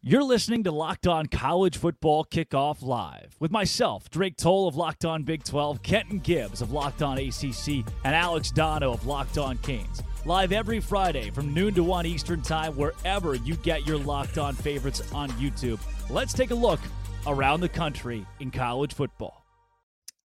You're 0.00 0.22
listening 0.22 0.62
to 0.62 0.70
Locked 0.70 1.08
On 1.08 1.26
College 1.26 1.76
Football 1.76 2.24
Kickoff 2.24 2.82
Live 2.82 3.34
with 3.40 3.50
myself, 3.50 4.08
Drake 4.10 4.36
Toll 4.36 4.68
of 4.68 4.76
Locked 4.76 5.04
On 5.04 5.24
Big 5.24 5.42
12, 5.42 5.82
Kenton 5.82 6.20
Gibbs 6.20 6.62
of 6.62 6.70
Locked 6.70 7.02
On 7.02 7.18
ACC, 7.18 7.84
and 8.04 8.14
Alex 8.14 8.52
Dono 8.52 8.92
of 8.92 9.06
Locked 9.06 9.38
On 9.38 9.58
Canes. 9.58 10.04
Live 10.24 10.52
every 10.52 10.78
Friday 10.78 11.30
from 11.30 11.52
noon 11.52 11.74
to 11.74 11.82
1 11.82 12.06
Eastern 12.06 12.42
Time, 12.42 12.76
wherever 12.76 13.34
you 13.34 13.56
get 13.56 13.88
your 13.88 13.98
Locked 13.98 14.38
On 14.38 14.54
favorites 14.54 15.02
on 15.12 15.30
YouTube. 15.30 15.80
Let's 16.08 16.32
take 16.32 16.52
a 16.52 16.54
look 16.54 16.80
around 17.26 17.58
the 17.60 17.68
country 17.68 18.24
in 18.38 18.52
college 18.52 18.94
football. 18.94 19.47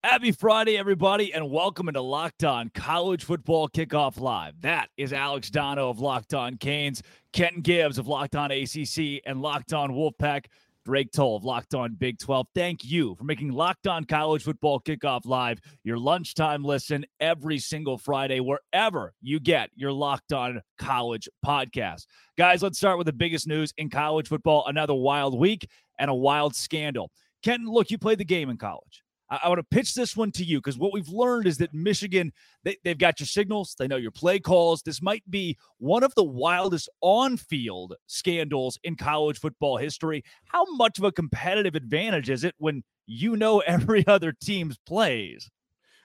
Happy 0.01 0.31
Friday, 0.31 0.77
everybody, 0.77 1.33
and 1.33 1.51
welcome 1.51 1.89
into 1.89 1.99
Locked 1.99 2.45
On 2.45 2.71
College 2.73 3.25
Football 3.25 3.67
Kickoff 3.67 4.17
Live. 4.17 4.53
That 4.61 4.87
is 4.95 5.11
Alex 5.11 5.49
Dono 5.49 5.89
of 5.89 5.99
Locked 5.99 6.33
On 6.33 6.55
Canes, 6.55 7.03
Kenton 7.33 7.61
Gibbs 7.61 7.97
of 7.97 8.07
Locked 8.07 8.33
On 8.33 8.49
ACC, 8.49 9.21
and 9.25 9.41
Locked 9.41 9.73
On 9.73 9.91
Wolfpack. 9.91 10.45
Drake 10.85 11.11
Toll 11.11 11.35
of 11.35 11.43
Locked 11.43 11.73
On 11.75 11.93
Big 11.95 12.17
12. 12.17 12.47
Thank 12.55 12.85
you 12.85 13.13
for 13.15 13.25
making 13.25 13.51
Locked 13.51 13.87
On 13.87 14.05
College 14.05 14.43
Football 14.43 14.79
Kickoff 14.79 15.25
Live 15.25 15.59
your 15.83 15.99
lunchtime 15.99 16.63
listen 16.63 17.05
every 17.19 17.59
single 17.59 17.97
Friday, 17.97 18.39
wherever 18.39 19.13
you 19.21 19.41
get 19.41 19.69
your 19.75 19.91
Locked 19.91 20.31
On 20.31 20.61
College 20.77 21.27
podcast. 21.45 22.05
Guys, 22.37 22.63
let's 22.63 22.77
start 22.77 22.97
with 22.97 23.05
the 23.05 23.13
biggest 23.13 23.47
news 23.47 23.73
in 23.77 23.89
college 23.89 24.29
football. 24.29 24.65
Another 24.65 24.95
wild 24.95 25.37
week 25.37 25.67
and 25.99 26.09
a 26.09 26.15
wild 26.15 26.55
scandal. 26.55 27.11
Kenton, 27.43 27.67
look, 27.67 27.91
you 27.91 27.97
played 27.97 28.17
the 28.17 28.25
game 28.25 28.49
in 28.49 28.55
college. 28.55 29.03
I, 29.29 29.39
I 29.43 29.49
want 29.49 29.59
to 29.59 29.75
pitch 29.75 29.93
this 29.93 30.15
one 30.15 30.31
to 30.33 30.43
you 30.43 30.59
because 30.59 30.77
what 30.77 30.93
we've 30.93 31.09
learned 31.09 31.47
is 31.47 31.57
that 31.57 31.73
Michigan, 31.73 32.31
they, 32.63 32.77
they've 32.83 32.97
got 32.97 33.19
your 33.19 33.27
signals, 33.27 33.75
they 33.77 33.87
know 33.87 33.95
your 33.95 34.11
play 34.11 34.39
calls. 34.39 34.81
This 34.81 35.01
might 35.01 35.29
be 35.29 35.57
one 35.77 36.03
of 36.03 36.13
the 36.15 36.23
wildest 36.23 36.89
on 37.01 37.37
field 37.37 37.95
scandals 38.07 38.79
in 38.83 38.95
college 38.95 39.39
football 39.39 39.77
history. 39.77 40.23
How 40.45 40.65
much 40.75 40.97
of 40.97 41.03
a 41.03 41.11
competitive 41.11 41.75
advantage 41.75 42.29
is 42.29 42.43
it 42.43 42.55
when 42.57 42.83
you 43.05 43.35
know 43.35 43.59
every 43.67 44.05
other 44.07 44.31
team's 44.31 44.77
plays? 44.85 45.49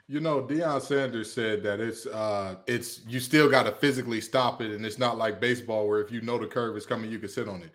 You 0.07 0.21
know, 0.21 0.43
Deion 0.43 0.83
Sanders 0.83 1.33
said 1.33 1.63
that 1.63 1.81
it's 1.81 2.05
uh 2.05 2.57
it's 2.67 3.01
you 3.09 3.21
still 3.21 3.49
got 3.49 3.63
to 3.63 3.73
physically 3.73 4.21
stop 4.21 4.61
it, 4.61 4.71
and 4.71 4.85
it's 4.85 4.99
not 4.99 5.17
like 5.17 5.41
baseball 5.41 5.89
where 5.89 6.03
if 6.03 6.13
you 6.13 6.21
know 6.21 6.37
the 6.37 6.47
curve 6.47 6.77
is 6.77 6.85
coming, 6.85 7.11
you 7.11 7.19
can 7.19 7.31
sit 7.31 7.49
on 7.49 7.63
it. 7.63 7.75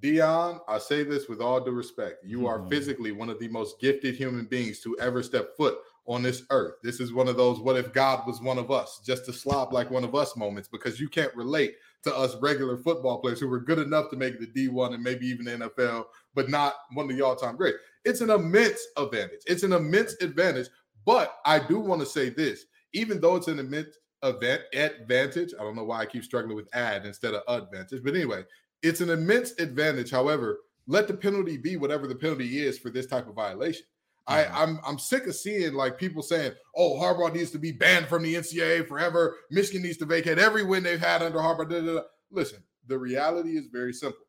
Deion, 0.00 0.60
I 0.66 0.78
say 0.78 1.02
this 1.02 1.28
with 1.28 1.40
all 1.40 1.60
due 1.60 1.72
respect. 1.72 2.24
You 2.24 2.46
are 2.46 2.58
mm-hmm. 2.58 2.68
physically 2.68 3.12
one 3.12 3.28
of 3.28 3.38
the 3.38 3.48
most 3.48 3.80
gifted 3.80 4.14
human 4.14 4.46
beings 4.46 4.80
to 4.80 4.98
ever 4.98 5.22
step 5.22 5.56
foot 5.56 5.78
on 6.06 6.22
this 6.22 6.42
earth. 6.50 6.74
This 6.82 7.00
is 7.00 7.12
one 7.12 7.28
of 7.28 7.36
those 7.36 7.60
what 7.60 7.76
if 7.76 7.92
God 7.92 8.26
was 8.26 8.40
one 8.40 8.58
of 8.58 8.70
us, 8.70 9.00
just 9.04 9.26
to 9.26 9.32
slop 9.32 9.72
like 9.72 9.90
one 9.90 10.04
of 10.04 10.14
us 10.14 10.36
moments 10.36 10.68
because 10.68 10.98
you 10.98 11.08
can't 11.08 11.34
relate 11.36 11.74
to 12.02 12.16
us 12.16 12.34
regular 12.40 12.78
football 12.78 13.20
players 13.20 13.40
who 13.40 13.48
were 13.48 13.60
good 13.60 13.78
enough 13.78 14.10
to 14.10 14.16
make 14.16 14.40
the 14.40 14.46
D1 14.46 14.94
and 14.94 15.02
maybe 15.02 15.26
even 15.26 15.44
the 15.44 15.68
NFL, 15.68 16.04
but 16.34 16.48
not 16.48 16.74
one 16.94 17.10
of 17.10 17.16
the 17.16 17.24
all-time 17.24 17.56
great. 17.56 17.74
It's 18.04 18.22
an 18.22 18.30
immense 18.30 18.80
advantage. 18.96 19.42
It's 19.46 19.62
an 19.62 19.74
immense 19.74 20.14
advantage. 20.22 20.68
But 21.04 21.36
I 21.44 21.58
do 21.58 21.78
want 21.78 22.00
to 22.00 22.06
say 22.06 22.30
this, 22.30 22.64
even 22.94 23.20
though 23.20 23.36
it's 23.36 23.48
an 23.48 23.58
immense 23.58 23.98
event 24.22 24.62
advantage, 24.72 25.52
I 25.58 25.62
don't 25.62 25.76
know 25.76 25.84
why 25.84 26.00
I 26.00 26.06
keep 26.06 26.24
struggling 26.24 26.56
with 26.56 26.74
ad 26.74 27.06
instead 27.06 27.34
of 27.34 27.42
advantage, 27.48 28.02
but 28.02 28.14
anyway, 28.14 28.44
it's 28.82 29.00
an 29.00 29.10
immense 29.10 29.52
advantage. 29.58 30.10
However, 30.10 30.60
let 30.86 31.06
the 31.06 31.14
penalty 31.14 31.56
be 31.56 31.76
whatever 31.76 32.06
the 32.06 32.14
penalty 32.14 32.64
is 32.64 32.78
for 32.78 32.90
this 32.90 33.06
type 33.06 33.28
of 33.28 33.34
violation. 33.34 33.84
Mm-hmm. 34.28 34.52
I, 34.52 34.62
I'm 34.62 34.80
I'm 34.84 34.98
sick 34.98 35.26
of 35.26 35.34
seeing 35.34 35.74
like 35.74 35.98
people 35.98 36.22
saying, 36.22 36.52
"Oh, 36.76 36.98
Harbaugh 36.98 37.34
needs 37.34 37.50
to 37.52 37.58
be 37.58 37.72
banned 37.72 38.06
from 38.06 38.22
the 38.22 38.34
NCAA 38.34 38.86
forever. 38.86 39.36
Michigan 39.50 39.82
needs 39.82 39.98
to 39.98 40.06
vacate 40.06 40.38
every 40.38 40.64
win 40.64 40.82
they've 40.82 41.00
had 41.00 41.22
under 41.22 41.38
Harbaugh." 41.38 41.68
Da, 41.68 41.80
da, 41.80 41.94
da. 41.94 42.02
Listen, 42.30 42.62
the 42.86 42.98
reality 42.98 43.56
is 43.56 43.66
very 43.66 43.92
simple. 43.92 44.24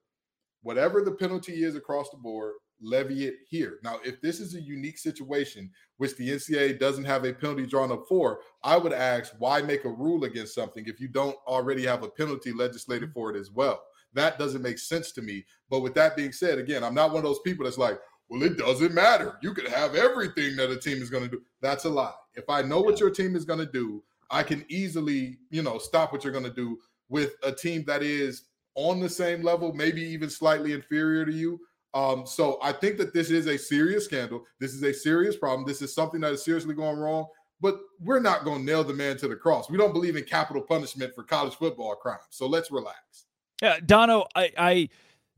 Whatever 0.64 1.02
the 1.02 1.12
penalty 1.12 1.64
is 1.64 1.76
across 1.76 2.10
the 2.10 2.18
board, 2.18 2.54
levy 2.82 3.26
it 3.26 3.36
here. 3.48 3.80
Now, 3.84 4.00
if 4.04 4.22
this 4.22 4.40
is 4.40 4.56
a 4.56 4.62
unique 4.62 4.98
situation 4.98 5.70
which 5.98 6.16
the 6.18 6.30
NCAA 6.30 6.80
doesn't 6.80 7.06
have 7.06 7.26
a 7.26 7.34
penalty 7.34 7.66
drawn 7.66 7.92
up 7.92 8.06
for, 8.08 8.40
I 8.64 8.78
would 8.78 8.94
ask 8.94 9.34
why 9.40 9.62
make 9.62 9.86
a 9.86 9.90
rule 9.90 10.24
against 10.24 10.56
something 10.56 10.86
if 10.88 11.00
you 11.00 11.08
don't 11.08 11.38
already 11.48 11.86
have 11.86 12.04
a 12.04 12.10
penalty 12.10 12.52
legislated 12.52 13.10
mm-hmm. 13.10 13.14
for 13.14 13.36
it 13.36 13.40
as 13.40 13.52
well. 13.52 13.82
That 14.14 14.38
doesn't 14.38 14.62
make 14.62 14.80
sense 14.80 15.12
to 15.14 15.22
me. 15.22 15.46
But 15.70 15.82
with 15.82 15.94
that 15.96 16.16
being 16.16 16.32
said, 16.32 16.58
again, 16.58 16.84
I'm 16.84 16.94
not 16.94 17.12
one 17.12 17.20
of 17.20 17.24
those 17.24 17.40
people 17.40 17.66
that's 17.66 17.78
like, 17.78 18.00
well, 18.30 18.44
it 18.44 18.58
doesn't 18.58 18.94
matter. 18.94 19.38
You 19.42 19.54
can 19.54 19.66
have 19.66 19.96
everything 19.96 20.56
that 20.56 20.72
a 20.72 20.78
team 20.78 21.02
is 21.02 21.10
going 21.10 21.24
to 21.24 21.30
do. 21.30 21.42
That's 21.62 21.86
a 21.86 21.90
lie. 21.90 22.14
If 22.36 22.50
I 22.50 22.62
know 22.62 22.82
what 22.82 23.00
your 23.00 23.10
team 23.10 23.36
is 23.36 23.46
going 23.46 23.60
to 23.60 23.66
do, 23.66 24.04
I 24.30 24.44
can 24.44 24.66
easily, 24.70 25.40
you 25.50 25.62
know, 25.62 25.78
stop 25.78 26.14
what 26.14 26.24
you're 26.24 26.32
going 26.32 26.46
to 26.46 26.54
do 26.54 26.80
with 27.10 27.36
a 27.44 27.52
team 27.52 27.84
that 27.88 28.02
is 28.02 28.44
on 28.76 29.02
the 29.02 29.10
same 29.10 29.42
level, 29.42 29.74
maybe 29.74 30.02
even 30.02 30.30
slightly 30.30 30.72
inferior 30.72 31.26
to 31.26 31.32
you. 31.34 31.60
Um, 31.94 32.26
so 32.26 32.58
I 32.62 32.72
think 32.72 32.98
that 33.00 33.14
this 33.14 33.30
is 33.30 33.48
a 33.48 33.58
serious 33.58 34.06
scandal. 34.06 34.46
This 34.60 34.74
is 34.74 34.84
a 34.84 34.94
serious 34.94 35.36
problem. 35.36 35.68
This 35.68 35.82
is 35.82 35.94
something 35.94 36.22
that 36.22 36.32
is 36.32 36.46
seriously 36.46 36.74
going 36.74 37.00
wrong. 37.00 37.28
But 37.60 37.80
we're 38.00 38.22
not 38.22 38.46
going 38.46 38.60
to 38.60 38.66
nail 38.66 38.84
the 38.84 38.94
man 38.94 39.18
to 39.18 39.28
the 39.28 39.36
cross. 39.36 39.70
We 39.70 39.78
don't 39.78 39.94
believe 39.94 40.16
in 40.16 40.24
capital 40.24 40.62
punishment 40.64 41.14
for 41.14 41.24
college 41.24 41.56
football 41.56 41.96
crimes. 41.96 42.24
So 42.30 42.48
let's 42.48 42.72
relax. 42.72 43.26
Yeah, 43.62 43.78
Dono, 43.86 44.26
I, 44.36 44.52
I 44.58 44.90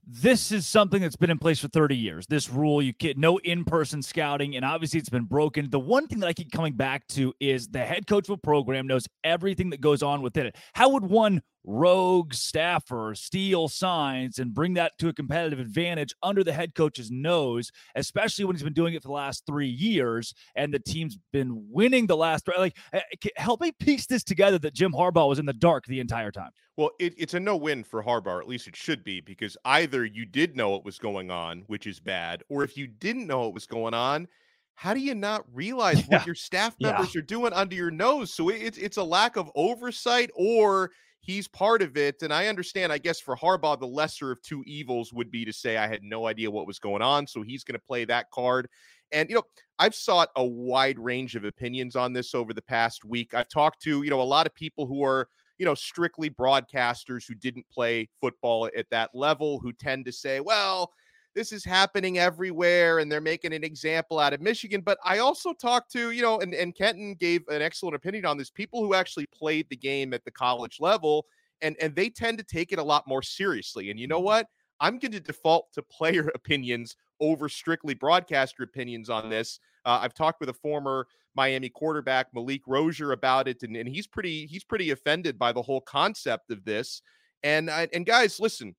this 0.05 0.51
is 0.51 0.67
something 0.67 1.01
that's 1.01 1.15
been 1.15 1.29
in 1.29 1.39
place 1.39 1.59
for 1.59 1.69
30 1.69 1.95
years. 1.95 2.27
This 2.27 2.49
rule, 2.49 2.81
you 2.81 2.93
get 2.93 3.17
no 3.17 3.37
in-person 3.39 4.01
scouting, 4.01 4.55
and 4.55 4.65
obviously 4.65 4.99
it's 4.99 5.09
been 5.09 5.23
broken. 5.23 5.69
The 5.69 5.79
one 5.79 6.07
thing 6.07 6.19
that 6.19 6.27
I 6.27 6.33
keep 6.33 6.51
coming 6.51 6.73
back 6.73 7.07
to 7.09 7.33
is 7.39 7.67
the 7.69 7.79
head 7.79 8.05
coach 8.07 8.27
of 8.27 8.33
a 8.33 8.37
program 8.37 8.85
knows 8.87 9.07
everything 9.23 9.69
that 9.69 9.81
goes 9.81 10.03
on 10.03 10.21
within 10.21 10.45
it. 10.45 10.55
How 10.73 10.89
would 10.89 11.05
one 11.05 11.41
rogue 11.63 12.33
staffer 12.33 13.13
steal 13.15 13.67
signs 13.67 14.39
and 14.39 14.53
bring 14.53 14.73
that 14.73 14.97
to 14.99 15.07
a 15.07 15.13
competitive 15.13 15.59
advantage 15.59 16.13
under 16.21 16.43
the 16.43 16.53
head 16.53 16.75
coach's 16.75 17.09
nose, 17.09 17.71
especially 17.95 18.45
when 18.45 18.55
he's 18.55 18.63
been 18.63 18.73
doing 18.73 18.93
it 18.93 19.01
for 19.01 19.07
the 19.07 19.13
last 19.13 19.45
three 19.45 19.67
years 19.67 20.33
and 20.55 20.73
the 20.73 20.79
team's 20.79 21.17
been 21.31 21.65
winning 21.69 22.07
the 22.07 22.17
last 22.17 22.45
three. 22.45 22.55
Like, 22.57 22.77
eh, 22.93 23.01
help 23.35 23.61
me 23.61 23.71
piece 23.71 24.05
this 24.05 24.23
together 24.23 24.59
that 24.59 24.73
Jim 24.73 24.91
Harbaugh 24.91 25.29
was 25.29 25.39
in 25.39 25.45
the 25.45 25.53
dark 25.53 25.85
the 25.85 25.99
entire 25.99 26.31
time. 26.31 26.51
Well, 26.75 26.91
it, 26.99 27.13
it's 27.17 27.35
a 27.35 27.39
no 27.39 27.55
win 27.55 27.83
for 27.83 28.03
Harbaugh, 28.03 28.39
at 28.39 28.47
least 28.47 28.67
it 28.67 28.75
should 28.75 29.03
be, 29.03 29.21
because 29.21 29.55
either 29.63 30.05
you 30.05 30.25
did 30.25 30.55
know 30.55 30.71
what 30.71 30.83
was 30.83 30.97
going 30.97 31.29
on, 31.29 31.63
which 31.67 31.85
is 31.85 31.99
bad, 31.99 32.43
or 32.49 32.63
if 32.63 32.75
you 32.75 32.87
didn't 32.87 33.27
know 33.27 33.41
what 33.41 33.53
was 33.53 33.67
going 33.67 33.93
on, 33.93 34.27
how 34.75 34.93
do 34.93 34.99
you 34.99 35.13
not 35.13 35.45
realize 35.53 35.99
yeah. 36.09 36.17
what 36.17 36.25
your 36.25 36.35
staff 36.35 36.75
members 36.79 37.13
yeah. 37.13 37.19
are 37.19 37.23
doing 37.23 37.53
under 37.53 37.75
your 37.75 37.91
nose? 37.91 38.33
So 38.33 38.49
it's 38.49 38.77
it's 38.77 38.97
a 38.97 39.03
lack 39.03 39.35
of 39.35 39.51
oversight, 39.55 40.31
or 40.33 40.91
he's 41.23 41.47
part 41.47 41.81
of 41.81 41.95
it. 41.95 42.21
And 42.21 42.33
I 42.33 42.47
understand, 42.47 42.91
I 42.91 42.97
guess, 42.97 43.19
for 43.19 43.35
Harbaugh, 43.35 43.79
the 43.79 43.87
lesser 43.87 44.29
of 44.31 44.41
two 44.41 44.61
evils 44.67 45.13
would 45.13 45.31
be 45.31 45.45
to 45.45 45.53
say, 45.53 45.77
I 45.77 45.87
had 45.87 46.03
no 46.03 46.27
idea 46.27 46.51
what 46.51 46.67
was 46.67 46.79
going 46.79 47.01
on. 47.01 47.25
So 47.25 47.41
he's 47.41 47.63
going 47.63 47.79
to 47.79 47.85
play 47.85 48.03
that 48.05 48.29
card. 48.29 48.67
And, 49.13 49.29
you 49.29 49.35
know, 49.35 49.43
I've 49.79 49.95
sought 49.95 50.29
a 50.35 50.43
wide 50.43 50.99
range 50.99 51.35
of 51.35 51.45
opinions 51.45 51.95
on 51.95 52.11
this 52.11 52.35
over 52.35 52.53
the 52.53 52.61
past 52.61 53.05
week. 53.05 53.33
I've 53.33 53.47
talked 53.47 53.81
to, 53.83 54.03
you 54.03 54.09
know, 54.09 54.21
a 54.21 54.23
lot 54.23 54.45
of 54.45 54.53
people 54.53 54.85
who 54.85 55.03
are, 55.03 55.29
you 55.57 55.65
know, 55.65 55.75
strictly 55.75 56.29
broadcasters 56.29 57.25
who 57.25 57.35
didn't 57.35 57.69
play 57.71 58.09
football 58.19 58.69
at 58.75 58.89
that 58.91 59.11
level, 59.13 59.59
who 59.59 59.71
tend 59.71 60.03
to 60.05 60.11
say, 60.11 60.41
well, 60.41 60.91
this 61.35 61.51
is 61.51 61.65
happening 61.65 62.19
everywhere 62.19 62.99
and 62.99 63.11
they're 63.11 63.21
making 63.21 63.53
an 63.53 63.63
example 63.63 64.19
out 64.19 64.33
of 64.33 64.41
Michigan. 64.41 64.81
But 64.81 64.97
I 65.03 65.19
also 65.19 65.53
talked 65.53 65.91
to, 65.93 66.11
you 66.11 66.21
know, 66.21 66.39
and, 66.39 66.53
and 66.53 66.75
Kenton 66.75 67.15
gave 67.15 67.47
an 67.47 67.61
excellent 67.61 67.95
opinion 67.95 68.25
on 68.25 68.37
this 68.37 68.49
people 68.49 68.83
who 68.83 68.93
actually 68.93 69.25
played 69.27 69.67
the 69.69 69.75
game 69.75 70.13
at 70.13 70.23
the 70.25 70.31
college 70.31 70.77
level 70.79 71.25
and, 71.61 71.75
and 71.81 71.95
they 71.95 72.09
tend 72.09 72.37
to 72.37 72.43
take 72.43 72.71
it 72.71 72.79
a 72.79 72.83
lot 72.83 73.07
more 73.07 73.21
seriously. 73.21 73.89
And 73.89 73.99
you 73.99 74.07
know 74.07 74.19
what? 74.19 74.47
I'm 74.79 74.99
going 74.99 75.13
to 75.13 75.19
default 75.19 75.71
to 75.73 75.81
player 75.81 76.29
opinions 76.35 76.95
over 77.19 77.47
strictly 77.47 77.93
broadcaster 77.93 78.63
opinions 78.63 79.09
on 79.09 79.29
this. 79.29 79.59
Uh, 79.85 79.99
I've 80.01 80.13
talked 80.13 80.39
with 80.39 80.49
a 80.49 80.53
former 80.53 81.07
Miami 81.35 81.69
quarterback, 81.69 82.27
Malik 82.33 82.61
Rosier, 82.67 83.11
about 83.11 83.47
it, 83.47 83.63
and, 83.63 83.75
and 83.75 83.89
he's 83.89 84.07
pretty 84.07 84.45
he's 84.45 84.63
pretty 84.63 84.91
offended 84.91 85.39
by 85.39 85.51
the 85.51 85.61
whole 85.61 85.81
concept 85.81 86.51
of 86.51 86.63
this. 86.63 87.01
And 87.41 87.69
and 87.69 88.05
guys, 88.05 88.39
listen, 88.39 88.75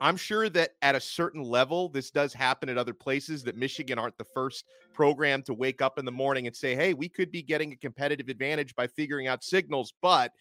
I'm 0.00 0.16
sure 0.16 0.48
that 0.50 0.72
at 0.82 0.94
a 0.94 1.00
certain 1.00 1.42
level, 1.42 1.88
this 1.88 2.10
does 2.10 2.34
happen 2.34 2.68
at 2.68 2.78
other 2.78 2.94
places, 2.94 3.44
that 3.44 3.56
Michigan 3.56 3.98
aren't 3.98 4.18
the 4.18 4.24
first 4.24 4.64
program 4.92 5.42
to 5.44 5.54
wake 5.54 5.80
up 5.80 5.98
in 5.98 6.04
the 6.04 6.12
morning 6.12 6.46
and 6.46 6.54
say, 6.54 6.74
hey, 6.74 6.94
we 6.94 7.08
could 7.08 7.30
be 7.30 7.42
getting 7.42 7.72
a 7.72 7.76
competitive 7.76 8.28
advantage 8.28 8.74
by 8.74 8.86
figuring 8.86 9.28
out 9.28 9.44
signals. 9.44 9.94
But 10.02 10.32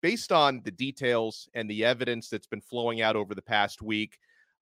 based 0.00 0.32
on 0.32 0.60
the 0.64 0.70
details 0.70 1.48
and 1.54 1.68
the 1.68 1.84
evidence 1.84 2.28
that's 2.28 2.46
been 2.46 2.60
flowing 2.60 3.02
out 3.02 3.16
over 3.16 3.34
the 3.34 3.42
past 3.42 3.82
week, 3.82 4.18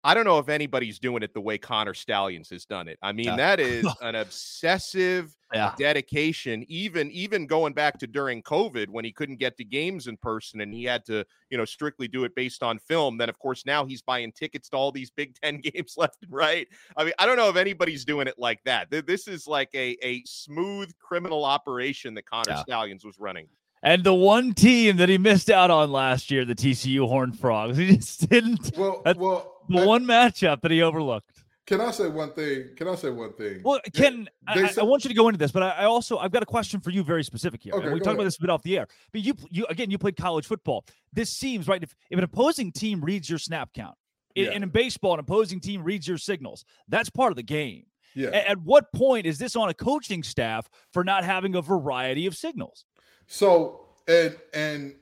I 0.08 0.14
don't 0.14 0.24
know 0.24 0.38
if 0.38 0.48
anybody's 0.48 0.98
doing 0.98 1.22
it 1.22 1.34
the 1.34 1.40
way 1.42 1.58
Connor 1.58 1.92
Stalions 1.92 2.48
has 2.48 2.64
done 2.64 2.88
it. 2.88 2.98
I 3.02 3.12
mean, 3.12 3.26
yeah. 3.26 3.36
that 3.36 3.60
is 3.74 3.86
an 4.00 4.14
obsessive 4.14 5.36
yeah. 5.52 5.74
dedication. 5.78 6.64
Even 6.66 7.10
even 7.10 7.46
going 7.46 7.74
back 7.74 7.98
to 7.98 8.06
during 8.06 8.42
COVID 8.42 8.88
when 8.88 9.04
he 9.04 9.12
couldn't 9.12 9.36
get 9.36 9.58
to 9.58 9.64
games 9.64 10.06
in 10.06 10.16
person 10.16 10.62
and 10.62 10.72
he 10.72 10.84
had 10.84 11.04
to, 11.04 11.26
you 11.50 11.58
know, 11.58 11.66
strictly 11.66 12.08
do 12.08 12.24
it 12.24 12.34
based 12.34 12.62
on 12.62 12.78
film. 12.78 13.18
Then 13.18 13.28
of 13.28 13.38
course 13.38 13.66
now 13.66 13.84
he's 13.84 14.00
buying 14.00 14.32
tickets 14.32 14.70
to 14.70 14.78
all 14.78 14.90
these 14.90 15.10
Big 15.10 15.34
Ten 15.42 15.60
games 15.60 15.96
left 15.98 16.22
and 16.22 16.32
right. 16.32 16.66
I 16.96 17.04
mean, 17.04 17.12
I 17.18 17.26
don't 17.26 17.36
know 17.36 17.50
if 17.50 17.56
anybody's 17.56 18.06
doing 18.06 18.28
it 18.28 18.38
like 18.38 18.64
that. 18.64 18.90
This 18.90 19.28
is 19.28 19.46
like 19.46 19.68
a 19.74 19.98
a 20.02 20.22
smooth 20.24 20.90
criminal 20.98 21.44
operation 21.44 22.14
that 22.14 22.24
Connor 22.24 22.52
yeah. 22.52 22.62
Stalions 22.62 23.04
was 23.04 23.18
running. 23.18 23.46
And 23.82 24.02
the 24.02 24.14
one 24.14 24.54
team 24.54 24.96
that 24.96 25.08
he 25.08 25.18
missed 25.18 25.50
out 25.50 25.70
on 25.70 25.92
last 25.92 26.30
year, 26.30 26.44
the 26.44 26.54
TCU 26.54 27.06
Horned 27.06 27.38
Frogs, 27.38 27.76
he 27.76 27.96
just 27.96 28.28
didn't. 28.28 28.76
Well, 28.76 29.02
well 29.16 29.57
the 29.57 29.57
one 29.68 30.04
matchup 30.04 30.60
that 30.62 30.70
he 30.70 30.82
overlooked. 30.82 31.44
Can 31.68 31.82
I 31.82 31.90
say 31.90 32.08
one 32.08 32.32
thing? 32.32 32.70
Can 32.76 32.88
I 32.88 32.94
say 32.94 33.10
one 33.10 33.34
thing? 33.34 33.60
Well, 33.62 33.78
Ken, 33.92 34.26
I, 34.46 34.68
said, 34.68 34.78
I, 34.78 34.84
want 34.84 35.04
you 35.04 35.08
to 35.08 35.14
go 35.14 35.28
into 35.28 35.36
this, 35.36 35.52
but 35.52 35.62
I, 35.62 35.70
I, 35.70 35.84
also 35.84 36.16
I've 36.16 36.30
got 36.30 36.42
a 36.42 36.46
question 36.46 36.80
for 36.80 36.88
you, 36.88 37.02
very 37.02 37.22
specific 37.22 37.62
here. 37.62 37.74
Okay, 37.74 37.92
we 37.92 38.00
talked 38.00 38.14
about 38.14 38.24
this 38.24 38.38
a 38.38 38.40
bit 38.40 38.48
off 38.48 38.62
the 38.62 38.78
air, 38.78 38.86
but 39.12 39.20
you 39.20 39.34
you 39.50 39.66
again 39.68 39.90
you 39.90 39.98
played 39.98 40.16
college 40.16 40.46
football. 40.46 40.86
This 41.12 41.28
seems 41.28 41.68
right. 41.68 41.82
If, 41.82 41.94
if 42.10 42.16
an 42.16 42.24
opposing 42.24 42.72
team 42.72 43.02
reads 43.02 43.28
your 43.28 43.38
snap 43.38 43.74
count, 43.74 43.96
yeah. 44.34 44.48
and 44.52 44.64
in 44.64 44.70
baseball, 44.70 45.12
an 45.12 45.20
opposing 45.20 45.60
team 45.60 45.84
reads 45.84 46.08
your 46.08 46.16
signals, 46.16 46.64
that's 46.88 47.10
part 47.10 47.32
of 47.32 47.36
the 47.36 47.42
game. 47.42 47.84
Yeah. 48.14 48.28
At, 48.28 48.46
at 48.46 48.58
what 48.62 48.90
point 48.94 49.26
is 49.26 49.36
this 49.36 49.54
on 49.54 49.68
a 49.68 49.74
coaching 49.74 50.22
staff 50.22 50.70
for 50.94 51.04
not 51.04 51.22
having 51.22 51.54
a 51.54 51.60
variety 51.60 52.24
of 52.24 52.34
signals? 52.34 52.86
So 53.26 53.88
and 54.08 54.34
and 54.54 54.94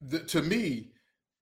the, 0.00 0.20
to 0.20 0.40
me, 0.40 0.92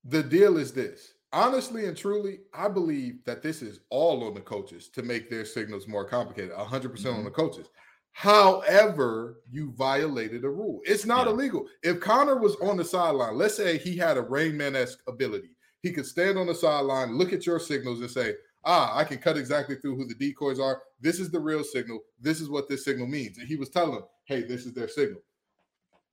the 0.04 0.24
deal 0.24 0.56
is 0.56 0.72
this 0.72 1.12
honestly 1.32 1.86
and 1.86 1.96
truly, 1.96 2.40
I 2.52 2.68
believe 2.68 3.24
that 3.24 3.42
this 3.42 3.62
is 3.62 3.80
all 3.90 4.24
on 4.24 4.34
the 4.34 4.40
coaches 4.40 4.88
to 4.90 5.02
make 5.02 5.30
their 5.30 5.44
signals 5.44 5.88
more 5.88 6.04
complicated. 6.04 6.52
100% 6.52 6.66
mm 6.66 7.02
hmm 7.02 7.08
on 7.08 7.24
the 7.24 7.30
coaches. 7.30 7.68
However, 8.12 9.42
you 9.48 9.72
violated 9.72 10.44
a 10.44 10.50
rule. 10.50 10.80
It's 10.84 11.06
not 11.06 11.26
yeah. 11.26 11.34
illegal. 11.34 11.66
If 11.84 12.00
Connor 12.00 12.36
was 12.36 12.56
on 12.56 12.76
the 12.76 12.84
sideline, 12.84 13.36
let's 13.36 13.56
say 13.56 13.78
he 13.78 13.96
had 13.96 14.16
a 14.16 14.22
Rain 14.22 14.56
Man 14.56 14.74
esque 14.74 14.98
ability, 15.06 15.50
he 15.82 15.92
could 15.92 16.06
stand 16.06 16.36
on 16.36 16.48
the 16.48 16.54
sideline, 16.54 17.16
look 17.16 17.32
at 17.32 17.46
your 17.46 17.60
signals, 17.60 18.00
and 18.00 18.10
say, 18.10 18.34
Ah, 18.64 18.96
I 18.96 19.04
can 19.04 19.18
cut 19.18 19.36
exactly 19.36 19.76
through 19.76 19.96
who 19.96 20.04
the 20.04 20.16
decoys 20.16 20.58
are. 20.58 20.82
This 21.00 21.20
is 21.20 21.30
the 21.30 21.38
real 21.38 21.62
signal. 21.62 22.00
This 22.20 22.40
is 22.40 22.50
what 22.50 22.68
this 22.68 22.84
signal 22.84 23.06
means. 23.06 23.38
And 23.38 23.46
he 23.46 23.54
was 23.54 23.68
telling 23.68 23.94
them, 23.94 24.04
Hey, 24.24 24.42
this 24.42 24.66
is 24.66 24.72
their 24.72 24.88
signal. 24.88 25.22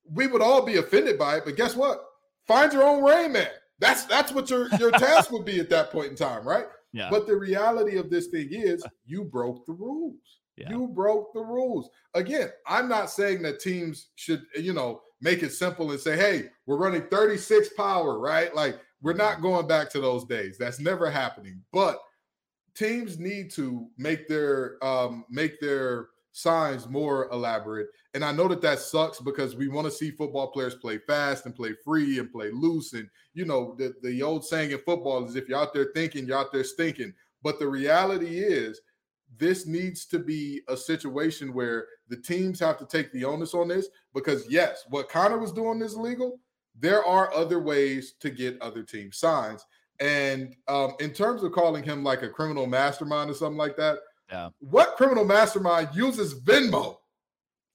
We 0.08 0.28
would 0.28 0.44
all 0.44 0.62
be 0.62 0.78
offended 0.78 1.18
by 1.18 1.38
it, 1.38 1.46
but 1.46 1.58
guess 1.58 1.76
what? 1.76 2.06
Find 2.46 2.72
your 2.72 2.84
own 2.84 3.04
Rain 3.04 3.32
Man. 3.32 3.50
That's 3.80 4.06
that's 4.06 4.32
what 4.32 4.50
your 4.50 4.70
your 4.80 4.92
task 4.92 5.32
would 5.32 5.46
be 5.46 5.60
at 5.60 5.70
that 5.70 5.92
point 5.92 6.10
in 6.10 6.16
time, 6.16 6.48
right? 6.48 6.66
Yeah. 6.94 7.10
But 7.10 7.28
the 7.28 7.36
reality 7.36 7.98
of 7.98 8.10
this 8.10 8.28
thing 8.28 8.48
is 8.52 8.86
you 9.06 9.26
broke 9.26 9.66
the 9.66 9.74
rules. 9.74 10.40
Yeah. 10.56 10.70
You 10.70 10.88
broke 10.88 11.34
the 11.34 11.42
rules. 11.42 11.90
Again, 12.14 12.50
I'm 12.66 12.88
not 12.88 13.10
saying 13.10 13.42
that 13.42 13.60
teams 13.60 14.08
should, 14.16 14.44
you 14.56 14.72
know, 14.72 15.02
make 15.20 15.44
it 15.44 15.52
simple 15.52 15.92
and 15.92 16.00
say, 16.00 16.16
"Hey, 16.16 16.50
we're 16.66 16.78
running 16.78 17.04
36 17.10 17.70
power," 17.76 18.18
right? 18.18 18.56
Like 18.56 18.80
we're 19.02 19.14
not 19.14 19.42
going 19.42 19.68
back 19.68 19.90
to 19.92 20.00
those 20.00 20.24
days. 20.26 20.58
That's 20.58 20.80
never 20.80 21.10
happening. 21.10 21.62
But 21.74 22.00
teams 22.76 23.20
need 23.20 23.52
to 23.52 23.88
make 23.98 24.28
their 24.28 24.84
um 24.84 25.26
make 25.30 25.60
their 25.60 26.08
signs 26.36 26.90
more 26.90 27.30
elaborate. 27.32 27.88
And 28.14 28.24
I 28.24 28.34
know 28.34 28.50
that 28.50 28.62
that 28.62 28.80
sucks 28.80 29.22
because 29.22 29.56
we 29.56 29.70
want 29.70 29.86
to 29.86 29.92
see 29.92 30.12
football 30.12 30.48
players 30.48 30.76
play 30.76 30.98
fast 30.98 31.46
and 31.46 31.56
play 31.56 31.74
free 31.82 32.20
and 32.20 32.30
play 32.30 32.52
loose. 32.52 32.92
And, 32.92 33.08
you 33.34 33.46
know, 33.46 33.74
the, 33.78 33.94
the 34.04 34.22
old 34.22 34.44
saying 34.44 34.72
in 34.72 34.80
football 34.80 35.24
is 35.24 35.38
if 35.38 35.48
you're 35.48 35.58
out 35.58 35.74
there 35.74 35.92
thinking, 35.96 36.26
you're 36.26 36.38
out 36.38 36.52
there 36.52 36.66
stinking. 36.66 37.14
But 37.42 37.58
the 37.58 37.68
reality 37.68 38.40
is, 38.40 38.82
this 39.38 39.66
needs 39.66 40.06
to 40.08 40.20
be 40.20 40.62
a 40.68 40.76
situation 40.76 41.54
where 41.54 41.88
the 42.10 42.18
teams 42.18 42.60
have 42.60 42.78
to 42.80 42.86
take 42.86 43.14
the 43.14 43.24
onus 43.24 43.54
on 43.54 43.70
this 43.70 43.88
because, 44.14 44.46
yes, 44.50 44.84
what 44.90 45.10
Connor 45.10 45.38
was 45.38 45.54
doing 45.54 45.82
is 45.82 45.94
illegal. 45.94 46.40
There 46.78 47.04
are 47.06 47.34
other 47.34 47.62
ways 47.62 48.16
to 48.20 48.30
get 48.30 48.62
other 48.62 48.84
team 48.84 49.14
signs. 49.14 49.66
And 50.02 50.54
um, 50.68 50.96
in 51.00 51.12
terms 51.12 51.44
of 51.44 51.54
calling 51.54 51.84
him 51.84 52.04
like 52.04 52.24
a 52.24 52.30
criminal 52.30 52.68
mastermind 52.68 53.30
or 53.30 53.34
something 53.34 53.58
like 53.58 53.78
that, 53.78 54.00
yeah. 54.30 54.50
What 54.60 54.96
criminal 54.96 55.26
mastermind 55.26 55.90
uses 55.94 56.40
Venmo? 56.42 56.98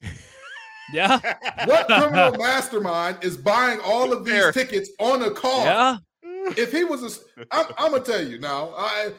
yeah. 0.93 1.19
what 1.65 1.87
criminal 1.87 2.33
mastermind 2.33 3.19
is 3.23 3.37
buying 3.37 3.81
all 3.85 4.13
of 4.13 4.25
these 4.25 4.35
Fair. 4.35 4.53
tickets 4.53 4.91
on 4.99 5.23
a 5.23 5.31
card? 5.31 5.67
Yeah. 5.67 5.97
If 6.57 6.73
he 6.73 6.85
was 6.85 7.03
a, 7.05 7.45
I'm, 7.53 7.67
I'm 7.79 7.91
gonna 7.93 8.05
tell 8.05 8.27
you 8.27 8.39
now. 8.39 8.73
I 8.77 9.13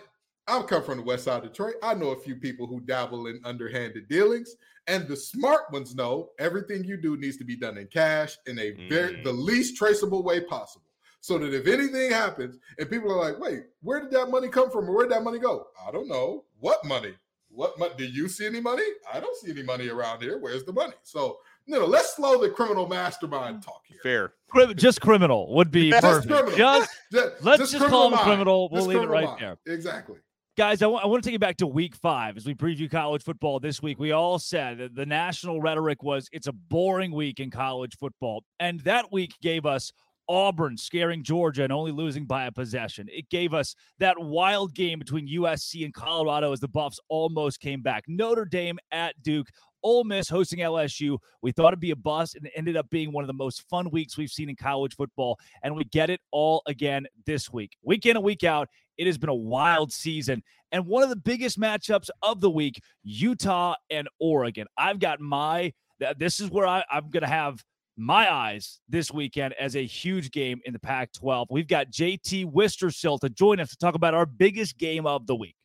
I'm 0.48 0.64
come 0.64 0.84
from 0.84 0.98
the 0.98 1.04
west 1.04 1.26
side 1.26 1.44
of 1.44 1.50
Detroit. 1.50 1.76
I 1.84 1.94
know 1.94 2.10
a 2.10 2.20
few 2.20 2.36
people 2.36 2.68
who 2.68 2.82
dabble 2.82 3.28
in 3.28 3.40
underhanded 3.46 4.10
dealings, 4.10 4.56
and 4.88 5.08
the 5.08 5.16
smart 5.16 5.72
ones 5.72 5.96
know 5.96 6.32
everything 6.40 6.84
you 6.84 6.98
do 6.98 7.16
needs 7.16 7.38
to 7.38 7.46
be 7.46 7.56
done 7.56 7.78
in 7.78 7.88
cash 7.88 8.38
in 8.48 8.58
a 8.60 8.72
very 8.90 9.14
mm. 9.14 9.24
the 9.24 9.32
least 9.32 9.78
traceable 9.78 10.24
way 10.24 10.42
possible 10.42 10.86
so 11.22 11.38
that 11.38 11.54
if 11.54 11.68
anything 11.68 12.12
happens 12.12 12.58
and 12.80 12.90
people 12.90 13.12
are 13.12 13.32
like, 13.32 13.40
wait, 13.40 13.62
where 13.82 14.02
did 14.02 14.12
that 14.12 14.32
money 14.32 14.48
come 14.48 14.72
from 14.72 14.90
or 14.90 14.96
where 14.96 15.06
did 15.06 15.16
that 15.16 15.24
money 15.24 15.40
go? 15.40 15.68
I 15.88 15.92
don't 15.92 16.08
know. 16.08 16.46
What 16.60 16.84
money? 16.84 17.14
What 17.54 17.78
money? 17.78 17.94
Do 17.98 18.06
you 18.06 18.28
see 18.30 18.46
any 18.46 18.62
money? 18.62 18.84
I 19.12 19.20
don't 19.20 19.36
see 19.38 19.52
any 19.52 19.64
money 19.64 19.90
around 19.90 20.22
here. 20.22 20.40
Where's 20.40 20.64
the 20.64 20.74
money? 20.74 20.94
So, 21.04 21.40
you 21.66 21.78
know, 21.78 21.86
let's 21.86 22.16
slow 22.16 22.42
the 22.42 22.50
criminal 22.50 22.88
mastermind 22.88 23.58
mm. 23.58 23.66
talk 23.66 23.82
here. 23.86 24.32
Fair. 24.54 24.74
Just 24.76 25.02
criminal 25.02 25.54
would 25.56 25.72
be 25.72 25.92
just 25.92 26.02
perfect. 26.02 26.28
Criminal. 26.28 26.58
Just, 26.58 26.90
just, 27.12 27.44
let's 27.44 27.60
just, 27.60 27.72
just 27.74 27.88
call 27.88 28.12
him 28.12 28.20
criminal. 28.20 28.70
We'll 28.70 28.82
just 28.82 28.90
leave 28.90 29.00
criminal 29.00 29.18
it 29.18 29.22
right 29.22 29.40
mind. 29.42 29.58
there. 29.66 29.74
Exactly. 29.74 30.18
Guys, 30.58 30.82
I, 30.82 30.86
w- 30.86 31.00
I 31.02 31.08
want 31.08 31.24
to 31.24 31.28
take 31.28 31.34
you 31.34 31.40
back 31.40 31.58
to 31.58 31.68
week 31.68 31.96
five 31.96 32.36
as 32.36 32.46
we 32.46 32.54
preview 32.54 32.92
college 32.92 33.24
football 33.24 33.60
this 33.60 33.82
week. 33.82 34.00
We 34.00 34.12
all 34.12 34.38
said 34.38 34.80
that 34.80 34.96
the 34.96 35.06
national 35.06 35.62
rhetoric 35.62 36.04
was 36.04 36.28
it's 36.34 36.48
a 36.48 36.52
boring 36.52 37.14
week 37.14 37.40
in 37.40 37.50
college 37.50 37.96
football. 37.98 38.44
And 38.60 38.82
that 38.82 39.12
week 39.12 39.34
gave 39.42 39.66
us 39.66 39.94
Auburn 40.32 40.78
scaring 40.78 41.24
Georgia 41.24 41.64
and 41.64 41.74
only 41.74 41.92
losing 41.92 42.26
by 42.26 42.46
a 42.46 42.52
possession. 42.52 43.06
It 43.12 43.30
gave 43.30 43.54
us 43.54 43.76
that 44.00 44.18
wild 44.18 44.74
game 44.74 44.98
between 44.98 45.28
USC 45.28 45.84
and 45.84 45.94
Colorado 45.94 46.54
as 46.54 46.62
the 46.62 46.70
Buffs 46.70 47.02
almost 47.10 47.60
came 47.60 47.82
back. 47.82 48.06
Notre 48.08 48.46
Dame 48.46 48.80
at 48.92 49.22
Duke. 49.22 49.50
Ole 49.84 50.06
Miss 50.06 50.30
hosting 50.30 50.60
LSU. 50.60 51.18
We 51.42 51.52
thought 51.52 51.70
it'd 51.70 51.82
be 51.82 51.92
a 51.92 51.96
bust, 51.98 52.36
and 52.36 52.46
it 52.46 52.54
ended 52.56 52.78
up 52.78 52.90
being 52.90 53.12
one 53.12 53.24
of 53.24 53.28
the 53.28 53.34
most 53.34 53.68
fun 53.68 53.90
weeks 53.90 54.18
we've 54.18 54.30
seen 54.30 54.48
in 54.48 54.56
college 54.56 54.96
football. 54.96 55.38
And 55.64 55.76
we 55.76 55.84
get 55.86 56.10
it 56.10 56.22
all 56.32 56.62
again 56.66 57.08
this 57.26 57.52
week. 57.52 57.76
Week 57.84 58.06
in 58.06 58.16
and 58.16 58.24
week 58.24 58.46
out, 58.46 58.70
it 58.98 59.08
has 59.08 59.18
been 59.18 59.30
a 59.30 59.36
wild 59.36 59.92
season. 59.92 60.44
And 60.72 60.86
one 60.86 61.04
of 61.04 61.10
the 61.10 61.18
biggest 61.18 61.60
matchups 61.60 62.10
of 62.22 62.40
the 62.40 62.50
week 62.50 62.82
Utah 63.04 63.76
and 63.90 64.08
Oregon. 64.20 64.68
I've 64.78 65.00
got 65.00 65.20
my, 65.20 65.74
this 66.18 66.40
is 66.40 66.50
where 66.50 66.68
I, 66.68 66.86
I'm 66.90 67.10
going 67.10 67.24
to 67.24 67.28
have 67.28 67.62
my 68.02 68.32
eyes 68.34 68.80
this 68.90 69.12
weekend 69.12 69.54
as 69.60 69.76
a 69.76 69.86
huge 69.86 70.32
game 70.32 70.60
in 70.66 70.74
the 70.74 70.80
Pac 70.80 71.14
12. 71.14 71.48
We've 71.52 71.68
got 71.68 71.92
JT 71.92 72.52
Wistrcill 72.52 73.20
to 73.20 73.30
join 73.30 73.60
us 73.60 73.70
to 73.70 73.78
talk 73.78 73.96
about 73.96 74.14
our 74.14 74.26
biggest 74.26 74.78
game 74.78 75.06
of 75.06 75.28
the 75.28 75.36
week. 75.36 75.56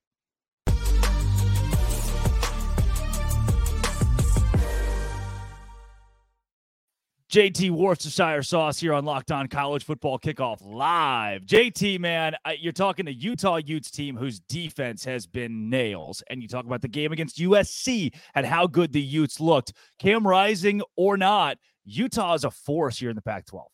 JT 7.32 7.72
Worcestershire 7.72 8.44
sauce 8.44 8.78
here 8.78 8.94
on 8.94 9.04
Locked 9.04 9.32
On 9.32 9.48
College 9.48 9.82
Football 9.82 10.20
Kickoff 10.20 10.58
Live. 10.60 11.42
JT, 11.42 11.98
man, 11.98 12.36
uh, 12.44 12.52
you're 12.56 12.72
talking 12.72 13.04
to 13.06 13.12
Utah 13.12 13.56
Utes 13.56 13.90
team 13.90 14.16
whose 14.16 14.38
defense 14.38 15.04
has 15.04 15.26
been 15.26 15.68
nails, 15.68 16.22
and 16.30 16.40
you 16.40 16.46
talk 16.46 16.66
about 16.66 16.82
the 16.82 16.88
game 16.88 17.10
against 17.10 17.38
USC 17.38 18.14
and 18.36 18.46
how 18.46 18.68
good 18.68 18.92
the 18.92 19.00
Utes 19.00 19.40
looked. 19.40 19.72
Cam 19.98 20.24
Rising 20.24 20.82
or 20.96 21.16
not, 21.16 21.58
Utah 21.84 22.34
is 22.34 22.44
a 22.44 22.50
force 22.50 22.96
here 22.96 23.10
in 23.10 23.16
the 23.16 23.22
Pac 23.22 23.46
12. 23.46 23.66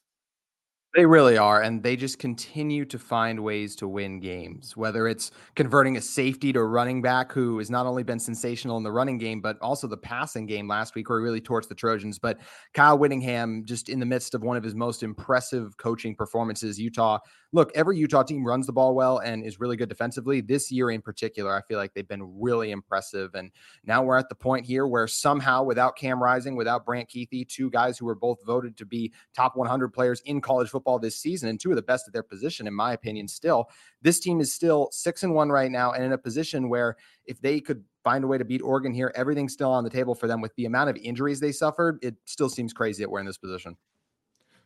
They 0.95 1.07
really 1.07 1.39
are. 1.39 1.63
And 1.63 1.83
they 1.83 1.97
just 1.97 2.19
continue 2.19 2.85
to 2.85 2.99
find 2.99 3.43
ways 3.43 3.75
to 3.77 3.89
win 3.89 4.21
games, 4.21 4.77
whether 4.77 5.09
it's 5.09 5.31
converting 5.57 5.97
a 5.97 6.03
safety 6.03 6.53
to 6.53 6.59
a 6.61 6.65
running 6.67 7.01
back 7.01 7.33
who 7.33 7.57
has 7.59 7.71
not 7.71 7.87
only 7.87 8.03
been 8.03 8.19
sensational 8.19 8.77
in 8.77 8.83
the 8.83 8.93
running 8.93 9.17
game, 9.17 9.41
but 9.41 9.59
also 9.63 9.87
the 9.87 9.97
passing 9.97 10.45
game 10.45 10.69
last 10.69 10.95
week 10.95 11.09
where 11.09 11.19
he 11.19 11.25
really 11.25 11.41
torched 11.41 11.69
the 11.69 11.75
Trojans. 11.75 12.19
But 12.19 12.41
Kyle 12.75 12.99
Whittingham, 12.99 13.65
just 13.65 13.89
in 13.89 14.01
the 14.01 14.07
midst 14.07 14.35
of 14.35 14.43
one 14.43 14.59
of 14.59 14.63
his 14.63 14.75
most 14.75 15.03
impressive 15.03 15.79
coaching 15.79 16.15
performances, 16.15 16.79
Utah 16.79 17.21
look, 17.53 17.71
every 17.75 17.99
Utah 17.99 18.23
team 18.23 18.47
runs 18.47 18.67
the 18.67 18.73
ball 18.73 18.95
well 18.95 19.19
and 19.19 19.45
is 19.45 19.61
really 19.61 19.77
good 19.77 19.89
defensively. 19.89 20.41
This 20.41 20.73
year 20.73 20.91
in 20.91 21.03
particular, 21.03 21.55
I 21.55 21.61
feel 21.63 21.79
like 21.79 21.93
they've 21.93 22.09
been 22.09 22.41
really 22.41 22.71
impressive. 22.71 23.35
And 23.35 23.51
now 23.85 24.03
we're 24.03 24.17
at 24.17 24.31
the 24.31 24.35
point 24.35 24.65
here 24.65 24.87
where 24.87 25.07
somehow, 25.07 25.63
without 25.63 25.97
Cam 25.97 26.23
Rising, 26.23 26.57
without 26.57 26.87
Brant 26.87 27.11
Kuithe, 27.11 27.49
two 27.49 27.71
guys 27.71 27.99
who 27.99 28.07
were 28.07 28.15
both 28.15 28.39
voted 28.45 28.77
to 28.79 28.87
be 28.87 29.13
top 29.37 29.57
100 29.57 29.93
players 29.93 30.23
in 30.25 30.41
college 30.41 30.71
football 30.71 30.99
this 30.99 31.19
season 31.19 31.51
and 31.51 31.61
two 31.61 31.71
of 31.71 31.77
the 31.77 31.83
best 31.83 32.09
at 32.09 32.15
their 32.15 32.23
position, 32.23 32.67
in 32.67 32.75
my 32.75 32.95
opinion, 32.95 33.29
still, 33.29 33.69
this 34.01 34.19
team 34.19 34.41
is 34.41 34.53
still 34.53 34.89
six 34.91 35.23
and 35.23 35.35
one 35.35 35.51
right 35.51 35.71
now 35.71 35.93
and 35.93 36.03
in 36.03 36.13
a 36.13 36.19
position 36.19 36.71
where 36.71 36.97
if 37.27 37.41
they 37.41 37.61
could 37.61 37.85
find 38.03 38.25
a 38.25 38.27
way 38.27 38.39
to 38.39 38.45
beat 38.45 38.63
Oregon 38.63 38.95
here, 38.95 39.13
everything's 39.15 39.53
still 39.53 39.71
on 39.71 39.85
the 39.85 39.91
table 39.91 40.15
for 40.15 40.27
them 40.27 40.41
with 40.41 40.55
the 40.57 40.65
amount 40.65 40.89
of 40.91 40.97
injuries 40.97 41.39
they 41.39 41.53
suffered. 41.53 41.99
It 42.03 42.17
still 42.25 42.49
seems 42.49 42.73
crazy 42.73 43.03
that 43.03 43.11
we're 43.11 43.21
in 43.21 43.27
this 43.27 43.39
position. 43.39 43.77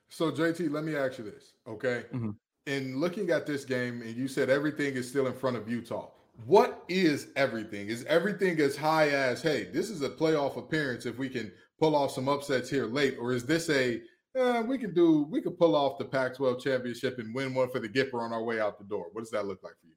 So, 0.08 0.30
JT, 0.30 0.70
let 0.70 0.84
me 0.84 0.94
ask 0.94 1.18
you 1.18 1.24
this, 1.24 1.54
okay? 1.66 2.04
Mm-hmm 2.14 2.30
in 2.66 2.98
looking 2.98 3.30
at 3.30 3.46
this 3.46 3.64
game, 3.64 4.02
and 4.02 4.16
you 4.16 4.28
said 4.28 4.50
everything 4.50 4.94
is 4.94 5.08
still 5.08 5.26
in 5.26 5.34
front 5.34 5.56
of 5.56 5.68
Utah. 5.68 6.10
What 6.44 6.84
is 6.88 7.28
everything? 7.36 7.88
Is 7.88 8.04
everything 8.04 8.60
as 8.60 8.76
high 8.76 9.08
as, 9.08 9.40
hey, 9.40 9.64
this 9.72 9.88
is 9.88 10.02
a 10.02 10.10
playoff 10.10 10.58
appearance 10.58 11.06
if 11.06 11.16
we 11.16 11.28
can 11.28 11.50
pull 11.78 11.96
off 11.96 12.10
some 12.10 12.28
upsets 12.28 12.68
here 12.68 12.86
late, 12.86 13.16
or 13.18 13.32
is 13.32 13.46
this 13.46 13.70
a 13.70 14.02
eh, 14.36 14.60
we 14.62 14.76
can 14.76 14.92
do 14.92 15.26
we 15.30 15.40
could 15.40 15.58
pull 15.58 15.74
off 15.74 15.98
the 15.98 16.04
Pac-12 16.04 16.60
championship 16.60 17.18
and 17.18 17.34
win 17.34 17.54
one 17.54 17.70
for 17.70 17.78
the 17.78 17.88
Gipper 17.88 18.20
on 18.20 18.32
our 18.32 18.42
way 18.42 18.60
out 18.60 18.78
the 18.78 18.84
door? 18.84 19.06
What 19.12 19.22
does 19.22 19.30
that 19.30 19.46
look 19.46 19.62
like 19.62 19.74
for 19.80 19.86
you? 19.86 19.92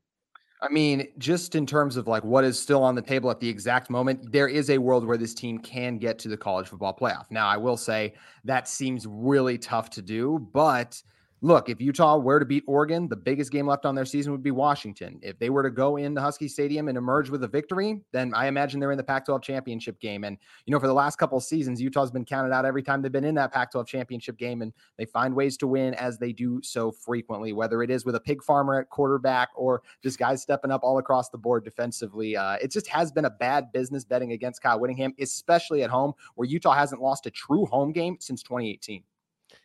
I 0.61 0.67
mean, 0.67 1.07
just 1.17 1.55
in 1.55 1.65
terms 1.65 1.95
of 1.95 2.07
like 2.07 2.23
what 2.23 2.43
is 2.43 2.59
still 2.59 2.83
on 2.83 2.95
the 2.95 3.01
table 3.01 3.31
at 3.31 3.39
the 3.39 3.47
exact 3.47 3.89
moment, 3.89 4.31
there 4.31 4.47
is 4.47 4.69
a 4.69 4.77
world 4.77 5.05
where 5.05 5.17
this 5.17 5.33
team 5.33 5.57
can 5.59 5.97
get 5.97 6.19
to 6.19 6.29
the 6.29 6.37
college 6.37 6.67
football 6.67 6.95
playoff. 6.95 7.25
Now, 7.31 7.47
I 7.47 7.57
will 7.57 7.77
say 7.77 8.13
that 8.43 8.67
seems 8.67 9.05
really 9.07 9.57
tough 9.57 9.89
to 9.91 10.01
do, 10.01 10.47
but 10.53 11.01
look, 11.41 11.69
if 11.69 11.79
Utah 11.79 12.17
were 12.17 12.39
to 12.39 12.45
beat 12.45 12.63
Oregon, 12.67 13.07
the 13.07 13.15
biggest 13.15 13.51
game 13.51 13.65
left 13.65 13.85
on 13.85 13.95
their 13.95 14.05
season 14.05 14.31
would 14.31 14.43
be 14.43 14.51
Washington. 14.51 15.19
If 15.21 15.39
they 15.39 15.49
were 15.49 15.63
to 15.63 15.69
go 15.69 15.97
into 15.97 16.19
Husky 16.19 16.47
Stadium 16.47 16.89
and 16.89 16.97
emerge 16.97 17.29
with 17.29 17.43
a 17.43 17.47
victory, 17.47 18.01
then 18.11 18.33
I 18.35 18.47
imagine 18.47 18.79
they're 18.79 18.91
in 18.91 18.97
the 18.97 19.03
Pac 19.03 19.25
12 19.25 19.41
championship 19.41 19.99
game. 19.99 20.25
And, 20.25 20.37
you 20.65 20.73
know, 20.73 20.79
for 20.79 20.87
the 20.87 20.93
last 20.93 21.17
couple 21.17 21.39
seasons, 21.39 21.81
Utah's 21.81 22.11
been 22.11 22.25
counted 22.25 22.53
out 22.53 22.65
every 22.65 22.83
time 22.83 23.01
they've 23.01 23.11
been 23.11 23.23
in 23.23 23.35
that 23.35 23.53
Pac 23.53 23.71
12 23.71 23.87
championship 23.87 24.37
game. 24.37 24.61
And 24.61 24.73
they 24.97 25.05
find 25.05 25.33
ways 25.33 25.55
to 25.57 25.67
win 25.67 25.93
as 25.93 26.17
they 26.17 26.33
do 26.33 26.59
so 26.61 26.91
frequently, 26.91 27.53
whether 27.53 27.81
it 27.83 27.89
is 27.89 28.05
with 28.05 28.15
a 28.15 28.19
pig 28.19 28.43
farmer 28.43 28.79
at 28.79 28.89
quarterback 28.89 29.49
or 29.55 29.81
just 30.03 30.19
guys 30.19 30.41
stepping 30.41 30.71
up 30.71 30.81
all 30.83 30.97
across 30.97 31.29
the 31.29 31.37
board 31.37 31.63
defensively. 31.63 32.35
Uh, 32.35 32.57
it 32.61 32.71
just 32.71 32.87
has 32.87 33.11
been 33.11 33.25
a 33.25 33.29
bad 33.29 33.71
business 33.71 34.03
betting 34.03 34.33
against 34.33 34.61
Kyle 34.61 34.79
Whittingham, 34.79 35.13
especially 35.19 35.83
at 35.83 35.89
home, 35.89 36.13
where 36.35 36.47
Utah 36.47 36.73
hasn't 36.73 37.01
lost 37.01 37.25
a 37.25 37.31
true 37.31 37.65
home 37.65 37.93
game 37.93 38.17
since 38.19 38.43
2018. 38.43 39.03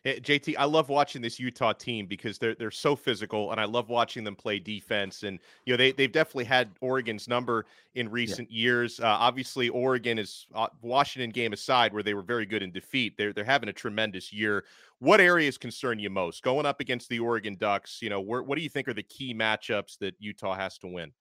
Hey, 0.05 0.19
JT, 0.19 0.53
I 0.59 0.65
love 0.65 0.89
watching 0.89 1.19
this 1.23 1.39
Utah 1.39 1.73
team 1.73 2.05
because 2.05 2.37
they're 2.37 2.53
they're 2.53 2.69
so 2.69 2.95
physical, 2.95 3.51
and 3.51 3.59
I 3.59 3.65
love 3.65 3.89
watching 3.89 4.23
them 4.23 4.35
play 4.35 4.59
defense. 4.59 5.23
And 5.23 5.39
you 5.65 5.73
know 5.73 5.77
they 5.77 5.93
they've 5.93 6.11
definitely 6.11 6.45
had 6.45 6.69
Oregon's 6.79 7.27
number 7.27 7.65
in 7.95 8.11
recent 8.11 8.51
yeah. 8.51 8.61
years. 8.61 8.99
Uh, 8.99 9.07
obviously, 9.07 9.67
Oregon 9.69 10.19
is 10.19 10.45
uh, 10.53 10.67
Washington 10.83 11.31
game 11.31 11.53
aside, 11.53 11.91
where 11.91 12.03
they 12.03 12.13
were 12.13 12.21
very 12.21 12.45
good 12.45 12.61
in 12.61 12.71
defeat. 12.71 13.17
They're 13.17 13.33
they're 13.33 13.43
having 13.43 13.67
a 13.67 13.73
tremendous 13.73 14.31
year. 14.31 14.65
What 14.99 15.19
areas 15.19 15.57
concern 15.57 15.97
you 15.97 16.11
most 16.11 16.43
going 16.43 16.67
up 16.67 16.81
against 16.81 17.09
the 17.09 17.17
Oregon 17.17 17.57
Ducks? 17.59 17.97
You 17.99 18.11
know, 18.11 18.21
where, 18.21 18.43
what 18.43 18.59
do 18.59 18.61
you 18.63 18.69
think 18.69 18.87
are 18.87 18.93
the 18.93 19.01
key 19.01 19.33
matchups 19.33 19.97
that 20.01 20.13
Utah 20.19 20.53
has 20.53 20.77
to 20.79 20.87
win? 20.87 21.13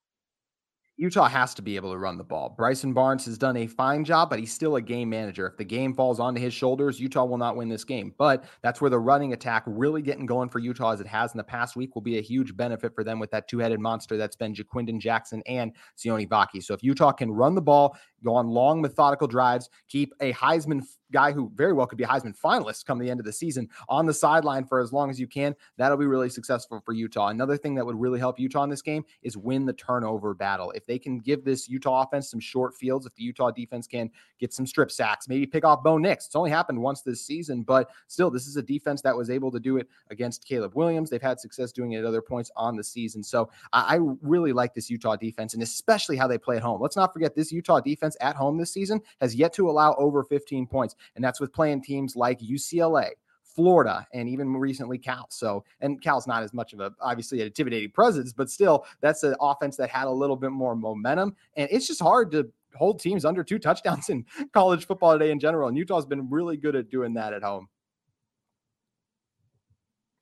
Utah 0.97 1.29
has 1.29 1.55
to 1.55 1.63
be 1.63 1.75
able 1.75 1.91
to 1.91 1.99
run 1.99 2.17
the 2.17 2.25
ball. 2.25 2.55
Bryson 2.57 2.93
Barnes 2.93 3.25
has 3.25 3.37
done 3.37 3.57
a 3.57 3.67
fine 3.67 4.05
job, 4.05 4.31
but 4.31 4.39
he's 4.39 4.53
still 4.53 4.77
a 4.77 4.81
game 4.81 5.11
manager. 5.11 5.47
If 5.49 5.57
the 5.57 5.65
game 5.65 5.93
falls 5.93 6.21
onto 6.21 6.41
his 6.41 6.55
shoulders, 6.55 7.01
Utah 7.01 7.25
will 7.25 7.37
not 7.37 7.57
win 7.57 7.69
this 7.69 7.83
game. 7.83 8.15
But 8.17 8.45
that's 8.63 8.81
where 8.81 8.91
the 8.91 8.99
running 9.01 9.33
attack 9.33 9.65
really 9.67 10.03
getting 10.03 10.25
going 10.25 10.49
for 10.49 10.61
Utah 10.61 10.93
as 10.93 11.01
it 11.01 11.09
has 11.09 11.33
in 11.33 11.39
the 11.39 11.45
past 11.45 11.75
week 11.75 11.97
will 11.97 12.03
be 12.03 12.19
a 12.19 12.23
huge 12.23 12.57
benefit 12.57 12.95
for 12.95 13.03
them 13.03 13.19
with 13.19 13.33
that 13.33 13.49
two-headed 13.49 13.81
monster 13.81 14.17
that's 14.17 14.37
been 14.37 14.55
Ja'Quinden 14.55 15.01
Jackson 15.01 15.43
and 15.47 15.73
Sione 15.99 16.29
Vaki. 16.29 16.63
So 16.63 16.75
if 16.75 16.83
Utah 16.85 17.11
can 17.11 17.33
run 17.33 17.57
the 17.57 17.63
ball, 17.63 17.97
go 18.25 18.35
on 18.35 18.49
long 18.49 18.81
methodical 18.81 19.27
drives, 19.27 19.71
keep 19.89 20.13
a 20.21 20.33
Heisman 20.33 20.83
guy 21.15 21.31
who 21.33 21.51
very 21.55 21.73
well 21.73 21.87
could 21.87 21.97
be 21.97 22.05
a 22.05 22.09
Heisman 22.09 22.37
finalist 22.37 22.85
come 22.87 22.99
the 22.99 23.09
end 23.09 23.21
of 23.21 23.27
the 23.27 23.33
season 23.33 23.69
on 23.89 24.05
the 24.05 24.13
sideline 24.13 24.65
for 24.65 24.81
as 24.81 24.93
long 24.93 25.11
as 25.11 25.21
you 25.21 25.29
can. 25.29 25.55
That'll 25.79 25.97
be 25.97 26.07
really 26.07 26.29
successful 26.29 26.83
for 26.85 26.93
Utah. 26.93 27.29
Another 27.29 27.57
thing 27.57 27.75
that 27.77 27.87
would 27.87 27.99
really 27.99 28.19
help 28.19 28.39
Utah 28.39 28.65
in 28.65 28.71
this 28.71 28.83
game 28.83 29.05
is 29.23 29.37
win 29.37 29.65
the 29.65 29.73
turnover 29.73 30.35
battle. 30.35 30.73
If 30.73 30.85
they 30.87 30.99
can 30.99 31.21
give 31.21 31.45
this 31.45 31.69
Utah 31.69 32.03
offense 32.03 32.31
some 32.31 32.41
short 32.41 32.75
fields, 32.75 33.07
if 33.07 33.15
the 33.15 33.23
Utah 33.23 33.53
defense 33.53 33.87
can 33.87 34.11
get 34.41 34.53
some 34.53 34.67
strip 34.67 34.91
sacks, 34.91 35.29
maybe 35.29 35.47
pick 35.47 35.65
off 35.65 35.85
Bo 35.85 35.99
Nix. 35.99 36.27
It's 36.27 36.37
only 36.37 36.51
happened 36.51 36.83
once 36.83 37.03
this 37.03 37.25
season, 37.25 37.63
but 37.63 37.91
still, 38.09 38.31
this 38.31 38.49
is 38.49 38.57
a 38.57 38.63
defense 38.63 39.01
that 39.03 39.17
was 39.17 39.31
able 39.31 39.53
to 39.53 39.61
do 39.61 39.77
it 39.77 39.89
against 40.11 40.45
Caleb 40.45 40.75
Williams. 40.75 41.11
They've 41.11 41.23
had 41.23 41.39
success 41.39 41.71
doing 41.71 41.93
it 41.93 41.99
at 41.99 42.05
other 42.05 42.23
points 42.23 42.51
on 42.57 42.77
the 42.77 42.85
season. 42.85 43.23
So 43.23 43.51
I, 43.73 43.97
I 43.97 43.99
really 44.21 44.53
like 44.53 44.75
this 44.75 44.91
Utah 44.91 45.15
defense 45.15 45.55
and 45.55 45.63
especially 45.63 46.17
how 46.17 46.27
they 46.27 46.39
play 46.39 46.57
at 46.57 46.63
home. 46.63 46.81
Let's 46.81 46.97
not 46.97 47.13
forget 47.13 47.37
this 47.37 47.53
Utah 47.53 47.81
defense 47.81 48.14
at 48.21 48.37
home 48.37 48.59
this 48.59 48.73
season 48.73 49.01
has 49.21 49.35
yet 49.35 49.53
to 49.55 49.69
allow 49.69 49.95
over 49.97 50.25
15 50.25 50.67
points 50.67 50.97
and 51.15 51.25
that's 51.25 51.41
with 51.41 51.53
playing 51.53 51.83
teams 51.83 52.17
like 52.17 52.41
UCLA, 52.41 53.11
Florida, 53.43 54.07
and 54.13 54.29
even 54.29 54.53
recently 54.53 54.99
Cal. 54.99 55.27
So, 55.31 55.65
and 55.81 56.01
Cal's 56.01 56.27
not 56.27 56.43
as 56.43 56.53
much 56.53 56.73
of 56.73 56.81
a 56.81 56.93
obviously 57.01 57.41
an 57.41 57.47
intimidating 57.47 57.91
presence, 57.91 58.33
but 58.33 58.51
still, 58.51 58.85
that's 59.01 59.23
an 59.23 59.35
offense 59.41 59.77
that 59.77 59.91
had 59.91 60.07
a 60.07 60.11
little 60.11 60.37
bit 60.37 60.51
more 60.51 60.75
momentum. 60.75 61.37
And 61.57 61.69
it's 61.71 61.87
just 61.87 62.01
hard 62.01 62.31
to 62.33 62.51
hold 62.75 63.01
teams 63.01 63.25
under 63.25 63.45
two 63.45 63.59
touchdowns 63.59 64.09
in 64.11 64.25
college 64.53 64.87
football 64.87 65.13
today 65.13 65.31
in 65.31 65.39
general. 65.39 65.69
And 65.69 65.79
Utah's 65.79 66.07
been 66.07 66.29
really 66.31 66.57
good 66.57 66.75
at 66.75 66.91
doing 66.91 67.15
that 67.15 67.33
at 67.33 67.43
home. 67.43 67.69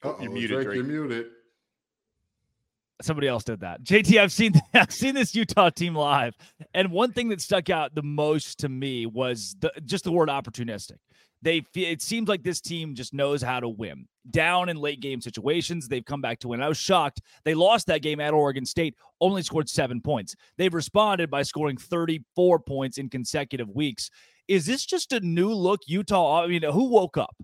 Oh, 0.04 0.16
you're 0.20 0.32
muted. 0.32 0.64
Drake, 0.64 0.74
You're 0.74 0.84
muted. 0.84 1.26
Somebody 3.02 3.28
else 3.28 3.44
did 3.44 3.60
that. 3.60 3.82
JT, 3.82 4.18
I've 4.20 4.32
seen 4.32 4.52
I've 4.74 4.92
seen 4.92 5.14
this 5.14 5.34
Utah 5.34 5.70
team 5.70 5.94
live, 5.94 6.34
and 6.74 6.90
one 6.90 7.12
thing 7.12 7.28
that 7.30 7.40
stuck 7.40 7.70
out 7.70 7.94
the 7.94 8.02
most 8.02 8.58
to 8.60 8.68
me 8.68 9.06
was 9.06 9.56
the, 9.60 9.72
just 9.84 10.04
the 10.04 10.12
word 10.12 10.28
opportunistic. 10.28 10.98
They 11.42 11.64
it 11.74 12.00
seems 12.00 12.28
like 12.28 12.44
this 12.44 12.60
team 12.60 12.94
just 12.94 13.12
knows 13.12 13.42
how 13.42 13.60
to 13.60 13.68
win. 13.68 14.06
Down 14.30 14.68
in 14.68 14.76
late 14.76 15.00
game 15.00 15.20
situations, 15.20 15.88
they've 15.88 16.04
come 16.04 16.20
back 16.20 16.38
to 16.40 16.48
win. 16.48 16.62
I 16.62 16.68
was 16.68 16.78
shocked 16.78 17.20
they 17.44 17.54
lost 17.54 17.88
that 17.88 18.02
game 18.02 18.20
at 18.20 18.32
Oregon 18.32 18.64
State, 18.64 18.94
only 19.20 19.42
scored 19.42 19.68
seven 19.68 20.00
points. 20.00 20.36
They've 20.56 20.72
responded 20.72 21.30
by 21.30 21.42
scoring 21.42 21.76
34 21.76 22.60
points 22.60 22.98
in 22.98 23.08
consecutive 23.08 23.68
weeks. 23.70 24.10
Is 24.46 24.66
this 24.66 24.86
just 24.86 25.12
a 25.12 25.20
new 25.20 25.52
look 25.52 25.80
Utah? 25.86 26.44
I 26.44 26.46
mean, 26.46 26.62
who 26.62 26.88
woke 26.90 27.16
up? 27.16 27.34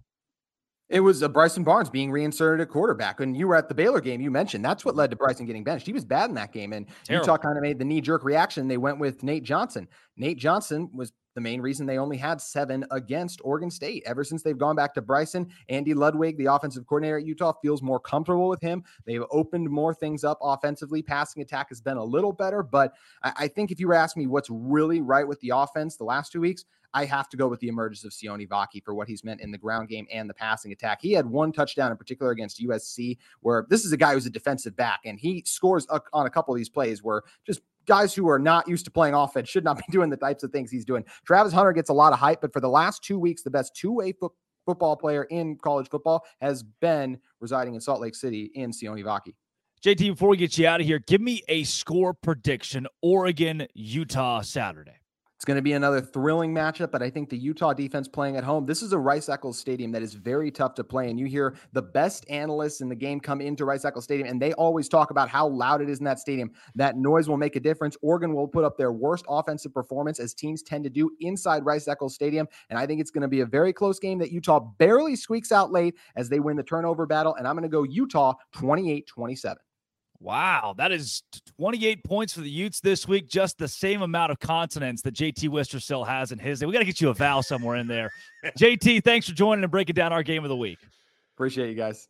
It 0.88 1.00
was 1.00 1.22
uh, 1.22 1.28
Bryson 1.28 1.64
Barnes 1.64 1.90
being 1.90 2.10
reinserted 2.10 2.60
at 2.60 2.72
quarterback. 2.72 3.20
And 3.20 3.36
you 3.36 3.46
were 3.46 3.56
at 3.56 3.68
the 3.68 3.74
Baylor 3.74 4.00
game, 4.00 4.20
you 4.20 4.30
mentioned 4.30 4.64
that's 4.64 4.84
what 4.84 4.96
led 4.96 5.10
to 5.10 5.16
Bryson 5.16 5.44
getting 5.44 5.64
benched. 5.64 5.86
He 5.86 5.92
was 5.92 6.04
bad 6.04 6.30
in 6.30 6.34
that 6.36 6.52
game. 6.52 6.72
And 6.72 6.86
Terrible. 7.04 7.26
Utah 7.26 7.36
kind 7.36 7.58
of 7.58 7.62
made 7.62 7.78
the 7.78 7.84
knee 7.84 8.00
jerk 8.00 8.24
reaction. 8.24 8.68
They 8.68 8.78
went 8.78 8.98
with 8.98 9.22
Nate 9.22 9.44
Johnson. 9.44 9.86
Nate 10.16 10.38
Johnson 10.38 10.88
was 10.94 11.12
the 11.38 11.42
main 11.42 11.60
reason 11.60 11.86
they 11.86 11.98
only 11.98 12.16
had 12.16 12.40
seven 12.40 12.84
against 12.90 13.40
Oregon 13.44 13.70
State. 13.70 14.02
Ever 14.06 14.24
since 14.24 14.42
they've 14.42 14.58
gone 14.58 14.74
back 14.74 14.92
to 14.94 15.02
Bryson, 15.02 15.46
Andy 15.68 15.94
Ludwig, 15.94 16.36
the 16.36 16.46
offensive 16.46 16.84
coordinator 16.84 17.18
at 17.18 17.24
Utah, 17.24 17.52
feels 17.62 17.80
more 17.80 18.00
comfortable 18.00 18.48
with 18.48 18.60
him. 18.60 18.82
They've 19.06 19.22
opened 19.30 19.70
more 19.70 19.94
things 19.94 20.24
up 20.24 20.38
offensively. 20.42 21.00
Passing 21.00 21.40
attack 21.42 21.68
has 21.68 21.80
been 21.80 21.96
a 21.96 22.04
little 22.04 22.32
better, 22.32 22.64
but 22.64 22.94
I, 23.22 23.32
I 23.36 23.48
think 23.48 23.70
if 23.70 23.78
you 23.78 23.86
were 23.86 23.94
asking 23.94 24.24
me 24.24 24.26
what's 24.26 24.50
really 24.50 25.00
right 25.00 25.28
with 25.28 25.38
the 25.40 25.52
offense 25.54 25.96
the 25.96 26.02
last 26.02 26.32
two 26.32 26.40
weeks, 26.40 26.64
I 26.94 27.04
have 27.04 27.28
to 27.30 27.36
go 27.36 27.48
with 27.48 27.60
the 27.60 27.68
emergence 27.68 28.04
of 28.04 28.12
Sione 28.12 28.48
Vaki 28.48 28.82
for 28.82 28.94
what 28.94 29.08
he's 29.08 29.24
meant 29.24 29.40
in 29.40 29.50
the 29.50 29.58
ground 29.58 29.88
game 29.88 30.06
and 30.12 30.28
the 30.28 30.34
passing 30.34 30.72
attack. 30.72 31.00
He 31.02 31.12
had 31.12 31.26
one 31.26 31.52
touchdown 31.52 31.90
in 31.90 31.96
particular 31.96 32.32
against 32.32 32.60
USC, 32.60 33.18
where 33.40 33.66
this 33.68 33.84
is 33.84 33.92
a 33.92 33.96
guy 33.96 34.14
who's 34.14 34.26
a 34.26 34.30
defensive 34.30 34.76
back, 34.76 35.00
and 35.04 35.18
he 35.18 35.42
scores 35.46 35.86
a, 35.90 36.00
on 36.12 36.26
a 36.26 36.30
couple 36.30 36.54
of 36.54 36.58
these 36.58 36.68
plays 36.68 37.02
where 37.02 37.22
just 37.46 37.60
guys 37.86 38.14
who 38.14 38.28
are 38.28 38.38
not 38.38 38.68
used 38.68 38.84
to 38.84 38.90
playing 38.90 39.14
offense 39.14 39.48
should 39.48 39.64
not 39.64 39.78
be 39.78 39.84
doing 39.90 40.10
the 40.10 40.16
types 40.16 40.42
of 40.42 40.52
things 40.52 40.70
he's 40.70 40.84
doing. 40.84 41.04
Travis 41.26 41.52
Hunter 41.52 41.72
gets 41.72 41.90
a 41.90 41.94
lot 41.94 42.12
of 42.12 42.18
hype, 42.18 42.40
but 42.40 42.52
for 42.52 42.60
the 42.60 42.68
last 42.68 43.02
two 43.02 43.18
weeks, 43.18 43.42
the 43.42 43.50
best 43.50 43.74
two 43.74 43.92
way 43.92 44.12
fo- 44.12 44.34
football 44.64 44.96
player 44.96 45.24
in 45.24 45.56
college 45.56 45.88
football 45.88 46.24
has 46.40 46.62
been 46.62 47.18
residing 47.40 47.74
in 47.74 47.80
Salt 47.80 48.00
Lake 48.00 48.14
City 48.14 48.50
in 48.54 48.70
Sione 48.70 49.02
Vaki. 49.02 49.34
JT, 49.82 50.10
before 50.10 50.28
we 50.28 50.36
get 50.36 50.58
you 50.58 50.66
out 50.66 50.80
of 50.80 50.86
here, 50.86 50.98
give 50.98 51.20
me 51.20 51.42
a 51.48 51.62
score 51.64 52.12
prediction 52.12 52.86
Oregon, 53.00 53.66
Utah 53.74 54.40
Saturday. 54.42 54.96
It's 55.38 55.44
going 55.44 55.54
to 55.54 55.62
be 55.62 55.74
another 55.74 56.00
thrilling 56.00 56.52
matchup, 56.52 56.90
but 56.90 57.00
I 57.00 57.10
think 57.10 57.30
the 57.30 57.38
Utah 57.38 57.72
defense 57.72 58.08
playing 58.08 58.36
at 58.36 58.42
home, 58.42 58.66
this 58.66 58.82
is 58.82 58.92
a 58.92 58.98
Rice 58.98 59.28
Eccles 59.28 59.56
Stadium 59.56 59.92
that 59.92 60.02
is 60.02 60.14
very 60.14 60.50
tough 60.50 60.74
to 60.74 60.82
play. 60.82 61.10
And 61.10 61.20
you 61.20 61.26
hear 61.26 61.54
the 61.72 61.80
best 61.80 62.28
analysts 62.28 62.80
in 62.80 62.88
the 62.88 62.96
game 62.96 63.20
come 63.20 63.40
into 63.40 63.64
Rice 63.64 63.84
Eccles 63.84 64.02
Stadium, 64.02 64.26
and 64.26 64.42
they 64.42 64.52
always 64.54 64.88
talk 64.88 65.12
about 65.12 65.28
how 65.28 65.46
loud 65.46 65.80
it 65.80 65.88
is 65.88 66.00
in 66.00 66.04
that 66.06 66.18
stadium. 66.18 66.50
That 66.74 66.96
noise 66.96 67.28
will 67.28 67.36
make 67.36 67.54
a 67.54 67.60
difference. 67.60 67.96
Oregon 68.02 68.34
will 68.34 68.48
put 68.48 68.64
up 68.64 68.76
their 68.76 68.90
worst 68.90 69.26
offensive 69.28 69.72
performance, 69.72 70.18
as 70.18 70.34
teams 70.34 70.60
tend 70.60 70.82
to 70.82 70.90
do 70.90 71.08
inside 71.20 71.64
Rice 71.64 71.86
Eccles 71.86 72.16
Stadium. 72.16 72.48
And 72.68 72.76
I 72.76 72.84
think 72.84 73.00
it's 73.00 73.12
going 73.12 73.22
to 73.22 73.28
be 73.28 73.42
a 73.42 73.46
very 73.46 73.72
close 73.72 74.00
game 74.00 74.18
that 74.18 74.32
Utah 74.32 74.58
barely 74.58 75.14
squeaks 75.14 75.52
out 75.52 75.70
late 75.70 75.94
as 76.16 76.28
they 76.28 76.40
win 76.40 76.56
the 76.56 76.64
turnover 76.64 77.06
battle. 77.06 77.36
And 77.36 77.46
I'm 77.46 77.54
going 77.54 77.62
to 77.62 77.68
go 77.68 77.84
Utah 77.84 78.34
28 78.54 79.06
27. 79.06 79.56
Wow, 80.20 80.74
that 80.78 80.90
is 80.90 81.22
28 81.58 82.02
points 82.02 82.32
for 82.32 82.40
the 82.40 82.50
Utes 82.50 82.80
this 82.80 83.06
week. 83.06 83.28
Just 83.28 83.56
the 83.56 83.68
same 83.68 84.02
amount 84.02 84.32
of 84.32 84.40
consonants 84.40 85.00
that 85.02 85.14
JT 85.14 85.48
Wistrcill 85.48 86.06
has 86.06 86.32
in 86.32 86.40
his. 86.40 86.64
We 86.64 86.72
got 86.72 86.80
to 86.80 86.84
get 86.84 87.00
you 87.00 87.10
a 87.10 87.14
vowel 87.14 87.42
somewhere 87.42 87.76
in 87.76 87.86
there. 87.86 88.10
JT, 88.58 89.04
thanks 89.04 89.28
for 89.28 89.34
joining 89.34 89.62
and 89.62 89.70
breaking 89.70 89.94
down 89.94 90.12
our 90.12 90.24
game 90.24 90.44
of 90.44 90.48
the 90.48 90.56
week. 90.56 90.78
Appreciate 91.36 91.68
you 91.68 91.76
guys. 91.76 92.08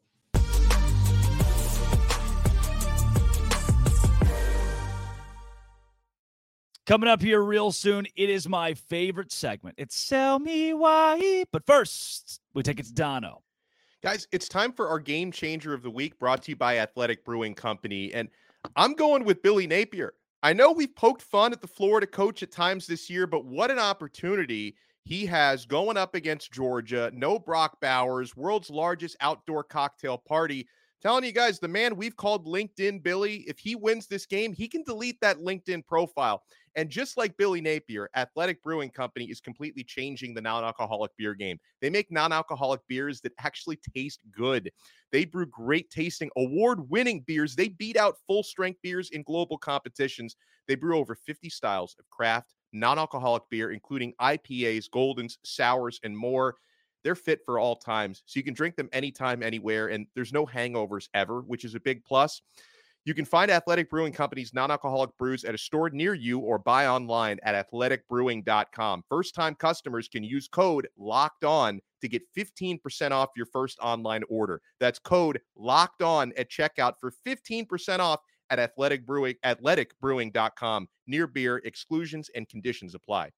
Coming 6.87 7.11
up 7.11 7.21
here 7.21 7.43
real 7.43 7.71
soon, 7.71 8.07
it 8.17 8.31
is 8.31 8.49
my 8.49 8.73
favorite 8.73 9.31
segment. 9.31 9.75
It's 9.77 9.95
Sell 9.95 10.39
Me 10.39 10.73
Why. 10.73 11.45
But 11.53 11.67
first, 11.67 12.41
we 12.55 12.63
take 12.63 12.81
it 12.81 12.87
to 12.87 12.95
Dono. 12.95 13.43
Guys, 14.01 14.29
it's 14.31 14.49
time 14.49 14.73
for 14.73 14.87
our 14.87 15.01
game 15.01 15.33
changer 15.33 15.75
of 15.75 15.83
the 15.83 15.91
week 15.91 16.17
brought 16.21 16.41
to 16.41 16.53
you 16.53 16.57
by 16.57 16.79
Athletic 16.79 17.25
Brewing 17.25 17.53
Company. 17.53 18.15
And 18.15 18.29
I'm 18.77 18.95
going 18.95 19.25
with 19.25 19.43
Billy 19.43 19.67
Napier. 19.67 20.15
I 20.41 20.53
know 20.53 20.71
we've 20.71 20.95
poked 20.95 21.21
fun 21.21 21.53
at 21.53 21.61
the 21.61 21.67
Florida 21.67 22.07
coach 22.07 22.45
at 22.45 22.53
times 22.53 22.87
this 22.87 23.11
year, 23.11 23.27
but 23.27 23.45
what 23.45 23.73
an 23.73 23.81
opportunity 23.81 24.77
he 25.03 25.27
has 25.27 25.67
going 25.67 25.97
up 25.97 26.15
against 26.15 26.53
Georgia. 26.53 27.11
No 27.13 27.41
Brock 27.41 27.81
Bowers, 27.81 28.37
world's 28.37 28.71
largest 28.71 29.17
outdoor 29.21 29.65
cocktail 29.65 30.17
party. 30.17 30.69
Telling 31.03 31.25
you 31.25 31.33
guys, 31.33 31.59
the 31.59 31.67
man 31.67 31.97
we've 31.97 32.17
called 32.17 32.47
LinkedIn 32.47 33.03
Billy, 33.03 33.45
if 33.49 33.59
he 33.59 33.75
wins 33.75 34.07
this 34.07 34.27
game, 34.27 34.53
he 34.53 34.69
can 34.69 34.85
delete 34.85 35.21
that 35.23 35.39
LinkedIn 35.39 35.85
profile. 35.85 36.45
And 36.79 36.89
just 36.89 37.17
like 37.17 37.37
Billy 37.37 37.61
Napier, 37.61 38.09
Athletic 38.15 38.63
Brewing 38.63 38.91
Company 38.91 39.25
is 39.25 39.41
completely 39.41 39.83
changing 39.83 40.33
the 40.33 40.41
non 40.41 40.63
alcoholic 40.63 41.11
beer 41.19 41.35
game. 41.35 41.59
They 41.81 41.91
make 41.91 42.13
non 42.13 42.33
alcoholic 42.33 42.81
beers 42.87 43.21
that 43.23 43.33
actually 43.41 43.81
taste 43.97 44.21
good. 44.31 44.71
They 45.11 45.25
brew 45.25 45.47
great 45.47 45.91
tasting, 45.91 46.31
award 46.37 46.89
winning 46.89 47.25
beers. 47.27 47.57
They 47.57 47.67
beat 47.67 47.97
out 47.97 48.15
full 48.29 48.45
strength 48.45 48.79
beers 48.81 49.11
in 49.11 49.25
global 49.25 49.59
competitions. 49.59 50.37
They 50.69 50.77
brew 50.77 50.97
over 50.97 51.17
50 51.17 51.51
styles 51.51 51.97
of 51.99 52.09
craft 52.11 52.55
non 52.73 52.97
alcoholic 52.97 53.43
beer, 53.51 53.73
including 53.73 54.15
IPAs, 54.21 54.89
Goldens, 54.89 55.39
Sours, 55.45 55.99
and 56.05 56.17
more. 56.17 56.55
they're 57.03 57.17
fit 57.17 57.41
for 57.45 57.59
all 57.59 57.75
times. 57.75 58.23
So 58.27 58.39
you 58.39 58.45
can 58.45 58.55
drink 58.55 58.77
them 58.77 58.89
anytime, 58.93 59.43
anywhere, 59.43 59.89
and 59.89 60.07
there's 60.15 60.33
no 60.33 60.47
hangovers 60.47 61.09
ever, 61.13 61.41
which 61.41 61.65
is 61.65 61.75
a 61.75 61.81
big 61.81 62.05
plus. 62.05 62.41
You 63.09 63.15
can 63.15 63.25
find 63.25 63.51
Athletic 63.51 63.89
Brewing 63.89 64.13
Company's 64.13 64.53
non 64.53 64.71
alcoholic 64.71 65.17
brews 65.17 65.43
at 65.45 65.55
a 65.55 65.59
store 65.59 65.89
near 65.89 66.13
you 66.13 66.41
or 66.41 66.59
buy 66.59 66.89
online 66.89 67.39
at 67.43 67.55
athleticbrewing.com. 67.55 69.03
First 69.09 69.35
time 69.35 69.55
customers 69.55 70.09
can 70.09 70.23
use 70.23 70.47
code 70.47 70.87
locked 70.99 71.43
on 71.43 71.81
to 72.03 72.09
get 72.11 72.21
15% 72.37 73.13
off 73.13 73.31
your 73.35 73.47
first 73.47 73.79
online 73.81 74.25
order. 74.29 74.61
That's 74.79 74.99
code 74.99 75.41
locked 75.57 76.03
on 76.03 76.35
at 76.37 76.51
checkout 76.51 76.97
for 77.01 77.15
15% 77.27 77.99
off 77.99 78.21
at 78.51 78.59
athletic 78.59 79.07
brewing 79.07 79.37
athleticbrewing.com. 79.43 80.87
Near 81.07 81.27
beer 81.27 81.63
exclusions 81.65 82.29
and 82.35 82.47
conditions 82.47 82.95
apply. 82.95 83.31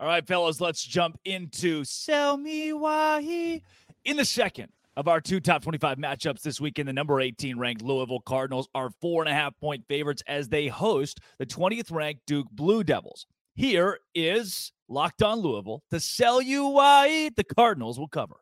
All 0.00 0.06
right, 0.06 0.26
fellas, 0.26 0.58
let's 0.58 0.82
jump 0.82 1.18
into 1.26 1.84
Sell 1.84 2.38
Me 2.38 2.72
Why 2.72 3.60
in 4.06 4.16
the 4.16 4.24
second 4.24 4.72
of 4.96 5.08
our 5.08 5.20
two 5.20 5.40
top 5.40 5.62
25 5.62 5.98
matchups 5.98 6.40
this 6.40 6.60
weekend. 6.60 6.88
The 6.88 6.92
number 6.92 7.20
18 7.20 7.58
ranked 7.58 7.82
Louisville 7.82 8.20
Cardinals 8.20 8.68
are 8.74 8.90
four 9.00 9.22
and 9.22 9.30
a 9.30 9.34
half 9.34 9.58
point 9.58 9.84
favorites 9.88 10.22
as 10.26 10.48
they 10.48 10.68
host 10.68 11.20
the 11.38 11.46
20th 11.46 11.92
ranked 11.92 12.22
Duke 12.26 12.48
Blue 12.50 12.82
Devils. 12.82 13.26
Here 13.54 13.98
is 14.14 14.72
Locked 14.88 15.22
On 15.22 15.38
Louisville 15.38 15.82
to 15.90 16.00
sell 16.00 16.40
you 16.40 16.66
why 16.68 17.30
the 17.36 17.44
Cardinals 17.44 17.98
will 17.98 18.08
cover. 18.08 18.36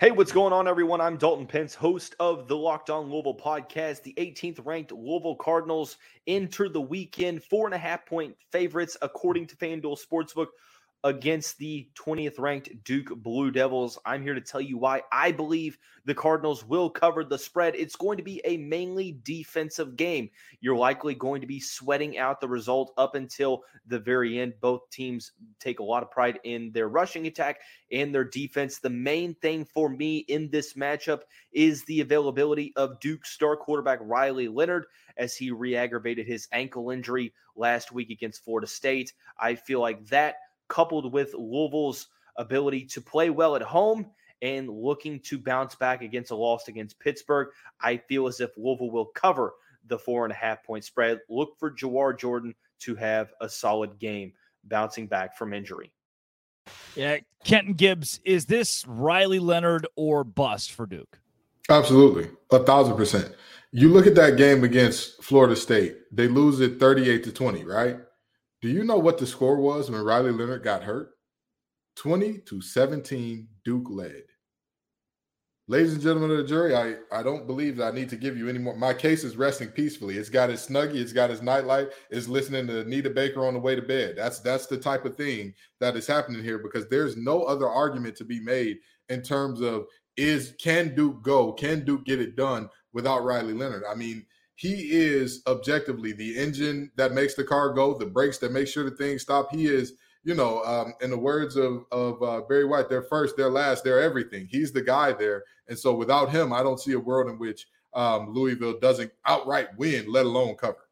Hey, 0.00 0.12
what's 0.12 0.30
going 0.30 0.52
on, 0.52 0.68
everyone? 0.68 1.00
I'm 1.00 1.16
Dalton 1.16 1.46
Pence, 1.46 1.74
host 1.74 2.14
of 2.20 2.46
the 2.46 2.56
Locked 2.56 2.88
On 2.88 3.10
Louisville 3.10 3.36
podcast. 3.36 4.04
The 4.04 4.14
18th 4.14 4.64
ranked 4.64 4.92
Louisville 4.92 5.34
Cardinals 5.34 5.96
enter 6.28 6.68
the 6.68 6.80
weekend 6.80 7.42
four 7.42 7.66
and 7.66 7.74
a 7.74 7.78
half 7.78 8.06
point 8.06 8.36
favorites, 8.52 8.96
according 9.02 9.48
to 9.48 9.56
FanDuel 9.56 9.98
Sportsbook 9.98 10.46
against 11.04 11.58
the 11.58 11.88
20th 11.94 12.38
ranked 12.38 12.70
Duke 12.82 13.10
Blue 13.22 13.50
Devils. 13.50 13.98
I'm 14.04 14.22
here 14.22 14.34
to 14.34 14.40
tell 14.40 14.60
you 14.60 14.78
why 14.78 15.02
I 15.12 15.30
believe 15.30 15.78
the 16.04 16.14
Cardinals 16.14 16.64
will 16.64 16.90
cover 16.90 17.22
the 17.22 17.38
spread. 17.38 17.76
It's 17.76 17.94
going 17.94 18.16
to 18.16 18.22
be 18.22 18.40
a 18.44 18.56
mainly 18.56 19.18
defensive 19.22 19.96
game. 19.96 20.28
You're 20.60 20.76
likely 20.76 21.14
going 21.14 21.40
to 21.40 21.46
be 21.46 21.60
sweating 21.60 22.18
out 22.18 22.40
the 22.40 22.48
result 22.48 22.92
up 22.96 23.14
until 23.14 23.62
the 23.86 24.00
very 24.00 24.40
end. 24.40 24.54
Both 24.60 24.90
teams 24.90 25.32
take 25.60 25.78
a 25.78 25.84
lot 25.84 26.02
of 26.02 26.10
pride 26.10 26.40
in 26.42 26.72
their 26.72 26.88
rushing 26.88 27.26
attack 27.26 27.60
and 27.92 28.12
their 28.12 28.24
defense. 28.24 28.78
The 28.78 28.90
main 28.90 29.34
thing 29.36 29.64
for 29.64 29.88
me 29.88 30.18
in 30.18 30.50
this 30.50 30.74
matchup 30.74 31.20
is 31.52 31.84
the 31.84 32.00
availability 32.00 32.72
of 32.74 32.98
Duke 32.98 33.24
star 33.24 33.56
quarterback 33.56 34.00
Riley 34.02 34.48
Leonard 34.48 34.86
as 35.16 35.36
he 35.36 35.50
re 35.52 35.76
aggravated 35.76 36.26
his 36.26 36.48
ankle 36.52 36.90
injury 36.90 37.32
last 37.54 37.92
week 37.92 38.10
against 38.10 38.44
Florida 38.44 38.66
State. 38.66 39.12
I 39.38 39.54
feel 39.54 39.80
like 39.80 40.04
that 40.06 40.36
coupled 40.68 41.12
with 41.12 41.34
Louisville's 41.34 42.08
ability 42.36 42.84
to 42.86 43.00
play 43.00 43.30
well 43.30 43.56
at 43.56 43.62
home 43.62 44.06
and 44.42 44.68
looking 44.68 45.20
to 45.20 45.38
bounce 45.38 45.74
back 45.74 46.02
against 46.02 46.30
a 46.30 46.36
loss 46.36 46.68
against 46.68 46.98
Pittsburgh, 47.00 47.48
I 47.80 47.96
feel 47.96 48.26
as 48.28 48.40
if 48.40 48.50
Louisville 48.56 48.90
will 48.90 49.06
cover 49.06 49.54
the 49.86 49.98
four 49.98 50.24
and 50.24 50.32
a 50.32 50.36
half 50.36 50.62
point 50.64 50.84
spread. 50.84 51.20
Look 51.28 51.58
for 51.58 51.70
Jawhar 51.70 52.18
Jordan 52.18 52.54
to 52.80 52.94
have 52.94 53.32
a 53.40 53.48
solid 53.48 53.98
game 53.98 54.32
bouncing 54.64 55.06
back 55.06 55.36
from 55.36 55.52
injury. 55.52 55.92
Yeah, 56.94 57.18
Kenton 57.44 57.74
Gibbs, 57.74 58.20
is 58.24 58.46
this 58.46 58.86
Riley 58.86 59.38
Leonard 59.38 59.86
or 59.96 60.22
bust 60.22 60.72
for 60.72 60.86
Duke? 60.86 61.18
Absolutely, 61.70 62.28
a 62.50 62.58
thousand 62.60 62.96
percent. 62.96 63.34
You 63.70 63.88
look 63.88 64.06
at 64.06 64.14
that 64.14 64.36
game 64.36 64.64
against 64.64 65.22
Florida 65.22 65.56
State, 65.56 65.96
they 66.10 66.28
lose 66.28 66.60
it 66.60 66.80
38 66.80 67.24
to 67.24 67.32
20, 67.32 67.64
right? 67.64 67.98
Do 68.60 68.68
you 68.68 68.82
know 68.82 68.98
what 68.98 69.18
the 69.18 69.26
score 69.26 69.56
was 69.56 69.90
when 69.90 70.02
Riley 70.02 70.32
Leonard 70.32 70.64
got 70.64 70.82
hurt? 70.82 71.10
20 71.96 72.38
to 72.38 72.60
17, 72.60 73.46
Duke 73.64 73.86
led. 73.88 74.24
Ladies 75.68 75.92
and 75.92 76.02
gentlemen 76.02 76.30
of 76.30 76.38
the 76.38 76.44
jury, 76.44 76.74
I, 76.74 76.94
I 77.12 77.22
don't 77.22 77.46
believe 77.46 77.76
that 77.76 77.92
I 77.92 77.94
need 77.94 78.08
to 78.08 78.16
give 78.16 78.36
you 78.36 78.48
any 78.48 78.58
more. 78.58 78.74
My 78.74 78.94
case 78.94 79.22
is 79.22 79.36
resting 79.36 79.68
peacefully. 79.68 80.16
It's 80.16 80.30
got 80.30 80.48
its 80.48 80.66
snuggie, 80.66 80.96
it's 80.96 81.12
got 81.12 81.30
its 81.30 81.42
nightlight, 81.42 81.88
it's 82.10 82.26
listening 82.26 82.66
to 82.68 82.80
Anita 82.80 83.10
Baker 83.10 83.46
on 83.46 83.52
the 83.52 83.60
way 83.60 83.76
to 83.76 83.82
bed. 83.82 84.14
That's 84.16 84.40
that's 84.40 84.66
the 84.66 84.78
type 84.78 85.04
of 85.04 85.14
thing 85.14 85.52
that 85.78 85.94
is 85.94 86.06
happening 86.06 86.42
here 86.42 86.58
because 86.58 86.88
there's 86.88 87.18
no 87.18 87.42
other 87.42 87.68
argument 87.68 88.16
to 88.16 88.24
be 88.24 88.40
made 88.40 88.78
in 89.10 89.20
terms 89.20 89.60
of 89.60 89.84
is 90.16 90.54
can 90.58 90.94
Duke 90.94 91.22
go? 91.22 91.52
Can 91.52 91.84
Duke 91.84 92.06
get 92.06 92.20
it 92.20 92.34
done 92.34 92.70
without 92.94 93.24
Riley 93.24 93.52
Leonard? 93.52 93.84
I 93.88 93.94
mean, 93.94 94.24
he 94.58 94.90
is 94.90 95.40
objectively 95.46 96.10
the 96.10 96.36
engine 96.36 96.90
that 96.96 97.12
makes 97.12 97.34
the 97.34 97.44
car 97.44 97.72
go, 97.72 97.94
the 97.94 98.04
brakes 98.04 98.38
that 98.38 98.50
make 98.50 98.66
sure 98.66 98.82
the 98.82 98.96
thing 98.96 99.16
stop. 99.16 99.52
He 99.52 99.66
is, 99.66 99.92
you 100.24 100.34
know, 100.34 100.64
um, 100.64 100.94
in 101.00 101.10
the 101.10 101.18
words 101.18 101.54
of 101.54 101.84
of 101.92 102.20
uh, 102.24 102.40
Barry 102.48 102.64
White, 102.64 102.88
they're 102.88 103.04
first, 103.04 103.36
they're 103.36 103.50
last, 103.50 103.84
they're 103.84 104.02
everything. 104.02 104.48
He's 104.50 104.72
the 104.72 104.82
guy 104.82 105.12
there, 105.12 105.44
and 105.68 105.78
so 105.78 105.94
without 105.94 106.30
him, 106.30 106.52
I 106.52 106.64
don't 106.64 106.80
see 106.80 106.94
a 106.94 106.98
world 106.98 107.30
in 107.30 107.38
which 107.38 107.68
um, 107.94 108.34
Louisville 108.34 108.80
doesn't 108.80 109.12
outright 109.26 109.68
win, 109.78 110.10
let 110.10 110.26
alone 110.26 110.56
cover. 110.56 110.88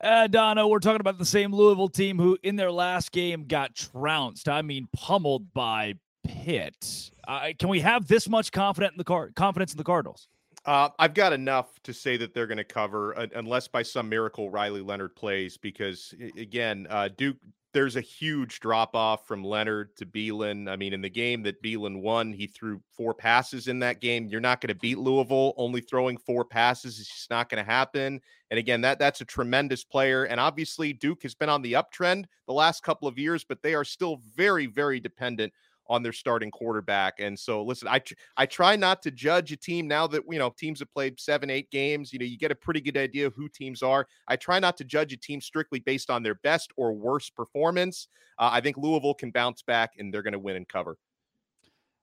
Uh, 0.00 0.26
Dono, 0.26 0.66
we're 0.66 0.80
talking 0.80 1.00
about 1.00 1.18
the 1.18 1.24
same 1.24 1.54
Louisville 1.54 1.88
team 1.88 2.18
who, 2.18 2.36
in 2.42 2.56
their 2.56 2.72
last 2.72 3.12
game, 3.12 3.44
got 3.46 3.76
trounced. 3.76 4.48
I 4.48 4.62
mean, 4.62 4.88
pummeled 4.92 5.54
by 5.54 5.94
Pitt. 6.24 7.12
Uh, 7.28 7.50
can 7.56 7.68
we 7.68 7.80
have 7.80 8.08
this 8.08 8.28
much 8.28 8.50
confidence 8.50 8.94
in 8.94 8.98
the 8.98 9.04
car 9.04 9.30
confidence 9.36 9.72
in 9.72 9.78
the 9.78 9.84
Cardinals? 9.84 10.26
Uh, 10.66 10.88
I've 10.98 11.14
got 11.14 11.32
enough 11.32 11.80
to 11.84 11.94
say 11.94 12.16
that 12.16 12.34
they're 12.34 12.48
going 12.48 12.58
to 12.58 12.64
cover, 12.64 13.16
uh, 13.16 13.28
unless 13.36 13.68
by 13.68 13.82
some 13.82 14.08
miracle 14.08 14.50
Riley 14.50 14.82
Leonard 14.82 15.14
plays, 15.16 15.56
because 15.56 16.12
again, 16.36 16.86
uh, 16.90 17.08
Duke. 17.16 17.36
There's 17.72 17.96
a 17.96 18.00
huge 18.00 18.60
drop 18.60 18.96
off 18.96 19.26
from 19.26 19.44
Leonard 19.44 19.94
to 19.96 20.06
Belin. 20.06 20.66
I 20.66 20.76
mean, 20.76 20.94
in 20.94 21.02
the 21.02 21.10
game 21.10 21.42
that 21.42 21.60
Belin 21.62 22.00
won, 22.00 22.32
he 22.32 22.46
threw 22.46 22.80
four 22.90 23.12
passes 23.12 23.68
in 23.68 23.78
that 23.80 24.00
game. 24.00 24.28
You're 24.28 24.40
not 24.40 24.62
going 24.62 24.68
to 24.68 24.74
beat 24.74 24.96
Louisville 24.96 25.52
only 25.58 25.82
throwing 25.82 26.16
four 26.16 26.42
passes. 26.42 26.98
It's 26.98 27.12
just 27.12 27.28
not 27.28 27.50
going 27.50 27.62
to 27.62 27.70
happen. 27.70 28.22
And 28.50 28.58
again, 28.58 28.80
that 28.80 28.98
that's 28.98 29.20
a 29.20 29.26
tremendous 29.26 29.84
player. 29.84 30.24
And 30.24 30.40
obviously, 30.40 30.94
Duke 30.94 31.22
has 31.24 31.34
been 31.34 31.50
on 31.50 31.60
the 31.60 31.74
uptrend 31.74 32.24
the 32.46 32.54
last 32.54 32.82
couple 32.82 33.08
of 33.08 33.18
years, 33.18 33.44
but 33.44 33.60
they 33.60 33.74
are 33.74 33.84
still 33.84 34.22
very, 34.34 34.64
very 34.64 34.98
dependent 34.98 35.52
on 35.88 36.02
their 36.02 36.12
starting 36.12 36.50
quarterback. 36.50 37.14
And 37.18 37.38
so, 37.38 37.62
listen, 37.62 37.88
I 37.88 37.98
tr- 38.00 38.14
I 38.36 38.46
try 38.46 38.76
not 38.76 39.02
to 39.02 39.10
judge 39.10 39.52
a 39.52 39.56
team 39.56 39.86
now 39.86 40.06
that 40.08 40.22
you 40.28 40.38
know 40.38 40.54
teams 40.56 40.80
have 40.80 40.92
played 40.92 41.20
seven, 41.20 41.50
eight 41.50 41.70
games. 41.70 42.12
You 42.12 42.18
know, 42.18 42.24
you 42.24 42.38
get 42.38 42.50
a 42.50 42.56
pretty 42.56 42.80
good 42.80 42.96
idea 42.96 43.26
of 43.26 43.34
who 43.34 43.48
teams 43.48 43.82
are. 43.82 44.06
I 44.28 44.36
try 44.36 44.58
not 44.58 44.76
to 44.78 44.84
judge 44.84 45.12
a 45.12 45.16
team 45.16 45.40
strictly 45.40 45.80
based 45.80 46.10
on 46.10 46.22
their 46.22 46.36
best 46.36 46.72
or 46.76 46.92
worst 46.92 47.34
performance. 47.34 48.08
Uh, 48.38 48.50
I 48.52 48.60
think 48.60 48.76
Louisville 48.76 49.14
can 49.14 49.30
bounce 49.30 49.62
back, 49.62 49.92
and 49.98 50.12
they're 50.12 50.22
going 50.22 50.32
to 50.32 50.38
win 50.38 50.56
and 50.56 50.68
cover. 50.68 50.98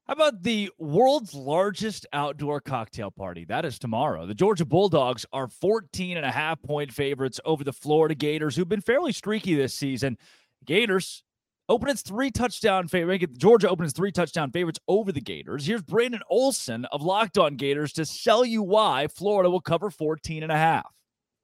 How 0.07 0.13
about 0.13 0.43
the 0.43 0.69
world's 0.77 1.33
largest 1.33 2.05
outdoor 2.11 2.59
cocktail 2.59 3.09
party? 3.09 3.45
That 3.45 3.63
is 3.63 3.79
tomorrow. 3.79 4.25
The 4.25 4.33
Georgia 4.33 4.65
Bulldogs 4.65 5.25
are 5.31 5.47
14 5.47 6.17
and 6.17 6.25
a 6.25 6.31
half 6.31 6.61
point 6.61 6.91
favorites 6.91 7.39
over 7.45 7.63
the 7.63 7.71
Florida 7.71 8.13
Gators, 8.13 8.53
who've 8.53 8.67
been 8.67 8.81
fairly 8.81 9.13
streaky 9.13 9.55
this 9.55 9.73
season. 9.73 10.17
Gators 10.65 11.23
open 11.69 11.89
its 11.89 12.01
three 12.01 12.31
touchdown 12.31 12.87
favorite. 12.87 13.37
Georgia 13.37 13.69
opens 13.69 13.93
three 13.93 14.11
touchdown 14.11 14.51
favorites 14.51 14.79
over 14.87 15.11
the 15.11 15.21
Gators. 15.21 15.65
Here's 15.65 15.81
Brandon 15.81 16.21
Olson 16.29 16.85
of 16.85 17.01
Locked 17.01 17.37
On 17.37 17.55
Gators 17.55 17.93
to 17.93 18.05
sell 18.05 18.45
you 18.45 18.61
why 18.61 19.07
Florida 19.07 19.49
will 19.49 19.61
cover 19.61 19.89
14 19.89 20.43
and 20.43 20.51
a 20.51 20.57
half. 20.57 20.93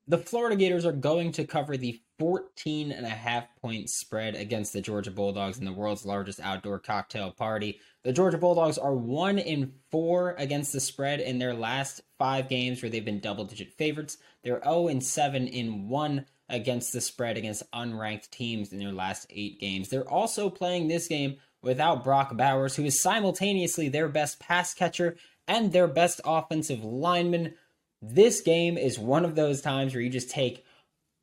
The 0.08 0.18
Florida 0.18 0.56
Gators 0.56 0.86
are 0.86 0.92
going 0.92 1.32
to 1.34 1.46
cover 1.46 1.78
the 1.78 2.02
14 2.18 2.92
and 2.92 3.06
a 3.06 3.10
half 3.10 3.46
point 3.62 3.92
spread 3.92 4.36
against 4.36 4.74
the 4.74 4.82
Georgia 4.82 5.12
Bulldogs 5.12 5.60
in 5.60 5.66
the 5.66 5.72
world's 5.72 6.04
largest 6.04 6.40
outdoor 6.40 6.80
cocktail 6.80 7.32
party. 7.32 7.80
The 8.04 8.12
Georgia 8.12 8.40
Bulldogs 8.40 8.80
are 8.80 8.96
1 8.96 9.38
in 9.38 9.72
4 9.92 10.36
against 10.40 10.74
the 10.74 10.80
spread 10.80 11.20
in 11.20 11.38
their 11.38 11.54
last 11.54 12.02
5 12.18 12.50
games 12.50 12.82
where 12.82 12.90
they've 12.90 13.06
been 13.06 13.20
double 13.20 13.46
digit 13.46 13.72
favorites. 13.74 14.18
They're 14.44 14.62
0 14.64 14.88
and 14.88 15.04
7 15.04 15.48
in 15.48 15.88
1 15.88 16.26
against 16.50 16.94
the 16.94 17.02
spread 17.02 17.38
against 17.38 17.70
unranked 17.72 18.30
teams 18.30 18.72
in 18.72 18.80
their 18.80 18.92
last 18.92 19.28
eight 19.30 19.60
games. 19.60 19.90
They're 19.90 20.10
also 20.10 20.50
playing 20.50 20.88
this 20.88 21.08
game 21.08 21.38
without 21.62 22.04
Brock 22.04 22.36
Bowers, 22.36 22.76
who 22.76 22.86
is 22.86 23.02
simultaneously 23.02 23.90
their 23.90 24.08
best 24.08 24.40
pass 24.40 24.74
catcher 24.74 25.18
and 25.48 25.72
their 25.72 25.88
best 25.88 26.22
offensive 26.26 26.84
lineman. 26.84 27.56
This 28.02 28.42
game 28.42 28.78
is 28.78 28.98
one 28.98 29.26
of 29.26 29.36
those 29.36 29.62
times 29.62 29.94
where 29.94 30.02
you 30.02 30.10
just 30.10 30.30
take 30.30 30.66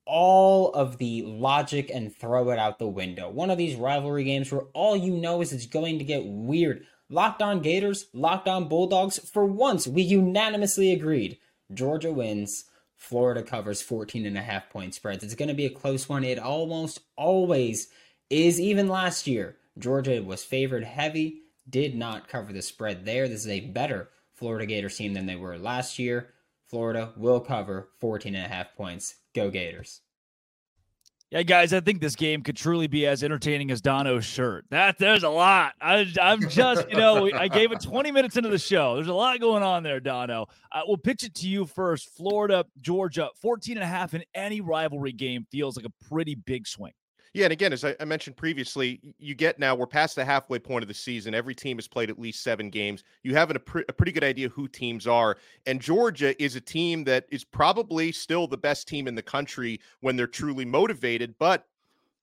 all 0.05 0.73
of 0.73 0.99
the 0.99 1.23
logic 1.23 1.91
and 1.93 2.15
throw 2.15 2.51
it 2.51 2.59
out 2.59 2.79
the 2.79 2.87
window. 2.87 3.29
One 3.29 3.51
of 3.51 3.59
these 3.59 3.75
rivalry 3.75 4.25
games 4.25 4.53
where 4.53 4.67
all 4.73 4.97
you 4.97 5.17
know 5.17 5.41
is 5.41 5.53
it's 5.53 5.67
going 5.67 5.99
to 5.99 6.05
get 6.05 6.25
weird. 6.25 6.85
Locked 7.09 7.43
on 7.43 7.61
Gators, 7.61 8.07
locked 8.13 8.49
on 8.49 8.69
Bulldogs. 8.69 9.19
For 9.19 9.45
once, 9.45 9.87
we 9.87 10.03
unanimously 10.03 10.93
agreed. 10.93 11.39
Georgia 11.73 12.13
wins. 12.13 12.65
Florida 12.97 13.43
covers 13.43 13.83
14 13.83 14.27
and 14.27 14.39
a 14.39 14.43
half 14.43 14.71
point 14.71 14.95
spreads. 14.95 15.23
It's 15.23 15.35
going 15.35 15.49
to 15.49 15.55
be 15.55 15.67
a 15.67 15.71
close 15.71 16.09
one. 16.09 16.25
It 16.25 16.39
almost 16.39 17.01
always 17.17 17.89
is. 18.31 18.61
Even 18.61 18.89
last 18.89 19.27
year, 19.27 19.57
Georgia 19.79 20.23
was 20.23 20.45
favored 20.45 20.85
heavy, 20.85 21.43
did 21.69 21.95
not 21.95 22.29
cover 22.29 22.53
the 22.53 22.63
spread 22.63 23.05
there. 23.05 23.29
This 23.29 23.41
is 23.41 23.49
a 23.49 23.61
better 23.61 24.09
Florida 24.35 24.67
Gators 24.67 24.97
team 24.97 25.15
than 25.15 25.27
they 25.27 25.37
were 25.37 25.59
last 25.59 25.99
year. 25.99 26.33
Florida 26.67 27.13
will 27.17 27.41
cover 27.41 27.91
14 28.01 28.35
and 28.35 28.47
a 28.47 28.49
half 28.49 28.75
points. 28.75 29.17
Go 29.35 29.51
Gators. 29.51 30.01
Yeah, 31.31 31.43
guys, 31.43 31.73
I 31.73 31.81
think 31.81 32.01
this 32.01 32.15
game 32.15 32.43
could 32.43 32.57
truly 32.57 32.87
be 32.87 33.05
as 33.05 33.25
entertaining 33.25 33.73
as 33.73 33.81
Dono's 33.81 34.25
shirt. 34.25 34.65
That 34.71 34.97
there's 34.97 35.25
a 35.25 35.29
lot. 35.29 35.73
I, 35.81 36.07
am 36.21 36.49
just, 36.49 36.89
you 36.89 36.97
know, 36.97 37.29
I 37.35 37.49
gave 37.49 37.73
it 37.73 37.81
20 37.81 38.13
minutes 38.13 38.37
into 38.37 38.49
the 38.49 38.59
show. 38.59 38.95
There's 38.95 39.09
a 39.09 39.15
lot 39.15 39.41
going 39.41 39.65
on 39.65 39.83
there, 39.83 39.99
Dono. 39.99 40.47
Uh, 40.71 40.83
we'll 40.87 40.99
pitch 40.99 41.25
it 41.25 41.35
to 41.37 41.49
you 41.49 41.67
first. 41.67 42.11
Florida, 42.17 42.65
Georgia, 42.81 43.29
14 43.43 43.77
and 43.77 43.83
a 43.83 43.87
half 43.89 44.15
in 44.15 44.23
any 44.37 44.61
rivalry 44.61 45.11
game 45.11 45.45
feels 45.51 45.77
like 45.77 45.85
a 45.85 46.09
pretty 46.09 46.37
big 46.37 46.65
swing. 46.65 46.93
Yeah, 47.35 47.45
and 47.45 47.53
again, 47.53 47.73
as 47.73 47.85
I, 47.85 47.95
mentioned 48.05 48.37
previously, 48.37 49.01
you 49.19 49.35
get 49.35 49.59
now 49.59 49.75
we're 49.75 49.87
past 49.87 50.17
the 50.17 50.25
halfway 50.25 50.59
point 50.59 50.83
of 50.83 50.89
the 50.89 50.95
season. 50.95 51.35
Every 51.35 51.55
team 51.55 51.77
has 51.77 51.87
played 51.87 52.09
at 52.09 52.19
least 52.19 52.43
seven 52.43 52.71
games. 52.71 53.05
You 53.23 53.35
have 53.35 53.51
a, 53.51 53.59
pre- 53.59 53.85
a 53.89 53.93
pretty 53.93 54.13
good 54.13 54.25
idea 54.25 54.49
who 54.49 54.69
teams 54.69 55.07
are, 55.07 55.37
and 55.67 55.81
Georgia 55.81 56.41
is 56.43 56.57
a 56.57 56.61
team 56.61 57.05
that 57.05 57.27
is 57.31 57.45
probably 57.45 58.13
still 58.13 58.47
the 58.47 58.57
best 58.57 58.89
team 58.89 59.07
in 59.07 59.15
the 59.15 59.23
country 59.23 59.81
when 60.01 60.17
they're 60.17 60.27
truly 60.27 60.65
motivated, 60.65 61.35
but 61.39 61.67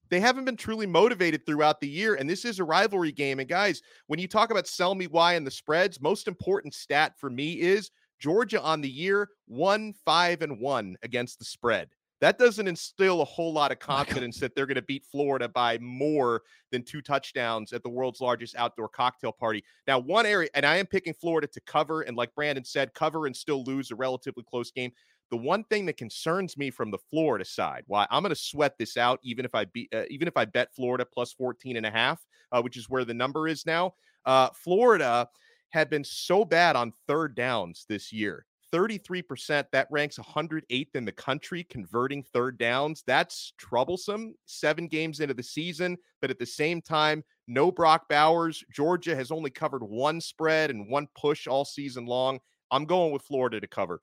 they 0.09 0.19
haven't 0.19 0.45
been 0.45 0.57
truly 0.57 0.85
motivated 0.85 1.45
throughout 1.45 1.79
the 1.79 1.87
year. 1.87 2.15
And 2.15 2.29
this 2.29 2.45
is 2.45 2.59
a 2.59 2.63
rivalry 2.63 3.11
game. 3.11 3.39
And 3.39 3.49
guys, 3.49 3.81
when 4.07 4.19
you 4.19 4.27
talk 4.27 4.51
about 4.51 4.67
sell 4.67 4.93
me 4.93 5.07
why 5.07 5.33
and 5.33 5.45
the 5.45 5.51
spreads, 5.51 6.01
most 6.01 6.27
important 6.27 6.73
stat 6.73 7.13
for 7.17 7.29
me 7.29 7.53
is 7.53 7.89
Georgia 8.19 8.61
on 8.61 8.81
the 8.81 8.89
year 8.89 9.29
one 9.47 9.93
five 10.05 10.41
and 10.41 10.59
one 10.59 10.95
against 11.03 11.39
the 11.39 11.45
spread 11.45 11.89
that 12.23 12.39
doesn't 12.39 12.69
instill 12.69 13.19
a 13.19 13.25
whole 13.25 13.51
lot 13.51 13.73
of 13.73 13.79
confidence 13.79 14.39
that 14.39 14.55
they're 14.55 14.65
going 14.65 14.75
to 14.75 14.81
beat 14.81 15.03
Florida 15.03 15.49
by 15.49 15.77
more 15.79 16.43
than 16.71 16.81
two 16.81 17.01
touchdowns 17.01 17.73
at 17.73 17.83
the 17.83 17.89
world's 17.89 18.21
largest 18.21 18.55
outdoor 18.55 18.87
cocktail 18.87 19.33
party. 19.33 19.61
Now, 19.87 19.99
one 19.99 20.25
area, 20.25 20.47
and 20.53 20.65
I 20.65 20.77
am 20.77 20.85
picking 20.85 21.13
Florida 21.13 21.47
to 21.47 21.59
cover, 21.67 22.03
and 22.03 22.15
like 22.15 22.33
Brandon 22.33 22.63
said, 22.63 22.93
cover 22.93 23.25
and 23.25 23.35
still 23.35 23.65
lose 23.65 23.91
a 23.91 23.95
relatively 23.95 24.43
close 24.49 24.71
game. 24.71 24.93
The 25.31 25.37
one 25.37 25.65
thing 25.65 25.85
that 25.87 25.97
concerns 25.97 26.55
me 26.55 26.69
from 26.69 26.91
the 26.91 26.97
Florida 27.09 27.43
side, 27.43 27.83
why 27.87 28.07
I'm 28.09 28.23
going 28.23 28.33
to 28.33 28.39
sweat 28.39 28.77
this 28.77 28.95
out, 28.95 29.19
even 29.21 29.43
if 29.43 29.53
I 29.53 29.65
be, 29.65 29.89
uh, 29.93 30.03
even 30.09 30.29
if 30.29 30.37
I 30.37 30.45
bet 30.45 30.73
Florida 30.73 31.05
plus 31.05 31.33
14 31.33 31.75
and 31.75 31.85
a 31.85 31.91
half, 31.91 32.25
uh, 32.53 32.61
which 32.61 32.77
is 32.77 32.89
where 32.89 33.03
the 33.03 33.13
number 33.13 33.49
is 33.49 33.65
now. 33.65 33.95
Uh, 34.25 34.47
Florida 34.53 35.27
had 35.71 35.89
been 35.89 36.05
so 36.05 36.45
bad 36.45 36.77
on 36.77 36.93
third 37.05 37.35
downs 37.35 37.85
this 37.89 38.13
year 38.13 38.45
33%. 38.73 39.65
That 39.71 39.87
ranks 39.91 40.17
108th 40.17 40.95
in 40.95 41.05
the 41.05 41.11
country 41.11 41.63
converting 41.63 42.23
third 42.23 42.57
downs. 42.57 43.03
That's 43.05 43.53
troublesome. 43.57 44.33
Seven 44.45 44.87
games 44.87 45.19
into 45.19 45.35
the 45.35 45.43
season, 45.43 45.97
but 46.21 46.31
at 46.31 46.39
the 46.39 46.45
same 46.45 46.81
time, 46.81 47.23
no 47.47 47.71
Brock 47.71 48.09
Bowers. 48.09 48.63
Georgia 48.71 49.15
has 49.15 49.31
only 49.31 49.51
covered 49.51 49.83
one 49.83 50.19
spread 50.19 50.71
and 50.71 50.89
one 50.89 51.07
push 51.15 51.45
all 51.45 51.65
season 51.65 52.05
long. 52.05 52.39
I'm 52.71 52.85
going 52.85 53.13
with 53.13 53.21
Florida 53.21 53.61
to 53.61 53.67
cover. 53.67 54.01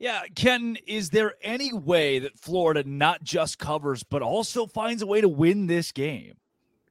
Yeah, 0.00 0.22
Ken, 0.34 0.78
is 0.86 1.10
there 1.10 1.34
any 1.42 1.72
way 1.74 2.18
that 2.20 2.38
Florida 2.38 2.82
not 2.84 3.22
just 3.22 3.58
covers, 3.58 4.02
but 4.02 4.22
also 4.22 4.66
finds 4.66 5.02
a 5.02 5.06
way 5.06 5.20
to 5.20 5.28
win 5.28 5.66
this 5.66 5.92
game? 5.92 6.38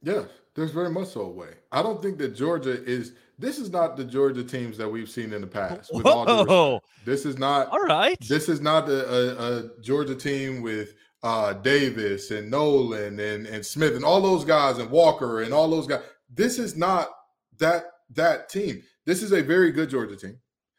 Yes, 0.04 0.28
there's 0.54 0.72
very 0.72 0.92
much 0.92 1.10
so 1.10 1.22
a 1.22 1.30
way. 1.30 1.50
I 1.72 1.82
don't 1.82 2.02
think 2.02 2.20
that 2.20 2.36
Georgia 2.36 2.82
is 2.84 3.14
this 3.40 3.58
is 3.58 3.72
not 3.72 3.96
the 3.96 4.04
Georgia 4.04 4.44
teams 4.44 4.78
that 4.78 4.90
we've 4.90 5.10
seen 5.10 5.32
in 5.32 5.42
the 5.42 5.48
past. 5.48 5.94
With 5.94 6.06
all 6.06 6.84
this 7.06 7.26
is 7.26 7.38
not 7.38 7.70
all 7.70 7.80
right. 7.80 8.20
This 8.28 8.50
is 8.50 8.60
not 8.60 8.90
a, 8.90 9.10
a, 9.10 9.58
a 9.58 9.82
Georgia 9.82 10.16
team 10.16 10.62
with 10.62 10.94
uh, 11.24 11.54
Davis 11.54 12.32
and 12.32 12.52
Nolan 12.52 13.20
and, 13.20 13.48
and 13.48 13.66
Smith 13.66 13.96
and 13.96 14.04
all 14.04 14.22
those 14.22 14.44
guys 14.44 14.78
and 14.78 14.92
Walker 14.92 15.42
and 15.42 15.54
all 15.54 15.70
those 15.70 15.88
guys. 15.88 16.02
This 16.34 16.60
is 16.60 16.76
not 16.76 17.10
that 17.60 17.86
that 18.12 18.50
team. 18.50 18.84
This 19.06 19.24
is 19.24 19.32
a 19.32 19.42
very 19.42 19.72
good 19.72 19.90
Georgia 19.90 20.18
team. 20.18 20.38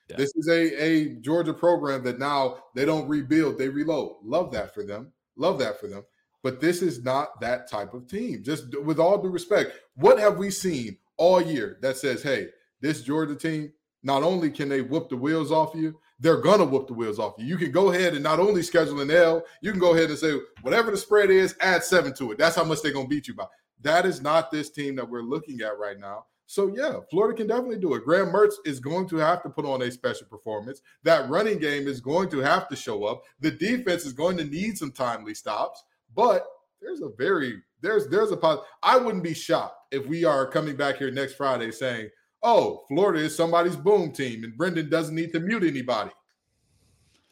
Yeah. 0.09 0.17
This 0.17 0.35
is 0.37 0.49
a, 0.49 0.83
a 0.83 1.09
Georgia 1.21 1.55
program 1.55 2.03
that 2.05 2.19
now 2.19 2.59
they 2.75 2.85
don't 2.85 3.09
rebuild, 3.09 3.59
they 3.59 3.69
reload. 3.69 4.17
Love 4.23 4.53
that 4.53 4.75
for 4.75 4.85
them. 4.85 5.13
Love 5.37 5.59
that 5.61 5.81
for 5.81 5.87
them. 5.87 6.05
But 6.43 6.61
this 6.61 6.83
is 6.83 7.05
not 7.05 7.41
that 7.41 7.71
type 7.71 7.95
of 7.95 8.09
team. 8.09 8.43
Just 8.43 8.77
with 8.83 8.99
all 8.99 9.19
due 9.19 9.29
respect, 9.29 9.73
what 9.95 10.19
have 10.19 10.37
we 10.39 10.51
seen 10.51 10.97
all 11.21 11.41
year 11.41 11.77
that 11.83 11.99
says, 11.99 12.23
hey, 12.23 12.49
this 12.81 13.03
Georgia 13.03 13.37
team, 13.37 13.71
not 14.03 14.23
only 14.23 14.51
can 14.51 14.71
they 14.71 14.81
whoop 14.81 15.11
the 15.11 15.17
wheels 15.17 15.53
off 15.53 15.75
you, 15.75 16.01
they're 16.19 16.41
gonna 16.41 16.65
whoop 16.65 16.89
the 16.89 16.95
wheels 16.95 17.19
off 17.19 17.35
you. 17.39 17.45
You 17.45 17.59
can 17.59 17.71
go 17.71 17.93
ahead 17.93 18.15
and 18.15 18.23
not 18.23 18.41
only 18.41 18.63
schedule 18.63 19.01
an 19.01 19.11
L, 19.11 19.45
you 19.61 19.71
can 19.71 19.81
go 19.81 19.95
ahead 19.95 20.09
and 20.09 20.19
say 20.19 20.39
whatever 20.63 20.91
the 20.91 20.97
spread 20.97 21.31
is, 21.31 21.55
add 21.61 21.85
seven 21.85 22.15
to 22.15 22.33
it. 22.33 22.39
That's 22.39 22.57
how 22.57 22.65
much 22.65 22.81
they're 22.81 22.93
gonna 22.93 23.07
beat 23.07 23.29
you 23.29 23.35
by. 23.35 23.45
That 23.83 24.07
is 24.07 24.23
not 24.23 24.51
this 24.51 24.71
team 24.71 24.97
that 24.97 25.09
we're 25.09 25.23
looking 25.23 25.61
at 25.61 25.79
right 25.79 25.99
now. 26.01 26.25
So 26.47 26.73
yeah, 26.75 27.01
Florida 27.11 27.37
can 27.37 27.47
definitely 27.47 27.79
do 27.79 27.95
it. 27.95 28.05
Graham 28.05 28.33
Mertz 28.33 28.55
is 28.65 28.81
going 28.81 29.07
to 29.11 29.17
have 29.19 29.43
to 29.43 29.51
put 29.51 29.67
on 29.67 29.83
a 29.83 29.91
special 29.91 30.27
performance. 30.27 30.81
That 31.05 31.29
running 31.29 31.59
game 31.59 31.87
is 31.87 32.01
going 32.01 32.31
to 32.31 32.39
have 32.39 32.67
to 32.71 32.77
show 32.77 33.05
up. 33.05 33.23
The 33.41 33.51
defense 33.51 34.05
is 34.05 34.15
going 34.15 34.39
to 34.39 34.45
need 34.45 34.77
some 34.77 34.91
timely 34.91 35.35
stops, 35.35 35.85
but 36.15 36.47
there's 36.81 37.03
a 37.03 37.11
very 37.17 37.63
there's 37.83 38.09
there's 38.09 38.31
a 38.31 38.37
pos- 38.37 38.65
I 38.83 38.97
wouldn't 38.99 39.25
be 39.25 39.35
shocked 39.35 39.77
if 39.93 40.07
we 40.07 40.25
are 40.25 40.47
coming 40.47 40.77
back 40.77 40.97
here 40.97 41.11
next 41.11 41.35
Friday 41.35 41.71
saying, 41.71 42.11
"Oh, 42.43 42.85
Florida 42.89 43.21
is 43.21 43.37
somebody's 43.37 43.77
boom 43.77 44.13
team, 44.13 44.45
and 44.45 44.57
Brendan 44.57 44.91
doesn't 44.91 45.15
need 45.15 45.33
to 45.33 45.41
mute 45.41 45.65
anybody." 45.65 46.11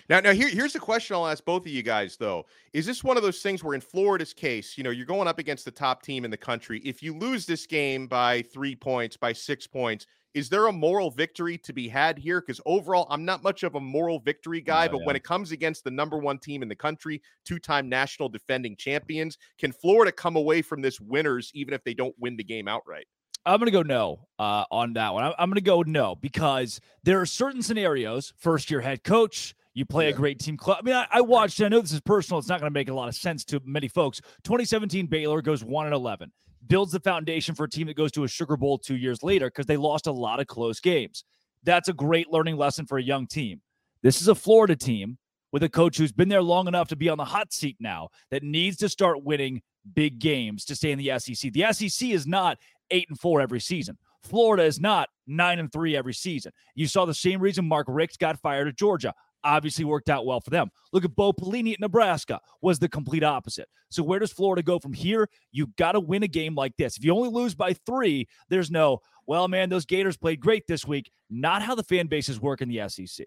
Now, 0.09 0.21
now 0.21 0.33
here, 0.33 0.49
here's 0.49 0.75
a 0.75 0.81
question 0.81 1.16
I'll 1.16 1.27
ask 1.27 1.44
both 1.44 1.66
of 1.66 1.73
you 1.73 1.83
guys 1.83 2.16
though. 2.16 2.47
Is 2.73 2.87
this 2.87 3.05
one 3.05 3.16
of 3.16 3.23
those 3.23 3.42
things 3.42 3.62
where 3.62 3.75
in 3.75 3.81
Florida's 3.81 4.33
case, 4.33 4.79
you 4.79 4.85
know, 4.85 4.90
you're 4.90 5.07
going 5.07 5.29
up 5.29 5.38
against 5.38 5.64
the 5.64 5.71
top 5.71 6.03
team 6.03 6.25
in 6.25 6.31
the 6.31 6.37
country. 6.37 6.81
If 6.85 7.03
you 7.03 7.14
lose 7.16 7.44
this 7.44 7.66
game 7.66 8.07
by 8.07 8.42
three 8.42 8.75
points, 8.75 9.16
by 9.16 9.33
six 9.33 9.66
points, 9.66 10.07
is 10.35 10.49
there 10.49 10.66
a 10.66 10.73
moral 10.73 11.11
victory 11.11 11.59
to 11.59 11.73
be 11.73 11.88
had 11.88 12.18
here? 12.18 12.40
Because 12.40 12.61
overall, 12.64 13.07
I'm 13.11 13.25
not 13.25 13.42
much 13.42 13.62
of 13.62 13.75
a 13.75 13.81
moral 13.81 14.18
victory 14.21 14.61
guy, 14.61 14.87
oh, 14.87 14.92
but 14.92 15.01
yeah. 15.01 15.07
when 15.07 15.16
it 15.16 15.25
comes 15.25 15.53
against 15.53 15.85
the 15.85 15.90
number 15.90 16.18
one 16.18 16.38
team 16.38 16.62
in 16.62 16.68
the 16.68 16.77
country, 16.77 17.21
two 17.44 17.59
time 17.59 17.88
national 17.88 18.29
defending 18.29 18.77
champions, 18.77 19.37
can 19.59 19.73
Florida 19.73 20.12
come 20.12 20.37
away 20.37 20.62
from 20.62 20.81
this 20.81 21.01
winners 21.01 21.51
even 21.55 21.75
if 21.75 21.83
they 21.85 21.94
don't 21.94 22.14
win 22.18 22.37
the 22.37 22.44
game 22.44 22.68
outright? 22.68 23.07
I'm 23.47 23.59
going 23.59 23.66
to 23.66 23.73
go 23.73 23.83
no 23.83 24.29
uh, 24.38 24.64
on 24.71 24.92
that 24.94 25.14
one. 25.14 25.25
I'm 25.25 25.49
going 25.49 25.55
to 25.55 25.61
go 25.61 25.83
no 25.83 26.14
because 26.14 26.81
there 27.03 27.21
are 27.21 27.27
certain 27.27 27.62
scenarios, 27.62 28.35
first 28.37 28.71
year 28.71 28.81
head 28.83 29.05
coach, 29.05 29.55
you 29.79 29.87
play 29.87 30.07
yeah. 30.09 30.11
a 30.11 30.14
great 30.14 30.41
team 30.41 30.57
club. 30.57 30.79
I 30.81 30.83
mean, 30.83 30.95
I, 30.97 31.07
I, 31.09 31.21
watched, 31.21 31.61
I 31.62 31.69
know 31.69 31.81
this 31.81 31.93
is 31.93 32.01
personal. 32.01 32.41
It's 32.41 32.49
not 32.49 32.59
going 32.59 32.69
to 32.69 32.75
make 32.75 32.88
a 32.88 32.95
lot 32.95 33.09
of 33.09 33.14
sense 33.14 33.45
to 33.45 33.62
many 33.64 33.87
folks. 33.87 34.21
2017 34.43 35.07
Baylor 35.07 35.41
goes 35.41 35.62
1 35.62 35.87
and 35.87 35.95
11 35.95 36.33
builds 36.67 36.91
the 36.91 36.99
foundation 36.99 37.55
for 37.55 37.64
a 37.64 37.71
team 37.71 37.87
that 37.87 37.97
goes 37.97 38.11
to 38.11 38.25
a 38.25 38.29
Sugar 38.29 38.57
Bowl 38.57 38.77
two 38.77 38.97
years 38.97 39.23
later 39.23 39.47
because 39.47 39.67
they 39.67 39.77
lost 39.77 40.09
a 40.09 40.12
lot 40.12 40.41
of 40.41 40.49
close 40.49 40.81
games. 40.81 41.23
That's 41.62 41.88
a 41.88 41.93
great 41.93 42.29
learning 42.29 42.57
lesson 42.57 42.87
for 42.87 42.99
a 42.99 43.03
young 43.03 43.29
team. 43.29 43.61
This 44.03 44.21
is 44.21 44.27
a 44.27 44.35
Florida 44.35 44.75
team 44.75 45.17
with 45.53 45.62
a 45.62 45.69
coach 45.69 45.97
who's 45.97 46.12
been 46.12 46.29
there 46.29 46.43
long 46.43 46.67
enough 46.67 46.88
to 46.88 46.97
be 46.97 47.09
on 47.09 47.17
the 47.17 47.25
hot 47.25 47.53
seat 47.53 47.77
now 47.79 48.09
that 48.33 48.43
needs 48.43 48.77
to 48.79 48.88
start 48.88 49.23
winning 49.23 49.62
big 49.95 50.19
games 50.19 50.64
to 50.64 50.75
stay 50.75 50.91
in 50.91 50.99
the 50.99 51.17
SEC. 51.21 51.53
The 51.53 51.73
SEC 51.73 52.09
is 52.09 52.27
not 52.27 52.59
eight 52.91 53.09
and 53.09 53.19
four 53.19 53.41
every 53.41 53.61
season. 53.61 53.97
Florida 54.25 54.64
is 54.64 54.81
not 54.81 55.09
nine 55.29 55.61
and 55.61 55.73
three 55.73 55.97
every 55.97 56.14
season. 56.14 56.51
You 56.75 56.88
saw 56.88 57.05
the 57.05 57.14
same 57.14 57.41
reason 57.41 57.67
Mark 57.67 57.87
Richt 57.88 58.19
got 58.19 58.41
fired 58.41 58.67
at 58.67 58.77
Georgia 58.77 59.14
obviously 59.44 59.85
worked 59.85 60.09
out 60.09 60.27
well 60.27 60.40
for 60.40 60.51
them. 60.51 60.70
Look 60.92 61.05
at 61.05 61.14
Bo 61.14 61.33
Pelini 61.33 61.72
at 61.72 61.81
Nebraska 61.81 62.40
was 62.61 62.79
the 62.79 62.88
complete 62.88 63.24
opposite. 63.24 63.68
So 63.90 64.03
where 64.03 64.18
does 64.18 64.33
Florida 64.33 64.62
go 64.62 64.79
from 64.79 64.92
here? 64.92 65.29
You 65.53 65.68
got 65.77 65.92
to 65.92 66.01
win 66.01 66.22
a 66.22 66.29
game 66.29 66.55
like 66.55 66.77
this. 66.77 66.96
If 66.96 67.05
you 67.05 67.14
only 67.14 67.31
lose 67.31 67.55
by 67.55 67.72
three, 67.72 68.29
there's 68.48 68.70
no, 68.70 69.01
well, 69.27 69.48
man, 69.48 69.68
those 69.68 69.87
Gators 69.87 70.16
played 70.16 70.40
great 70.40 70.66
this 70.66 70.87
week. 70.87 71.11
Not 71.31 71.62
how 71.62 71.74
the 71.74 71.83
fan 71.83 72.07
bases 72.07 72.40
work 72.40 72.61
in 72.61 72.68
the 72.68 72.88
SEC. 72.88 73.27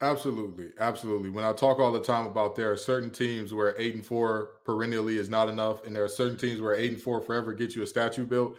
Absolutely, 0.00 0.70
absolutely. 0.80 1.30
When 1.30 1.44
I 1.44 1.52
talk 1.52 1.78
all 1.78 1.92
the 1.92 2.02
time 2.02 2.26
about 2.26 2.56
there 2.56 2.72
are 2.72 2.76
certain 2.76 3.08
teams 3.08 3.54
where 3.54 3.76
eight 3.78 3.94
and 3.94 4.04
four 4.04 4.50
perennially 4.64 5.16
is 5.16 5.28
not 5.28 5.48
enough, 5.48 5.86
and 5.86 5.94
there 5.94 6.02
are 6.02 6.08
certain 6.08 6.36
teams 6.36 6.60
where 6.60 6.74
eight 6.74 6.90
and 6.90 7.00
four 7.00 7.20
forever 7.20 7.52
get 7.52 7.76
you 7.76 7.82
a 7.82 7.86
statue 7.86 8.26
built. 8.26 8.56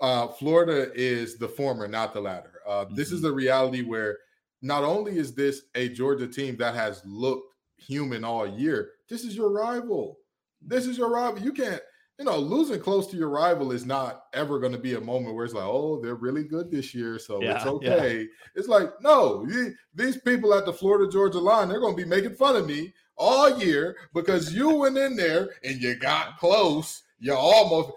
Uh, 0.00 0.28
Florida 0.28 0.92
is 0.94 1.38
the 1.38 1.48
former, 1.48 1.88
not 1.88 2.14
the 2.14 2.20
latter. 2.20 2.60
Uh, 2.66 2.84
mm-hmm. 2.84 2.94
This 2.94 3.10
is 3.10 3.18
mm-hmm. 3.18 3.28
the 3.28 3.34
reality 3.34 3.82
where 3.82 4.18
not 4.62 4.84
only 4.84 5.18
is 5.18 5.34
this 5.34 5.62
a 5.74 5.88
Georgia 5.88 6.26
team 6.26 6.56
that 6.56 6.74
has 6.74 7.02
looked 7.04 7.54
human 7.76 8.24
all 8.24 8.46
year, 8.46 8.90
this 9.08 9.24
is 9.24 9.36
your 9.36 9.50
rival. 9.50 10.18
This 10.62 10.86
is 10.86 10.98
your 10.98 11.10
rival. 11.10 11.40
You 11.40 11.52
can't, 11.52 11.80
you 12.18 12.24
know, 12.24 12.38
losing 12.38 12.80
close 12.80 13.06
to 13.08 13.16
your 13.16 13.28
rival 13.28 13.72
is 13.72 13.84
not 13.84 14.24
ever 14.32 14.58
going 14.58 14.72
to 14.72 14.78
be 14.78 14.94
a 14.94 15.00
moment 15.00 15.34
where 15.34 15.44
it's 15.44 15.52
like, 15.54 15.64
oh, 15.64 16.00
they're 16.00 16.14
really 16.14 16.44
good 16.44 16.70
this 16.70 16.94
year, 16.94 17.18
so 17.18 17.42
yeah, 17.42 17.56
it's 17.56 17.66
okay. 17.66 18.20
Yeah. 18.20 18.26
It's 18.54 18.68
like, 18.68 18.90
no, 19.02 19.46
these 19.94 20.16
people 20.22 20.54
at 20.54 20.64
the 20.64 20.72
Florida 20.72 21.12
Georgia 21.12 21.38
line, 21.38 21.68
they're 21.68 21.80
going 21.80 21.94
to 21.94 22.02
be 22.02 22.08
making 22.08 22.34
fun 22.34 22.56
of 22.56 22.66
me 22.66 22.94
all 23.16 23.58
year 23.58 23.96
because 24.14 24.54
you 24.54 24.74
went 24.74 24.96
in 24.96 25.14
there 25.14 25.50
and 25.62 25.80
you 25.80 25.94
got 25.94 26.38
close. 26.38 27.02
You 27.18 27.34
almost 27.34 27.92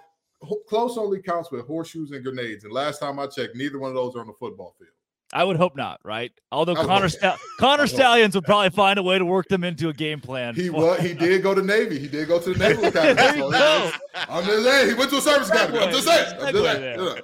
close 0.67 0.97
only 0.97 1.21
counts 1.21 1.51
with 1.51 1.65
horseshoes 1.65 2.11
and 2.11 2.23
grenades. 2.23 2.63
And 2.65 2.73
last 2.73 2.99
time 2.99 3.19
I 3.19 3.27
checked, 3.27 3.55
neither 3.55 3.79
one 3.79 3.89
of 3.89 3.95
those 3.95 4.15
are 4.15 4.21
on 4.21 4.27
the 4.27 4.33
football 4.33 4.75
field. 4.77 4.91
I 5.31 5.43
would 5.43 5.57
hope 5.57 5.75
not, 5.75 5.99
right? 6.03 6.31
Although 6.51 6.75
Connor 6.75 7.09
Sta- 7.09 7.37
Connor 7.59 7.85
Stalions 7.87 8.33
would 8.35 8.45
probably 8.45 8.71
find 8.71 8.97
a 8.97 9.03
way 9.03 9.19
to 9.19 9.25
work 9.25 9.47
them 9.47 9.63
into 9.63 9.89
a 9.89 9.93
game 9.93 10.21
plan. 10.21 10.55
He 10.55 10.69
was, 10.71 10.99
he 11.01 11.13
did 11.13 11.43
go 11.43 11.53
to 11.53 11.61
Navy. 11.61 11.99
He 11.99 12.07
did 12.07 12.27
go 12.27 12.39
to 12.39 12.53
the 12.53 12.57
Naval 12.57 12.85
Academy. 12.85 13.39
so 13.39 13.91
I'm 14.15 14.43
just 14.45 14.63
saying 14.63 14.87
he 14.89 14.93
went 14.95 15.09
to 15.11 15.17
a 15.17 15.21
service 15.21 15.49
academy. 15.49 15.79
I'm 15.79 15.91
just 15.91 16.07
saying. 16.07 16.35
I'm 16.41 16.53
just 16.53 16.65
saying. 16.65 17.21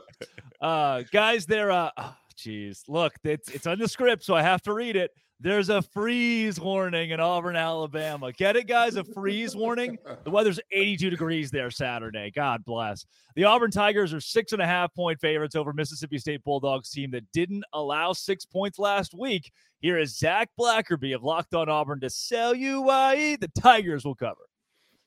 Uh, 0.62 1.04
guys, 1.12 1.46
there. 1.46 1.72
Uh, 1.72 1.90
oh, 1.98 2.16
jeez, 2.38 2.84
look, 2.88 3.14
it's 3.24 3.50
it's 3.50 3.68
on 3.68 3.80
the 3.80 3.88
script, 3.88 4.24
so 4.24 4.36
I 4.36 4.42
have 4.42 4.62
to 4.64 4.74
read 4.74 4.96
it. 4.96 5.12
There's 5.46 5.70
a 5.70 5.84
freeze 5.84 6.60
warning 6.60 7.12
in 7.12 7.20
Auburn, 7.20 7.56
Alabama. 7.56 8.32
Get 8.32 8.56
it, 8.56 8.66
guys? 8.66 8.96
A 8.96 9.04
freeze 9.04 9.56
warning. 9.56 10.00
The 10.24 10.32
weather's 10.32 10.60
82 10.72 11.12
degrees 11.12 11.52
there 11.52 11.70
Saturday. 11.70 12.32
God 12.32 12.66
bless. 12.66 13.06
The 13.36 13.44
Auburn 13.44 13.70
Tigers 13.70 14.12
are 14.12 14.20
six 14.20 14.54
and 14.54 14.62
a 14.64 14.66
half 14.66 14.92
point 14.96 15.22
favorites 15.22 15.56
over 15.56 15.72
Mississippi 15.72 16.18
State 16.18 16.44
Bulldogs 16.44 16.90
team 16.90 17.12
that 17.12 17.32
didn't 17.32 17.64
allow 17.74 18.12
six 18.12 18.44
points 18.44 18.80
last 18.80 19.14
week. 19.14 19.52
Here 19.82 20.00
is 20.00 20.18
Zach 20.18 20.50
Blackerby 20.60 21.14
of 21.14 21.22
Locked 21.22 21.54
On 21.54 21.70
Auburn 21.70 22.00
to 22.00 22.10
sell 22.10 22.56
you 22.56 22.82
why 22.82 23.36
the 23.36 23.50
Tigers 23.50 24.04
will 24.04 24.16
cover. 24.16 24.48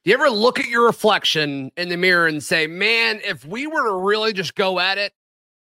Do 0.05 0.12
you 0.12 0.16
ever 0.16 0.31
look 0.31 0.61
at 0.61 0.68
your 0.68 0.87
reflection 0.87 1.72
in 1.77 1.88
the 1.88 1.96
mirror 1.96 2.29
and 2.29 2.40
say, 2.40 2.68
man, 2.68 3.20
if 3.24 3.44
we 3.44 3.66
were 3.66 3.88
to 3.88 3.94
really 3.94 4.33
just 4.33 4.55
go 4.55 4.79
at 4.79 4.98
it, 4.98 5.12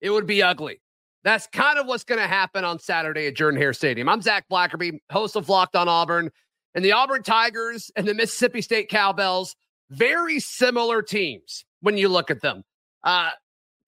it 0.03 0.11
would 0.11 0.27
be 0.27 0.43
ugly? 0.43 0.83
That's 1.27 1.49
kind 1.49 1.77
of 1.77 1.89
what's 1.89 2.05
going 2.05 2.21
to 2.21 2.29
happen 2.29 2.65
on 2.65 2.79
Saturday 2.79 3.27
at 3.27 3.35
Jordan 3.35 3.61
Hare 3.61 3.73
Stadium. 3.73 4.09
I'm 4.09 4.23
Zach 4.23 4.45
Blackerby, 4.49 5.01
host 5.11 5.35
of 5.35 5.49
Locked 5.49 5.75
on 5.75 5.89
Auburn. 5.89 6.31
And 6.77 6.85
the 6.85 6.93
Auburn 6.93 7.25
Tigers 7.25 7.91
and 7.97 8.07
the 8.07 8.15
Mississippi 8.15 8.63
State 8.63 8.89
Cowbells, 8.89 9.57
very 9.91 10.39
similar 10.39 11.03
teams 11.03 11.65
when 11.81 11.99
you 11.99 12.09
look 12.09 12.31
at 12.31 12.43
them. 12.43 12.63
Uh, 13.03 13.31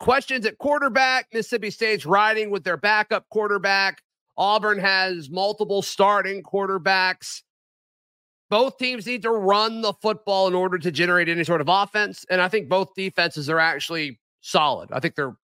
questions 0.00 0.46
at 0.46 0.58
quarterback. 0.58 1.28
Mississippi 1.32 1.70
State's 1.70 2.04
riding 2.04 2.50
with 2.50 2.64
their 2.64 2.76
backup 2.76 3.28
quarterback. 3.28 4.02
Auburn 4.36 4.80
has 4.80 5.30
multiple 5.30 5.80
starting 5.80 6.42
quarterbacks. 6.42 7.42
Both 8.50 8.78
teams 8.78 9.06
need 9.06 9.22
to 9.22 9.30
run 9.30 9.82
the 9.82 9.92
football 10.02 10.48
in 10.48 10.56
order 10.56 10.76
to 10.76 10.90
generate 10.90 11.28
any 11.28 11.44
sort 11.44 11.60
of 11.60 11.68
offense. 11.68 12.26
And 12.28 12.40
I 12.40 12.48
think 12.48 12.68
both 12.68 12.96
defenses 12.96 13.48
are 13.48 13.60
actually 13.60 14.18
solid. 14.40 14.88
I 14.90 14.98
think 14.98 15.14
they're 15.14 15.36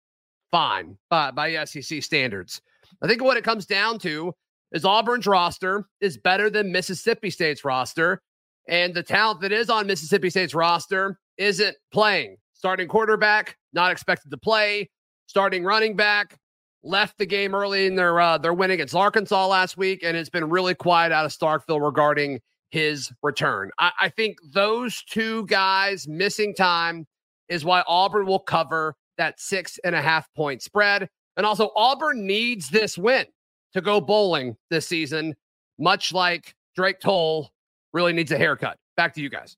fine 0.53 0.97
by, 1.11 1.33
by 1.33 1.65
SEC 1.65 2.03
standards. 2.03 2.63
I 3.03 3.09
think 3.09 3.23
what 3.23 3.37
it 3.37 3.43
comes 3.43 3.67
down 3.67 3.99
to 4.01 4.33
is 4.71 4.85
Auburn's 4.85 5.27
roster 5.27 5.87
is 6.01 6.17
better 6.17 6.49
than 6.49 6.71
Mississippi 6.71 7.31
State's 7.31 7.65
roster. 7.65 8.23
And 8.69 8.95
the 8.95 9.03
talent 9.03 9.41
that 9.41 9.51
is 9.51 9.69
on 9.69 9.89
Mississippi 9.89 10.31
State's 10.31 10.55
roster 10.55 11.19
isn't 11.37 11.77
playing. 11.93 12.37
Starting 12.53 12.87
quarterback, 12.87 13.57
not 13.73 13.91
expected 13.91 14.31
to 14.31 14.37
play. 14.37 14.89
Starting 15.27 15.65
running 15.65 15.97
back, 15.97 16.39
left 16.85 17.19
the 17.19 17.27
game 17.27 17.55
early 17.55 17.87
in 17.87 17.97
their 17.97 18.21
uh, 18.21 18.39
their 18.39 18.53
win 18.53 18.71
against 18.71 18.95
Arkansas 18.95 19.47
last 19.47 19.77
week, 19.77 20.03
and 20.05 20.17
it's 20.17 20.29
been 20.29 20.49
really 20.49 20.75
quiet 20.75 21.11
out 21.11 21.25
of 21.25 21.33
Starkville 21.33 21.85
regarding 21.85 22.41
his 22.71 23.11
return. 23.23 23.71
I, 23.79 23.93
I 24.03 24.09
think 24.11 24.37
those 24.53 25.03
two 25.05 25.47
guys 25.47 26.07
missing 26.07 26.55
time 26.55 27.07
is 27.49 27.65
why 27.65 27.83
Auburn 27.87 28.27
will 28.27 28.41
cover 28.41 28.95
that 29.23 29.39
six 29.39 29.79
and 29.85 29.95
a 29.95 30.03
half 30.03 30.33
point 30.35 30.63
spread. 30.63 31.09
And 31.37 31.47
also, 31.47 31.71
Auburn 31.77 32.27
needs 32.27 32.69
this 32.69 32.99
win 32.99 33.25
to 33.73 33.81
go 33.81 34.01
bowling 34.01 34.57
this 34.69 34.87
season, 34.87 35.35
much 35.79 36.13
like 36.13 36.55
Drake 36.75 36.99
Toll 37.01 37.51
really 37.93 38.13
needs 38.13 38.33
a 38.33 38.39
haircut. 38.39 38.77
Back 38.97 39.15
to 39.15 39.23
you 39.23 39.31
guys. 39.31 39.57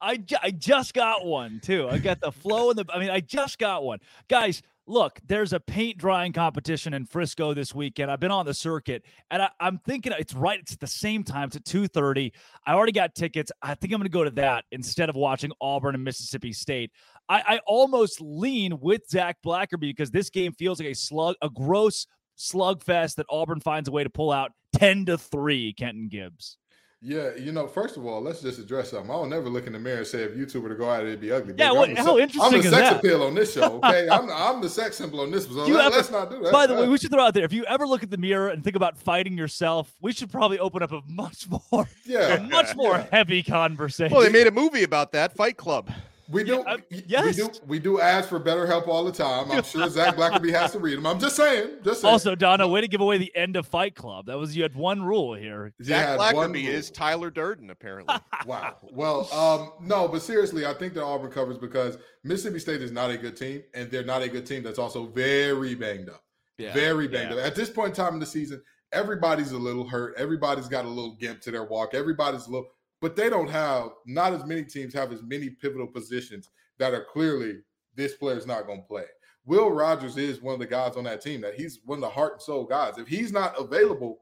I, 0.00 0.16
ju- 0.16 0.36
I 0.42 0.50
just 0.50 0.94
got 0.94 1.26
one 1.26 1.60
too. 1.62 1.88
I 1.88 1.98
got 1.98 2.20
the 2.20 2.32
flow 2.32 2.70
and 2.70 2.78
the. 2.78 2.84
I 2.92 2.98
mean, 2.98 3.10
I 3.10 3.20
just 3.20 3.58
got 3.58 3.84
one, 3.84 3.98
guys. 4.28 4.62
Look, 4.88 5.20
there's 5.24 5.52
a 5.52 5.60
paint 5.60 5.96
drying 5.96 6.32
competition 6.32 6.92
in 6.92 7.06
Frisco 7.06 7.54
this 7.54 7.72
weekend. 7.72 8.10
I've 8.10 8.18
been 8.18 8.32
on 8.32 8.46
the 8.46 8.54
circuit, 8.54 9.04
and 9.30 9.40
I, 9.42 9.50
am 9.60 9.78
thinking 9.78 10.12
it's 10.18 10.34
right. 10.34 10.58
It's 10.58 10.72
at 10.72 10.80
the 10.80 10.88
same 10.88 11.22
time. 11.22 11.46
It's 11.48 11.56
at 11.56 11.64
two 11.64 11.86
thirty. 11.86 12.32
I 12.66 12.74
already 12.74 12.90
got 12.92 13.14
tickets. 13.14 13.52
I 13.62 13.74
think 13.76 13.92
I'm 13.92 14.00
going 14.00 14.10
to 14.10 14.12
go 14.12 14.24
to 14.24 14.30
that 14.32 14.64
instead 14.72 15.08
of 15.08 15.14
watching 15.14 15.52
Auburn 15.60 15.94
and 15.94 16.02
Mississippi 16.02 16.52
State. 16.52 16.90
I, 17.28 17.42
I 17.46 17.60
almost 17.64 18.20
lean 18.20 18.80
with 18.80 19.08
Zach 19.08 19.36
Blackerby 19.46 19.82
because 19.82 20.10
this 20.10 20.30
game 20.30 20.52
feels 20.52 20.80
like 20.80 20.88
a 20.88 20.94
slug, 20.94 21.36
a 21.42 21.48
gross 21.48 22.08
slugfest 22.36 23.14
that 23.16 23.26
Auburn 23.30 23.60
finds 23.60 23.88
a 23.88 23.92
way 23.92 24.02
to 24.02 24.10
pull 24.10 24.32
out 24.32 24.50
ten 24.74 25.06
to 25.06 25.16
three. 25.16 25.74
Kenton 25.74 26.08
Gibbs. 26.08 26.58
Yeah, 27.04 27.30
you 27.36 27.50
know, 27.50 27.66
first 27.66 27.96
of 27.96 28.06
all, 28.06 28.20
let's 28.20 28.40
just 28.42 28.60
address 28.60 28.90
something. 28.90 29.10
I 29.10 29.16
will 29.16 29.26
never 29.26 29.48
look 29.48 29.66
in 29.66 29.72
the 29.72 29.78
mirror 29.80 29.98
and 29.98 30.06
say 30.06 30.22
if 30.22 30.36
YouTube 30.36 30.62
were 30.62 30.68
to 30.68 30.76
go 30.76 30.88
out, 30.88 31.02
it'd 31.02 31.20
be 31.20 31.32
ugly. 31.32 31.52
Yeah, 31.58 31.72
what, 31.72 31.90
I'm 31.90 31.96
how 31.96 32.16
se- 32.16 32.22
interesting 32.22 32.42
I'm 32.42 32.52
the 32.52 32.58
is 32.58 32.70
sex 32.70 32.90
that? 32.90 32.98
appeal 33.00 33.24
on 33.24 33.34
this 33.34 33.52
show. 33.54 33.80
Okay, 33.84 34.08
I'm, 34.12 34.30
I'm 34.30 34.60
the 34.60 34.70
sex 34.70 34.98
symbol 34.98 35.20
on 35.20 35.32
this. 35.32 35.46
So 35.46 35.66
You 35.66 35.76
let, 35.76 35.92
us 35.94 36.12
not 36.12 36.30
do 36.30 36.40
that. 36.44 36.52
By 36.52 36.68
the 36.68 36.74
way, 36.74 36.86
we 36.86 36.96
should 36.98 37.10
throw 37.10 37.24
out 37.24 37.34
there 37.34 37.44
if 37.44 37.52
you 37.52 37.64
ever 37.64 37.88
look 37.88 38.04
at 38.04 38.10
the 38.10 38.18
mirror 38.18 38.50
and 38.50 38.62
think 38.62 38.76
about 38.76 38.96
fighting 38.96 39.36
yourself, 39.36 39.92
we 40.00 40.12
should 40.12 40.30
probably 40.30 40.60
open 40.60 40.80
up 40.80 40.92
a 40.92 41.02
much 41.08 41.48
more, 41.72 41.88
yeah, 42.04 42.34
a 42.34 42.40
much 42.40 42.76
more 42.76 42.92
yeah. 42.98 43.06
heavy 43.10 43.42
conversation. 43.42 44.14
Well, 44.14 44.24
they 44.24 44.30
made 44.30 44.46
a 44.46 44.52
movie 44.52 44.84
about 44.84 45.10
that, 45.10 45.34
Fight 45.34 45.56
Club. 45.56 45.90
We 46.32 46.44
do, 46.44 46.64
Yeah, 46.90 47.20
uh, 47.20 47.24
we 47.24 47.32
do, 47.32 47.50
we 47.66 47.78
do 47.78 48.00
ask 48.00 48.28
for 48.28 48.38
better 48.38 48.66
help 48.66 48.88
all 48.88 49.04
the 49.04 49.12
time. 49.12 49.50
I'm 49.52 49.62
sure 49.62 49.88
Zach 49.88 50.16
Blackerby 50.16 50.50
has 50.52 50.72
to 50.72 50.78
read 50.78 50.96
them. 50.96 51.06
I'm 51.06 51.20
just 51.20 51.36
saying, 51.36 51.78
just 51.84 52.00
saying. 52.00 52.10
Also, 52.10 52.34
Donna, 52.34 52.66
way 52.66 52.80
to 52.80 52.88
give 52.88 53.02
away 53.02 53.18
the 53.18 53.34
end 53.36 53.56
of 53.56 53.66
Fight 53.66 53.94
Club. 53.94 54.26
That 54.26 54.38
was 54.38 54.56
you 54.56 54.62
had 54.62 54.74
one 54.74 55.02
rule 55.02 55.34
here. 55.34 55.74
Zach 55.82 56.06
had 56.06 56.18
Blackerby 56.18 56.64
is 56.64 56.90
Tyler 56.90 57.30
Durden, 57.30 57.70
apparently. 57.70 58.14
Wow. 58.44 58.76
Well, 58.90 59.32
um, 59.32 59.86
no, 59.86 60.08
but 60.08 60.20
seriously, 60.20 60.66
I 60.66 60.74
think 60.74 60.94
that 60.94 61.04
Auburn 61.04 61.30
covers 61.30 61.58
because 61.58 61.96
Mississippi 62.24 62.58
State 62.58 62.82
is 62.82 62.90
not 62.90 63.10
a 63.10 63.16
good 63.16 63.36
team, 63.36 63.62
and 63.72 63.88
they're 63.88 64.04
not 64.04 64.22
a 64.22 64.28
good 64.28 64.46
team 64.46 64.64
that's 64.64 64.80
also 64.80 65.06
very 65.06 65.76
banged 65.76 66.08
up. 66.08 66.24
very 66.58 67.06
banged 67.06 67.30
yeah. 67.30 67.36
up. 67.40 67.46
At 67.46 67.54
this 67.54 67.70
point 67.70 67.90
in 67.90 67.94
time 67.94 68.14
in 68.14 68.20
the 68.20 68.26
season, 68.26 68.60
everybody's 68.92 69.52
a 69.52 69.58
little 69.58 69.86
hurt. 69.88 70.14
Everybody's 70.16 70.68
got 70.68 70.84
a 70.84 70.88
little 70.88 71.14
gimp 71.16 71.40
to 71.42 71.50
their 71.50 71.64
walk. 71.64 71.94
Everybody's 71.94 72.46
a 72.46 72.50
little, 72.50 72.68
but 73.02 73.16
they 73.16 73.28
don't 73.28 73.50
have. 73.50 73.90
Not 74.06 74.32
as 74.32 74.46
many 74.46 74.64
teams 74.64 74.94
have 74.94 75.12
as 75.12 75.22
many 75.22 75.50
pivotal 75.50 75.88
positions 75.88 76.48
that 76.78 76.94
are 76.94 77.04
clearly 77.04 77.56
this 77.96 78.14
player's 78.14 78.46
not 78.46 78.66
going 78.66 78.80
to 78.80 78.86
play. 78.88 79.04
Will 79.44 79.70
Rogers 79.70 80.16
is 80.16 80.40
one 80.40 80.54
of 80.54 80.60
the 80.60 80.66
guys 80.66 80.96
on 80.96 81.04
that 81.04 81.20
team 81.20 81.40
that 81.40 81.54
he's 81.54 81.80
one 81.84 81.98
of 81.98 82.02
the 82.02 82.08
heart 82.08 82.34
and 82.34 82.42
soul 82.42 82.64
guys. 82.64 82.96
If 82.96 83.08
he's 83.08 83.32
not 83.32 83.60
available, 83.60 84.20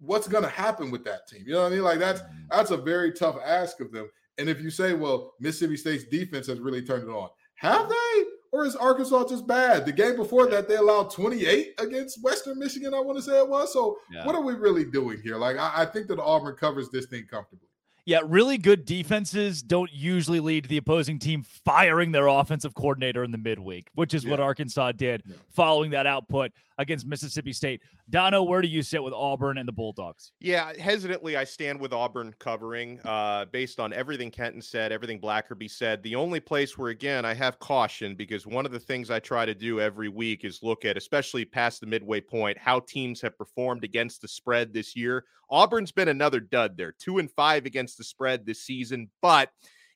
what's 0.00 0.26
going 0.26 0.42
to 0.42 0.48
happen 0.48 0.90
with 0.90 1.04
that 1.04 1.28
team? 1.28 1.42
You 1.46 1.52
know 1.52 1.62
what 1.62 1.72
I 1.72 1.74
mean? 1.74 1.84
Like 1.84 1.98
that's 1.98 2.22
mm-hmm. 2.22 2.46
that's 2.50 2.70
a 2.70 2.78
very 2.78 3.12
tough 3.12 3.36
ask 3.44 3.78
of 3.80 3.92
them. 3.92 4.08
And 4.38 4.48
if 4.48 4.62
you 4.62 4.70
say, 4.70 4.94
well, 4.94 5.34
Mississippi 5.38 5.76
State's 5.76 6.04
defense 6.04 6.46
has 6.46 6.58
really 6.58 6.82
turned 6.82 7.06
it 7.06 7.12
on, 7.12 7.28
have 7.56 7.90
they? 7.90 8.24
Or 8.52 8.64
is 8.64 8.74
Arkansas 8.76 9.28
just 9.28 9.46
bad? 9.46 9.84
The 9.84 9.92
game 9.92 10.16
before 10.16 10.46
that, 10.48 10.68
they 10.68 10.76
allowed 10.76 11.10
28 11.10 11.74
against 11.78 12.22
Western 12.22 12.58
Michigan, 12.58 12.92
I 12.92 13.00
want 13.00 13.16
to 13.16 13.22
say 13.22 13.38
it 13.38 13.48
was. 13.48 13.72
So, 13.72 13.98
Yeah. 14.10 14.26
what 14.26 14.34
are 14.34 14.42
we 14.42 14.52
really 14.54 14.84
doing 14.84 15.20
here? 15.22 15.36
Like, 15.36 15.56
I, 15.56 15.72
I 15.74 15.84
think 15.86 16.06
that 16.08 16.18
Auburn 16.18 16.56
covers 16.56 16.90
this 16.90 17.06
thing 17.06 17.24
comfortably. 17.30 17.68
Yeah, 18.04 18.18
really 18.24 18.58
good 18.58 18.84
defenses 18.84 19.62
don't 19.62 19.92
usually 19.92 20.40
lead 20.40 20.64
to 20.64 20.68
the 20.68 20.76
opposing 20.76 21.20
team 21.20 21.44
firing 21.64 22.10
their 22.10 22.26
offensive 22.26 22.74
coordinator 22.74 23.22
in 23.22 23.30
the 23.30 23.38
midweek, 23.38 23.90
which 23.94 24.12
is 24.12 24.26
what 24.26 24.40
Arkansas 24.40 24.92
did 24.92 25.22
Yeah. 25.24 25.36
following 25.50 25.92
that 25.92 26.04
output 26.06 26.50
against 26.78 27.06
Mississippi 27.06 27.52
State. 27.52 27.80
Dono, 28.12 28.42
where 28.42 28.60
do 28.60 28.68
you 28.68 28.82
sit 28.82 29.02
with 29.02 29.14
Auburn 29.14 29.56
and 29.56 29.66
the 29.66 29.72
Bulldogs? 29.72 30.32
Yeah, 30.38 30.74
hesitantly, 30.78 31.38
I 31.38 31.44
stand 31.44 31.80
with 31.80 31.94
Auburn 31.94 32.34
covering 32.38 33.00
uh, 33.06 33.46
based 33.46 33.80
on 33.80 33.94
everything 33.94 34.30
Kenton 34.30 34.60
said, 34.60 34.92
everything 34.92 35.18
Blackerby 35.18 35.70
said. 35.70 36.02
The 36.02 36.14
only 36.14 36.38
place 36.38 36.76
where, 36.76 36.90
again, 36.90 37.24
I 37.24 37.32
have 37.32 37.58
caution 37.58 38.14
because 38.14 38.46
one 38.46 38.66
of 38.66 38.72
the 38.72 38.78
things 38.78 39.10
I 39.10 39.18
try 39.18 39.46
to 39.46 39.54
do 39.54 39.80
every 39.80 40.10
week 40.10 40.44
is 40.44 40.62
look 40.62 40.84
at, 40.84 40.98
especially 40.98 41.46
past 41.46 41.80
the 41.80 41.86
midway 41.86 42.20
point, 42.20 42.58
how 42.58 42.80
teams 42.80 43.22
have 43.22 43.38
performed 43.38 43.82
against 43.82 44.20
the 44.20 44.28
spread 44.28 44.74
this 44.74 44.94
year. 44.94 45.24
Auburn's 45.48 45.90
been 45.90 46.08
another 46.08 46.38
dud 46.38 46.76
there, 46.76 46.92
two 46.92 47.16
and 47.16 47.30
five 47.30 47.64
against 47.64 47.96
the 47.96 48.04
spread 48.04 48.44
this 48.44 48.60
season. 48.60 49.08
But 49.22 49.48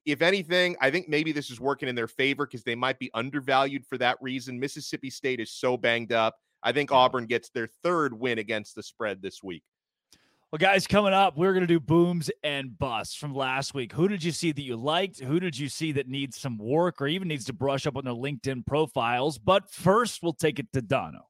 if 0.07 0.23
anything, 0.23 0.75
I 0.81 0.91
think 0.91 1.07
maybe 1.07 1.33
this 1.33 1.51
is 1.51 1.61
working 1.61 1.89
in 1.89 1.95
their 1.95 2.09
favor 2.09 2.47
because 2.47 2.63
they 2.63 2.77
might 2.77 2.99
be 2.99 3.11
undervalued 3.13 3.85
for 3.85 3.99
that 3.99 4.17
reason. 4.23 4.59
Mississippi 4.59 5.11
State 5.11 5.39
is 5.39 5.53
so 5.53 5.77
banged 5.77 6.13
up. 6.13 6.37
I 6.67 6.73
think 6.73 6.91
Auburn 6.91 7.27
gets 7.27 7.49
their 7.51 7.69
third 7.85 8.13
win 8.13 8.41
against 8.41 8.75
the 8.75 8.83
spread 8.83 9.23
this 9.23 9.41
week. 9.41 9.63
Well, 10.51 10.59
guys, 10.59 10.89
coming 10.89 11.13
up, 11.13 11.37
we're 11.37 11.53
going 11.53 11.61
to 11.61 11.69
do 11.69 11.79
booms 11.79 12.29
and 12.43 12.77
busts 12.77 13.15
from 13.15 13.33
last 13.33 13.73
week. 13.73 13.93
Who 13.93 14.09
did 14.09 14.25
you 14.25 14.33
see 14.33 14.51
that 14.51 14.63
you 14.63 14.77
liked? 14.77 15.21
Who 15.21 15.39
did 15.39 15.57
you 15.57 15.69
see 15.69 15.93
that 15.93 16.09
needs 16.09 16.41
some 16.41 16.59
work 16.59 17.01
or 17.01 17.07
even 17.07 17.29
needs 17.29 17.45
to 17.45 17.53
brush 17.53 17.87
up 17.87 17.97
on 17.97 18.05
their 18.05 18.15
LinkedIn 18.15 18.67
profiles? 18.67 19.39
But 19.39 19.71
first, 19.71 20.25
we'll 20.25 20.33
take 20.33 20.59
it 20.59 20.73
to 20.73 20.83
Dono. 20.83 21.29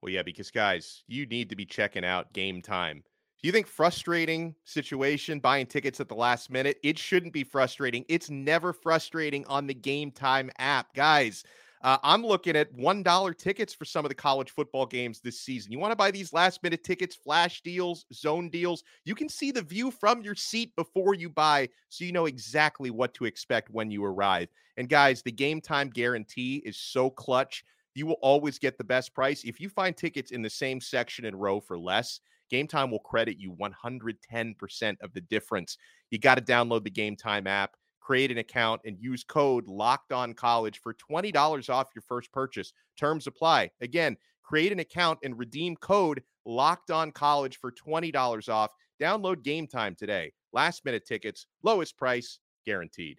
Well, 0.00 0.10
yeah, 0.10 0.22
because 0.22 0.50
guys, 0.50 1.04
you 1.06 1.26
need 1.26 1.50
to 1.50 1.56
be 1.56 1.66
checking 1.66 2.04
out 2.04 2.32
game 2.32 2.62
time. 2.62 3.02
Do 3.42 3.48
you 3.48 3.52
think 3.52 3.66
frustrating 3.66 4.54
situation 4.64 5.38
buying 5.38 5.66
tickets 5.66 6.00
at 6.00 6.08
the 6.08 6.14
last 6.14 6.48
minute? 6.48 6.78
It 6.82 6.98
shouldn't 6.98 7.34
be 7.34 7.44
frustrating. 7.44 8.06
It's 8.08 8.30
never 8.30 8.72
frustrating 8.72 9.44
on 9.48 9.66
the 9.66 9.74
game 9.74 10.12
time 10.12 10.50
app. 10.58 10.94
Guys, 10.94 11.44
uh, 11.82 11.98
I'm 12.02 12.24
looking 12.24 12.56
at 12.56 12.72
$1 12.74 13.38
tickets 13.38 13.74
for 13.74 13.84
some 13.84 14.04
of 14.04 14.08
the 14.08 14.14
college 14.14 14.50
football 14.50 14.86
games 14.86 15.20
this 15.20 15.40
season. 15.40 15.72
You 15.72 15.78
want 15.78 15.92
to 15.92 15.96
buy 15.96 16.10
these 16.10 16.32
last 16.32 16.62
minute 16.62 16.84
tickets, 16.84 17.16
flash 17.16 17.60
deals, 17.62 18.06
zone 18.12 18.48
deals? 18.50 18.84
You 19.04 19.14
can 19.14 19.28
see 19.28 19.50
the 19.50 19.62
view 19.62 19.90
from 19.90 20.22
your 20.22 20.34
seat 20.34 20.74
before 20.76 21.14
you 21.14 21.28
buy 21.28 21.68
so 21.88 22.04
you 22.04 22.12
know 22.12 22.26
exactly 22.26 22.90
what 22.90 23.14
to 23.14 23.24
expect 23.24 23.70
when 23.70 23.90
you 23.90 24.04
arrive. 24.04 24.48
And 24.76 24.88
guys, 24.88 25.22
the 25.22 25.32
game 25.32 25.60
time 25.60 25.90
guarantee 25.90 26.62
is 26.64 26.76
so 26.76 27.10
clutch 27.10 27.64
you 27.94 28.06
will 28.06 28.18
always 28.22 28.58
get 28.58 28.78
the 28.78 28.84
best 28.84 29.14
price. 29.14 29.44
If 29.44 29.60
you 29.60 29.68
find 29.68 29.96
tickets 29.96 30.30
in 30.30 30.42
the 30.42 30.50
same 30.50 30.80
section 30.80 31.24
and 31.24 31.40
row 31.40 31.60
for 31.60 31.78
less, 31.78 32.20
Game 32.50 32.66
Time 32.66 32.90
will 32.90 33.00
credit 33.00 33.38
you 33.38 33.52
110% 33.52 34.96
of 35.00 35.12
the 35.12 35.20
difference. 35.22 35.78
You 36.10 36.18
got 36.18 36.36
to 36.36 36.44
download 36.44 36.84
the 36.84 36.90
Game 36.90 37.16
Time 37.16 37.46
app, 37.46 37.76
create 38.02 38.30
an 38.30 38.38
account, 38.38 38.80
and 38.84 38.98
use 38.98 39.24
code 39.24 39.66
Locked 39.68 40.12
On 40.12 40.34
College 40.34 40.80
for 40.80 40.94
$20 40.94 41.70
off 41.70 41.90
your 41.94 42.02
first 42.02 42.32
purchase. 42.32 42.72
Terms 42.98 43.26
apply. 43.26 43.70
Again, 43.80 44.16
create 44.42 44.72
an 44.72 44.80
account 44.80 45.20
and 45.22 45.38
redeem 45.38 45.76
code 45.76 46.22
Locked 46.44 46.90
On 46.90 47.12
College 47.12 47.58
for 47.58 47.72
$20 47.72 48.48
off. 48.48 48.72
Download 49.00 49.42
game 49.42 49.66
time 49.66 49.94
today. 49.94 50.32
Last 50.52 50.84
minute 50.84 51.06
tickets, 51.06 51.46
lowest 51.62 51.96
price 51.96 52.40
guaranteed. 52.66 53.18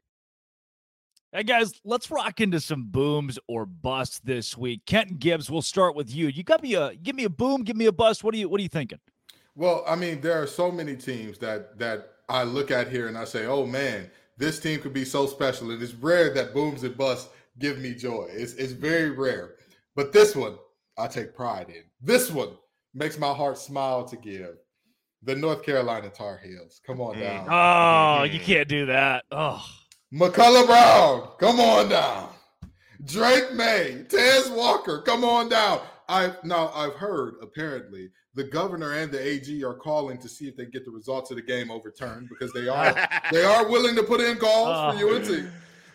Hey 1.32 1.44
guys, 1.44 1.74
let's 1.84 2.12
rock 2.12 2.42
into 2.42 2.60
some 2.60 2.90
booms 2.92 3.40
or 3.48 3.66
busts 3.66 4.20
this 4.20 4.56
week. 4.56 4.86
Kenton 4.86 5.18
Gibbs, 5.18 5.50
we'll 5.50 5.64
start 5.64 5.96
with 5.96 6.14
you. 6.14 6.28
You 6.28 6.44
got 6.44 6.62
me 6.62 6.76
a 6.76 6.94
give 6.94 7.16
me 7.16 7.24
a 7.24 7.30
boom, 7.30 7.64
give 7.64 7.76
me 7.76 7.88
a 7.88 7.92
bust. 7.92 8.24
What 8.24 8.36
are 8.36 8.38
you 8.38 8.48
what 8.48 8.60
are 8.60 8.62
you 8.62 8.70
thinking? 8.70 9.00
Well, 9.56 9.84
I 9.88 9.96
mean, 9.96 10.22
there 10.22 10.40
are 10.40 10.46
so 10.46 10.72
many 10.72 10.96
teams 10.96 11.40
that 11.40 11.80
that 11.80 12.14
I 12.30 12.44
look 12.44 12.70
at 12.70 12.92
here 12.92 13.08
and 13.08 13.18
I 13.18 13.24
say, 13.24 13.48
"Oh 13.48 13.66
man, 13.66 14.12
this 14.38 14.60
team 14.60 14.80
could 14.82 14.94
be 14.94 15.06
so 15.06 15.26
special." 15.28 15.72
And 15.72 15.82
it's 15.82 15.94
rare 15.94 16.34
that 16.34 16.54
booms 16.54 16.84
and 16.84 16.98
busts 16.98 17.30
give 17.60 17.78
me 17.80 17.94
joy. 17.94 18.28
It's 18.32 18.54
it's 18.54 18.74
very 18.74 19.12
rare. 19.12 19.56
But 19.96 20.12
this 20.12 20.36
one, 20.36 20.58
I 20.98 21.08
take 21.08 21.36
pride 21.36 21.70
in. 21.70 21.84
This 22.02 22.32
one 22.32 22.58
makes 22.94 23.18
my 23.18 23.34
heart 23.34 23.58
smile 23.58 24.06
to 24.06 24.16
give. 24.18 24.56
The 25.24 25.36
North 25.36 25.64
Carolina 25.64 26.10
Tar 26.10 26.38
Heels. 26.44 26.82
Come 26.86 27.00
on 27.00 27.16
Mm. 27.16 27.20
down. 27.22 27.48
Oh, 27.50 28.24
you 28.24 28.40
Mhm. 28.40 28.44
can't 28.44 28.68
do 28.68 28.86
that. 28.88 29.24
Oh. 29.32 29.64
McCullough 30.14 30.68
Brown, 30.68 31.32
come 31.40 31.60
on 31.60 31.90
down. 31.90 32.30
Drake 33.06 33.52
Maye, 33.54 34.06
Tez 34.10 34.50
Walker, 34.50 35.02
come 35.02 35.24
on 35.24 35.50
down. 35.50 35.82
I 36.08 36.34
now 36.44 36.72
I've 36.76 36.94
heard 36.96 37.36
apparently 37.42 38.12
the 38.36 38.44
governor 38.44 38.94
and 38.94 39.12
the 39.12 39.22
AG 39.26 39.64
are 39.64 39.74
calling 39.76 40.18
to 40.18 40.28
see 40.28 40.48
if 40.48 40.56
they 40.58 40.66
get 40.66 40.86
the 40.86 40.92
results 40.92 41.30
of 41.32 41.38
the 41.38 41.44
game 41.44 41.70
overturned 41.70 42.30
because 42.30 42.52
they 42.54 42.68
are 42.68 42.94
they 43.32 43.44
are 43.44 43.70
willing 43.70 43.96
to 43.96 44.04
put 44.04 44.22
in 44.22 44.38
calls 44.38 44.96
for 44.98 45.06
Oh. 45.06 45.16
UNT. 45.16 45.50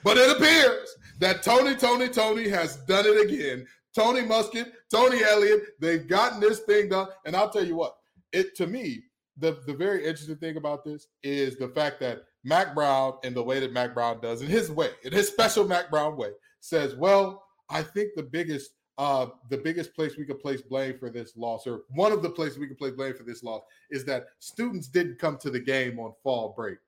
But 0.04 0.16
it 0.16 0.36
appears 0.36 0.88
that 1.18 1.42
Tony, 1.42 1.74
Tony, 1.74 2.08
Tony 2.08 2.48
has 2.48 2.76
done 2.86 3.04
it 3.06 3.26
again. 3.30 3.66
Tony 3.94 4.20
Muskett, 4.20 4.70
Tony 4.92 5.22
Elliott, 5.24 5.62
they've 5.80 6.06
gotten 6.06 6.38
this 6.38 6.60
thing 6.60 6.88
done. 6.90 7.08
And 7.26 7.34
I'll 7.34 7.50
tell 7.50 7.64
you 7.64 7.74
what, 7.74 7.96
it 8.32 8.54
to 8.56 8.66
me, 8.68 9.02
the, 9.36 9.58
the 9.66 9.74
very 9.74 10.04
interesting 10.06 10.36
thing 10.36 10.56
about 10.56 10.84
this 10.84 11.08
is 11.24 11.56
the 11.56 11.68
fact 11.68 11.98
that 12.00 12.22
Mack 12.44 12.74
Brown 12.74 13.14
and 13.24 13.34
the 13.34 13.42
way 13.42 13.58
that 13.58 13.72
Mack 13.72 13.94
Brown 13.94 14.20
does 14.20 14.40
in 14.40 14.46
his 14.48 14.70
way, 14.70 14.90
in 15.02 15.12
his 15.12 15.26
special 15.28 15.66
Mack 15.66 15.90
Brown 15.90 16.16
way, 16.16 16.30
says, 16.60 16.94
Well, 16.94 17.44
I 17.68 17.82
think 17.82 18.10
the 18.14 18.22
biggest 18.22 18.70
uh 18.98 19.26
the 19.48 19.56
biggest 19.56 19.94
place 19.94 20.16
we 20.16 20.24
could 20.24 20.40
place 20.40 20.60
blame 20.60 20.98
for 20.98 21.08
this 21.08 21.36
loss, 21.36 21.66
or 21.66 21.82
one 21.90 22.12
of 22.12 22.22
the 22.22 22.30
places 22.30 22.58
we 22.58 22.66
could 22.66 22.78
place 22.78 22.92
blame 22.92 23.14
for 23.14 23.22
this 23.22 23.42
loss, 23.42 23.62
is 23.90 24.04
that 24.04 24.26
students 24.40 24.88
didn't 24.88 25.18
come 25.18 25.38
to 25.38 25.50
the 25.50 25.60
game 25.60 25.98
on 25.98 26.12
fall 26.22 26.52
break. 26.56 26.78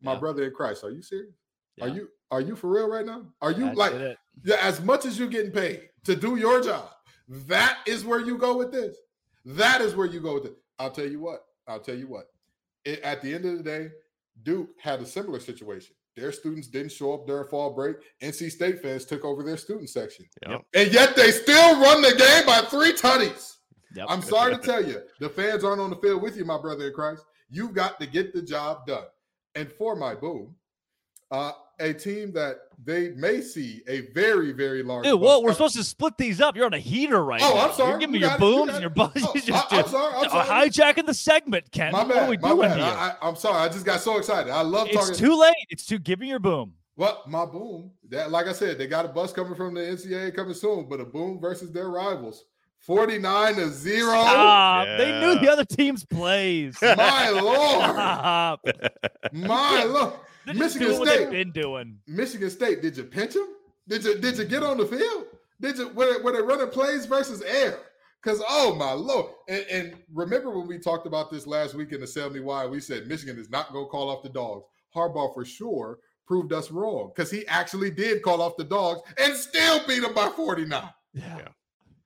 My 0.00 0.12
Yeah. 0.14 0.20
brother 0.20 0.44
in 0.44 0.52
Christ, 0.52 0.84
are 0.84 0.90
you 0.90 1.02
serious? 1.02 1.34
Are 1.80 1.88
you 1.88 2.08
are 2.30 2.40
you 2.40 2.56
for 2.56 2.68
real 2.70 2.88
right 2.88 3.04
now? 3.04 3.32
Are 3.40 3.52
you 3.52 3.66
That's 3.66 3.76
like 3.76 3.92
yeah, 4.44 4.56
as 4.60 4.80
much 4.82 5.04
as 5.04 5.18
you're 5.18 5.28
getting 5.28 5.52
paid 5.52 5.90
to 6.04 6.16
do 6.16 6.36
your 6.36 6.60
job, 6.62 6.90
that 7.28 7.78
is 7.86 8.04
where 8.04 8.20
you 8.20 8.38
go 8.38 8.56
with 8.56 8.72
this. 8.72 8.96
That 9.44 9.80
is 9.80 9.94
where 9.94 10.06
you 10.06 10.20
go 10.20 10.34
with 10.34 10.46
it. 10.46 10.56
I'll 10.78 10.90
tell 10.90 11.06
you 11.08 11.20
what. 11.20 11.44
I'll 11.68 11.80
tell 11.80 11.96
you 11.96 12.08
what. 12.08 12.30
It, 12.84 13.00
at 13.02 13.22
the 13.22 13.32
end 13.34 13.44
of 13.44 13.56
the 13.58 13.62
day, 13.62 13.90
Duke 14.42 14.70
had 14.80 15.00
a 15.00 15.06
similar 15.06 15.40
situation. 15.40 15.94
Their 16.16 16.32
students 16.32 16.68
didn't 16.68 16.92
show 16.92 17.12
up 17.12 17.26
during 17.26 17.46
fall 17.48 17.74
break. 17.74 17.96
NC 18.22 18.50
State 18.50 18.80
fans 18.80 19.04
took 19.04 19.24
over 19.24 19.42
their 19.42 19.58
student 19.58 19.90
section. 19.90 20.24
Yep. 20.48 20.62
And 20.74 20.92
yet 20.92 21.14
they 21.14 21.30
still 21.30 21.80
run 21.80 22.00
the 22.00 22.14
game 22.16 22.46
by 22.46 22.62
three 22.62 22.92
tutties. 22.92 23.56
Yep. 23.94 24.06
I'm 24.08 24.22
sorry 24.22 24.54
to 24.54 24.60
tell 24.60 24.84
you, 24.84 25.02
the 25.20 25.28
fans 25.28 25.62
aren't 25.62 25.80
on 25.80 25.90
the 25.90 25.96
field 25.96 26.22
with 26.22 26.36
you, 26.36 26.44
my 26.44 26.58
brother 26.58 26.86
in 26.86 26.94
Christ. 26.94 27.22
You've 27.50 27.74
got 27.74 28.00
to 28.00 28.06
get 28.06 28.32
the 28.32 28.42
job 28.42 28.86
done. 28.86 29.04
And 29.54 29.70
for 29.72 29.94
my 29.94 30.14
boom, 30.14 30.54
uh, 31.30 31.52
a 31.80 31.92
team 31.92 32.32
that 32.32 32.56
they 32.84 33.10
may 33.10 33.40
see 33.40 33.82
a 33.88 34.02
very, 34.12 34.52
very 34.52 34.82
large. 34.82 35.04
Dude, 35.04 35.20
well, 35.20 35.42
we're 35.42 35.52
supposed 35.52 35.76
to 35.76 35.84
split 35.84 36.16
these 36.18 36.40
up. 36.40 36.56
You're 36.56 36.66
on 36.66 36.74
a 36.74 36.78
heater 36.78 37.22
right 37.24 37.40
Oh, 37.42 37.54
now. 37.54 37.68
I'm 37.68 37.72
sorry. 37.74 37.90
You're 37.90 37.98
giving 37.98 38.12
me 38.12 38.18
You 38.20 38.26
your 38.26 38.38
got. 38.38 38.40
You 38.40 38.46
booms 38.54 38.66
got 38.70 38.74
and 38.74 38.82
your 38.82 38.90
it. 38.90 38.94
busts. 38.94 39.22
Oh, 39.28 39.32
just, 39.40 39.72
I, 39.72 39.78
am 39.78 39.86
sorry. 39.88 40.14
I'm 40.14 40.30
sorry. 40.30 40.70
hijacking 40.70 41.06
the 41.06 41.14
segment, 41.14 41.70
Ken. 41.72 41.92
My 41.92 42.04
what 42.04 42.16
are 42.16 42.28
we 42.28 42.36
my 42.38 42.48
doing 42.50 42.68
bad. 42.68 42.76
here? 42.78 42.84
I, 42.86 43.14
I, 43.20 43.28
I'm 43.28 43.36
sorry. 43.36 43.56
I 43.58 43.68
just 43.68 43.84
got 43.84 44.00
so 44.00 44.16
excited. 44.18 44.50
I 44.52 44.62
love 44.62 44.88
it's 44.88 44.96
talking. 44.96 45.14
too 45.16 45.38
late. 45.38 45.54
It's 45.70 45.84
too 45.84 45.98
giving 45.98 46.28
your 46.28 46.38
boom. 46.38 46.74
Well, 46.96 47.22
my 47.26 47.44
boom. 47.44 47.90
That, 48.08 48.30
like 48.30 48.46
I 48.46 48.52
said, 48.52 48.78
they 48.78 48.86
got 48.86 49.04
a 49.04 49.08
bus 49.08 49.32
coming 49.32 49.54
from 49.54 49.74
the 49.74 49.80
NCAA 49.82 50.34
coming 50.34 50.54
soon, 50.54 50.88
but 50.88 50.98
a 51.00 51.04
boom 51.04 51.38
versus 51.40 51.70
their 51.70 51.90
rivals, 51.90 52.44
49 52.78 53.54
to 53.56 53.68
zero. 53.70 54.12
Stop. 54.12 54.86
They 54.96 55.20
knew 55.20 55.38
the 55.38 55.50
other 55.52 55.64
team's 55.66 56.06
plays. 56.06 56.78
My 56.80 57.28
lord, 57.34 58.60
my 59.32 59.84
lord. 59.84 60.14
They're 60.46 60.54
just 60.54 60.76
Michigan 60.76 60.88
doing 60.88 60.98
what 61.00 61.08
State. 61.08 61.30
been 61.30 61.50
doing. 61.50 61.98
Michigan 62.06 62.50
State. 62.50 62.80
Did 62.80 62.96
you 62.96 63.04
pinch 63.04 63.34
him? 63.34 63.46
Did 63.88 64.04
you 64.04 64.18
did 64.18 64.38
you 64.38 64.44
get 64.44 64.62
on 64.62 64.78
the 64.78 64.86
field? 64.86 65.24
Did 65.60 65.78
you 65.78 65.88
were, 65.88 66.22
were 66.22 66.32
they 66.32 66.42
running 66.42 66.68
plays 66.68 67.04
versus 67.06 67.42
air? 67.42 67.80
Because 68.22 68.42
oh 68.48 68.74
my 68.74 68.92
lord! 68.92 69.26
And, 69.48 69.64
and 69.70 69.94
remember 70.12 70.56
when 70.56 70.66
we 70.66 70.78
talked 70.78 71.06
about 71.06 71.30
this 71.30 71.46
last 71.46 71.74
week 71.74 71.92
in 71.92 72.00
the 72.00 72.06
Sell 72.06 72.30
Me 72.30 72.40
Why? 72.40 72.64
We 72.66 72.80
said 72.80 73.08
Michigan 73.08 73.38
is 73.38 73.50
not 73.50 73.72
going 73.72 73.84
to 73.84 73.90
call 73.90 74.08
off 74.08 74.22
the 74.22 74.28
dogs. 74.28 74.64
Harbaugh 74.94 75.34
for 75.34 75.44
sure 75.44 75.98
proved 76.26 76.52
us 76.52 76.70
wrong 76.70 77.12
because 77.14 77.30
he 77.30 77.46
actually 77.46 77.90
did 77.90 78.22
call 78.22 78.42
off 78.42 78.56
the 78.56 78.64
dogs 78.64 79.00
and 79.18 79.34
still 79.36 79.80
beat 79.86 80.00
them 80.00 80.14
by 80.14 80.28
49. 80.28 80.82
Yeah. 81.12 81.38
Yeah. 81.38 81.48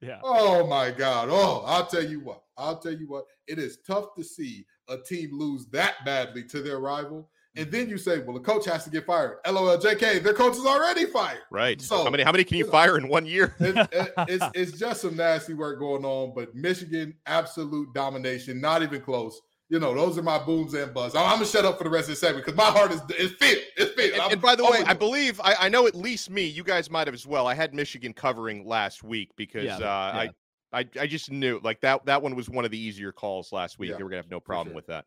Yeah. 0.00 0.18
Oh 0.22 0.66
my 0.66 0.90
God. 0.90 1.28
Oh, 1.30 1.62
I'll 1.66 1.86
tell 1.86 2.04
you 2.04 2.20
what. 2.20 2.42
I'll 2.56 2.78
tell 2.78 2.92
you 2.92 3.06
what. 3.08 3.24
It 3.46 3.58
is 3.58 3.78
tough 3.86 4.14
to 4.16 4.24
see 4.24 4.64
a 4.88 4.96
team 4.96 5.30
lose 5.32 5.66
that 5.66 6.04
badly 6.04 6.44
to 6.44 6.62
their 6.62 6.80
rival. 6.80 7.28
And 7.56 7.70
then 7.70 7.88
you 7.88 7.98
say, 7.98 8.20
well, 8.20 8.34
the 8.34 8.40
coach 8.40 8.64
has 8.66 8.84
to 8.84 8.90
get 8.90 9.06
fired. 9.06 9.38
LOL, 9.44 9.76
JK, 9.76 10.22
their 10.22 10.34
coach 10.34 10.54
is 10.54 10.64
already 10.64 11.06
fired. 11.06 11.40
Right. 11.50 11.80
So- 11.80 12.04
how 12.04 12.10
many 12.10 12.22
how 12.22 12.32
many 12.32 12.44
can 12.44 12.58
you 12.58 12.66
fire 12.66 12.96
in 12.96 13.08
one 13.08 13.26
year? 13.26 13.54
It- 13.58 13.76
it- 13.76 14.12
it's, 14.28 14.44
it's 14.54 14.78
just 14.78 15.02
some 15.02 15.16
nasty 15.16 15.54
work 15.54 15.78
going 15.80 16.04
on, 16.04 16.32
but 16.34 16.54
Michigan, 16.54 17.14
absolute 17.26 17.92
domination, 17.92 18.60
not 18.60 18.82
even 18.82 19.00
close. 19.00 19.40
You 19.68 19.78
know, 19.78 19.94
those 19.94 20.18
are 20.18 20.22
my 20.22 20.38
booms 20.38 20.74
and 20.74 20.92
buzz. 20.92 21.14
I'm, 21.14 21.24
I'm 21.24 21.34
gonna 21.34 21.46
shut 21.46 21.64
up 21.64 21.78
for 21.78 21.84
the 21.84 21.90
rest 21.90 22.08
of 22.08 22.14
the 22.14 22.16
segment 22.16 22.44
because 22.44 22.56
my 22.56 22.64
heart 22.64 22.90
is 22.90 23.00
is 23.16 23.30
filled. 23.32 23.58
It's 23.76 23.92
filled. 23.92 24.14
And, 24.14 24.32
and 24.32 24.42
by 24.42 24.56
the 24.56 24.64
way, 24.64 24.82
I 24.84 24.94
believe 24.94 25.40
I, 25.40 25.54
I 25.60 25.68
know 25.68 25.86
at 25.86 25.94
least 25.94 26.28
me. 26.28 26.42
You 26.44 26.64
guys 26.64 26.90
might 26.90 27.06
have 27.06 27.14
as 27.14 27.24
well. 27.24 27.46
I 27.46 27.54
had 27.54 27.72
Michigan 27.72 28.12
covering 28.12 28.66
last 28.66 29.04
week 29.04 29.30
because 29.36 29.64
Yeah, 29.64 29.76
uh, 29.76 29.78
yeah. 29.78 30.30
I, 30.72 30.80
I 30.80 30.84
I 31.02 31.06
just 31.06 31.30
knew 31.30 31.60
like 31.62 31.80
that 31.82 32.04
that 32.06 32.20
one 32.20 32.34
was 32.34 32.50
one 32.50 32.64
of 32.64 32.72
the 32.72 32.78
easier 32.78 33.12
calls 33.12 33.52
last 33.52 33.78
week. 33.78 33.90
Yeah, 33.90 33.96
they 33.98 34.02
were 34.02 34.10
gonna 34.10 34.22
have 34.22 34.30
no 34.30 34.40
problem 34.40 34.70
sure. 34.70 34.74
with 34.74 34.86
that. 34.88 35.04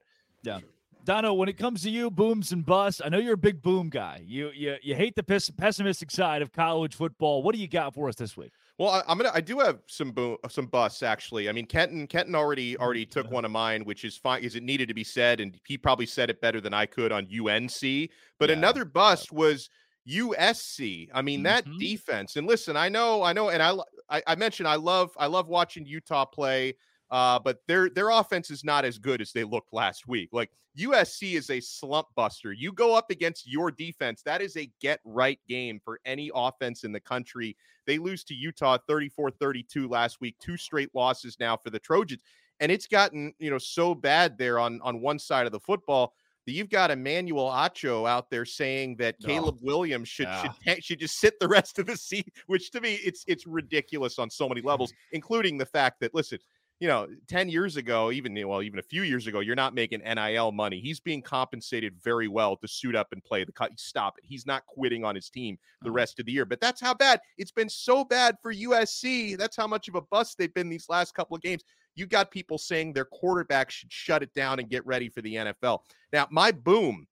Dono, 1.04 1.34
when 1.34 1.50
it 1.50 1.58
comes 1.58 1.84
to 1.84 1.90
you, 1.90 2.10
booms 2.10 2.52
and 2.54 2.66
busts, 2.66 3.02
I 3.04 3.10
know 3.10 3.18
you're 3.18 3.34
a 3.34 3.38
big 3.38 3.62
boom 3.62 3.90
guy. 3.90 4.22
You 4.26 4.52
you 4.54 4.78
you 4.82 4.96
hate 4.96 5.16
the 5.16 5.24
pes- 5.24 5.50
pessimistic 5.50 6.10
side 6.12 6.42
of 6.42 6.54
college 6.54 6.96
football. 6.96 7.44
What 7.44 7.54
do 7.54 7.60
you 7.62 7.68
got 7.68 7.94
for 7.94 8.08
us 8.08 8.16
this 8.16 8.38
week? 8.38 8.54
Well, 8.78 8.90
I, 8.90 9.02
I'm 9.08 9.18
gonna. 9.18 9.32
I 9.34 9.42
do 9.42 9.60
have 9.60 9.80
some 9.88 10.12
boom, 10.12 10.38
some 10.50 10.68
busts 10.68 11.04
actually. 11.04 11.50
I 11.50 11.52
mean, 11.52 11.66
Kenton, 11.66 12.08
Kenton 12.08 12.36
already 12.36 12.78
already 12.78 13.06
took 13.06 13.30
one 13.30 13.44
of 13.44 13.52
mine, 13.52 13.84
which 13.84 14.06
is 14.06 14.18
fine 14.18 14.42
because 14.42 14.56
it 14.56 14.64
needed 14.64 14.88
to 14.88 14.94
be 14.94 15.04
said, 15.04 15.42
and 15.42 15.60
he 15.68 15.78
probably 15.78 16.06
said 16.06 16.30
it 16.30 16.40
better 16.40 16.62
than 16.62 16.74
I 16.74 16.86
could 16.86 17.12
on 17.12 17.26
UNC. 17.26 18.10
But 18.40 18.50
Yeah, 18.50 18.56
another 18.56 18.86
bust 18.86 19.32
was 19.34 19.70
USC. 20.08 21.10
I 21.14 21.22
mean, 21.22 21.44
that 21.44 21.66
Mhm. 21.66 21.80
defense. 21.80 22.36
And 22.36 22.48
listen, 22.48 22.76
I 22.78 22.90
know, 22.90 23.24
I 23.24 23.34
know, 23.34 23.50
and 23.50 23.62
I, 23.62 23.74
I, 24.10 24.22
I 24.28 24.36
mentioned 24.36 24.68
I 24.68 24.76
love, 24.76 25.12
I 25.18 25.28
love 25.28 25.48
watching 25.48 25.86
Utah 25.86 26.26
play. 26.26 26.76
Uh, 27.12 27.40
but 27.40 27.60
their 27.68 27.90
their 27.90 28.10
offense 28.10 28.50
is 28.50 28.64
not 28.64 28.86
as 28.86 28.98
good 28.98 29.22
as 29.22 29.32
they 29.32 29.44
looked 29.44 29.72
last 29.74 30.08
week. 30.08 30.30
Like 30.32 30.50
USC 30.78 31.34
is 31.34 31.50
a 31.50 31.60
slump 31.60 32.08
buster. 32.16 32.52
You 32.52 32.72
go 32.74 32.96
up 32.96 33.12
against 33.12 33.48
your 33.48 33.70
defense. 33.70 34.24
That 34.24 34.42
is 34.42 34.58
a 34.58 34.72
get 34.82 35.00
right 35.06 35.40
game 35.48 35.80
for 35.84 36.00
any 36.06 36.32
offense 36.34 36.84
in 36.84 36.92
the 36.92 37.00
country. 37.00 37.56
They 37.86 38.00
lose 38.00 38.24
to 38.26 38.34
Utah 38.34 38.78
34-32 38.90 39.90
last 39.90 40.20
week, 40.22 40.36
two 40.40 40.58
straight 40.58 40.90
losses 40.96 41.38
now 41.40 41.58
for 41.58 41.70
the 41.70 41.80
Trojans. 41.80 42.22
And 42.60 42.72
it's 42.72 42.88
gotten, 42.88 43.34
you 43.40 43.52
know, 43.52 43.58
so 43.58 43.94
bad 43.94 44.38
there 44.38 44.58
on 44.58 44.80
on 44.82 45.02
one 45.02 45.20
side 45.20 45.46
of 45.46 45.52
the 45.52 45.60
football 45.60 46.14
that 46.46 46.52
you've 46.54 46.70
got 46.70 46.92
Emmanuel 46.92 47.50
Acho 47.50 48.08
out 48.10 48.30
there 48.30 48.46
saying 48.46 48.98
that 48.98 49.16
Oh, 49.24 49.28
Caleb 49.28 49.60
Williams 49.62 50.10
should 50.10 50.28
yeah. 50.28 50.52
should 50.66 50.84
should 50.84 51.00
just 51.00 51.20
sit 51.20 51.40
the 51.40 51.48
rest 51.48 51.80
of 51.80 51.86
the 51.86 51.98
season, 51.98 52.32
which 52.48 52.72
to 52.72 52.82
me 52.82 52.96
it's 53.04 53.24
it's 53.28 53.48
ridiculous 53.48 54.20
on 54.20 54.30
so 54.30 54.48
many 54.48 54.62
levels, 54.62 54.94
including 55.12 55.58
the 55.58 55.66
fact 55.66 56.00
that 56.02 56.14
listen, 56.14 56.40
you 56.80 56.88
know, 56.88 57.08
10 57.28 57.50
years 57.50 57.78
ago, 57.78 58.12
even 58.12 58.36
well, 58.48 58.62
even 58.62 58.80
a 58.80 58.84
few 58.84 59.04
years 59.04 59.28
ago, 59.28 59.40
you're 59.40 59.56
not 59.56 59.74
making 59.74 60.02
NIL 60.02 60.52
money. 60.52 60.80
He's 60.82 61.00
being 61.00 61.22
compensated 61.22 61.96
very 62.04 62.28
well 62.28 62.58
to 62.58 62.68
suit 62.68 62.96
up 62.96 63.08
and 63.12 63.24
play 63.24 63.44
the 63.44 63.52
cut. 63.52 63.72
Stop 63.80 64.18
it. 64.18 64.26
He's 64.28 64.46
not 64.46 64.66
quitting 64.66 65.06
on 65.06 65.16
his 65.16 65.30
team 65.30 65.58
the 65.82 65.90
Oh. 65.90 65.94
rest 65.94 66.20
of 66.20 66.26
the 66.26 66.32
year. 66.32 66.46
But 66.46 66.60
that's 66.60 66.82
how 66.82 66.94
bad 66.94 67.22
it's 67.38 67.52
been 67.52 67.70
so 67.70 68.04
bad 68.04 68.36
for 68.42 68.52
USC. 68.52 69.36
That's 69.36 69.56
how 69.56 69.68
much 69.68 69.88
of 69.88 69.96
a 69.96 70.02
bust 70.02 70.38
they've 70.38 70.54
been 70.54 70.70
these 70.70 70.90
last 70.90 71.14
couple 71.14 71.36
of 71.36 71.42
games. 71.42 71.64
You 71.96 72.06
got 72.08 72.32
people 72.32 72.58
saying 72.58 72.94
their 72.94 73.06
quarterback 73.06 73.70
should 73.70 73.92
shut 73.92 74.24
it 74.24 74.34
down 74.34 74.60
and 74.60 74.70
get 74.70 74.86
ready 74.86 75.10
for 75.10 75.22
the 75.22 75.36
NFL. 75.36 75.84
Now, 76.12 76.28
my 76.32 76.52
boom 76.52 77.08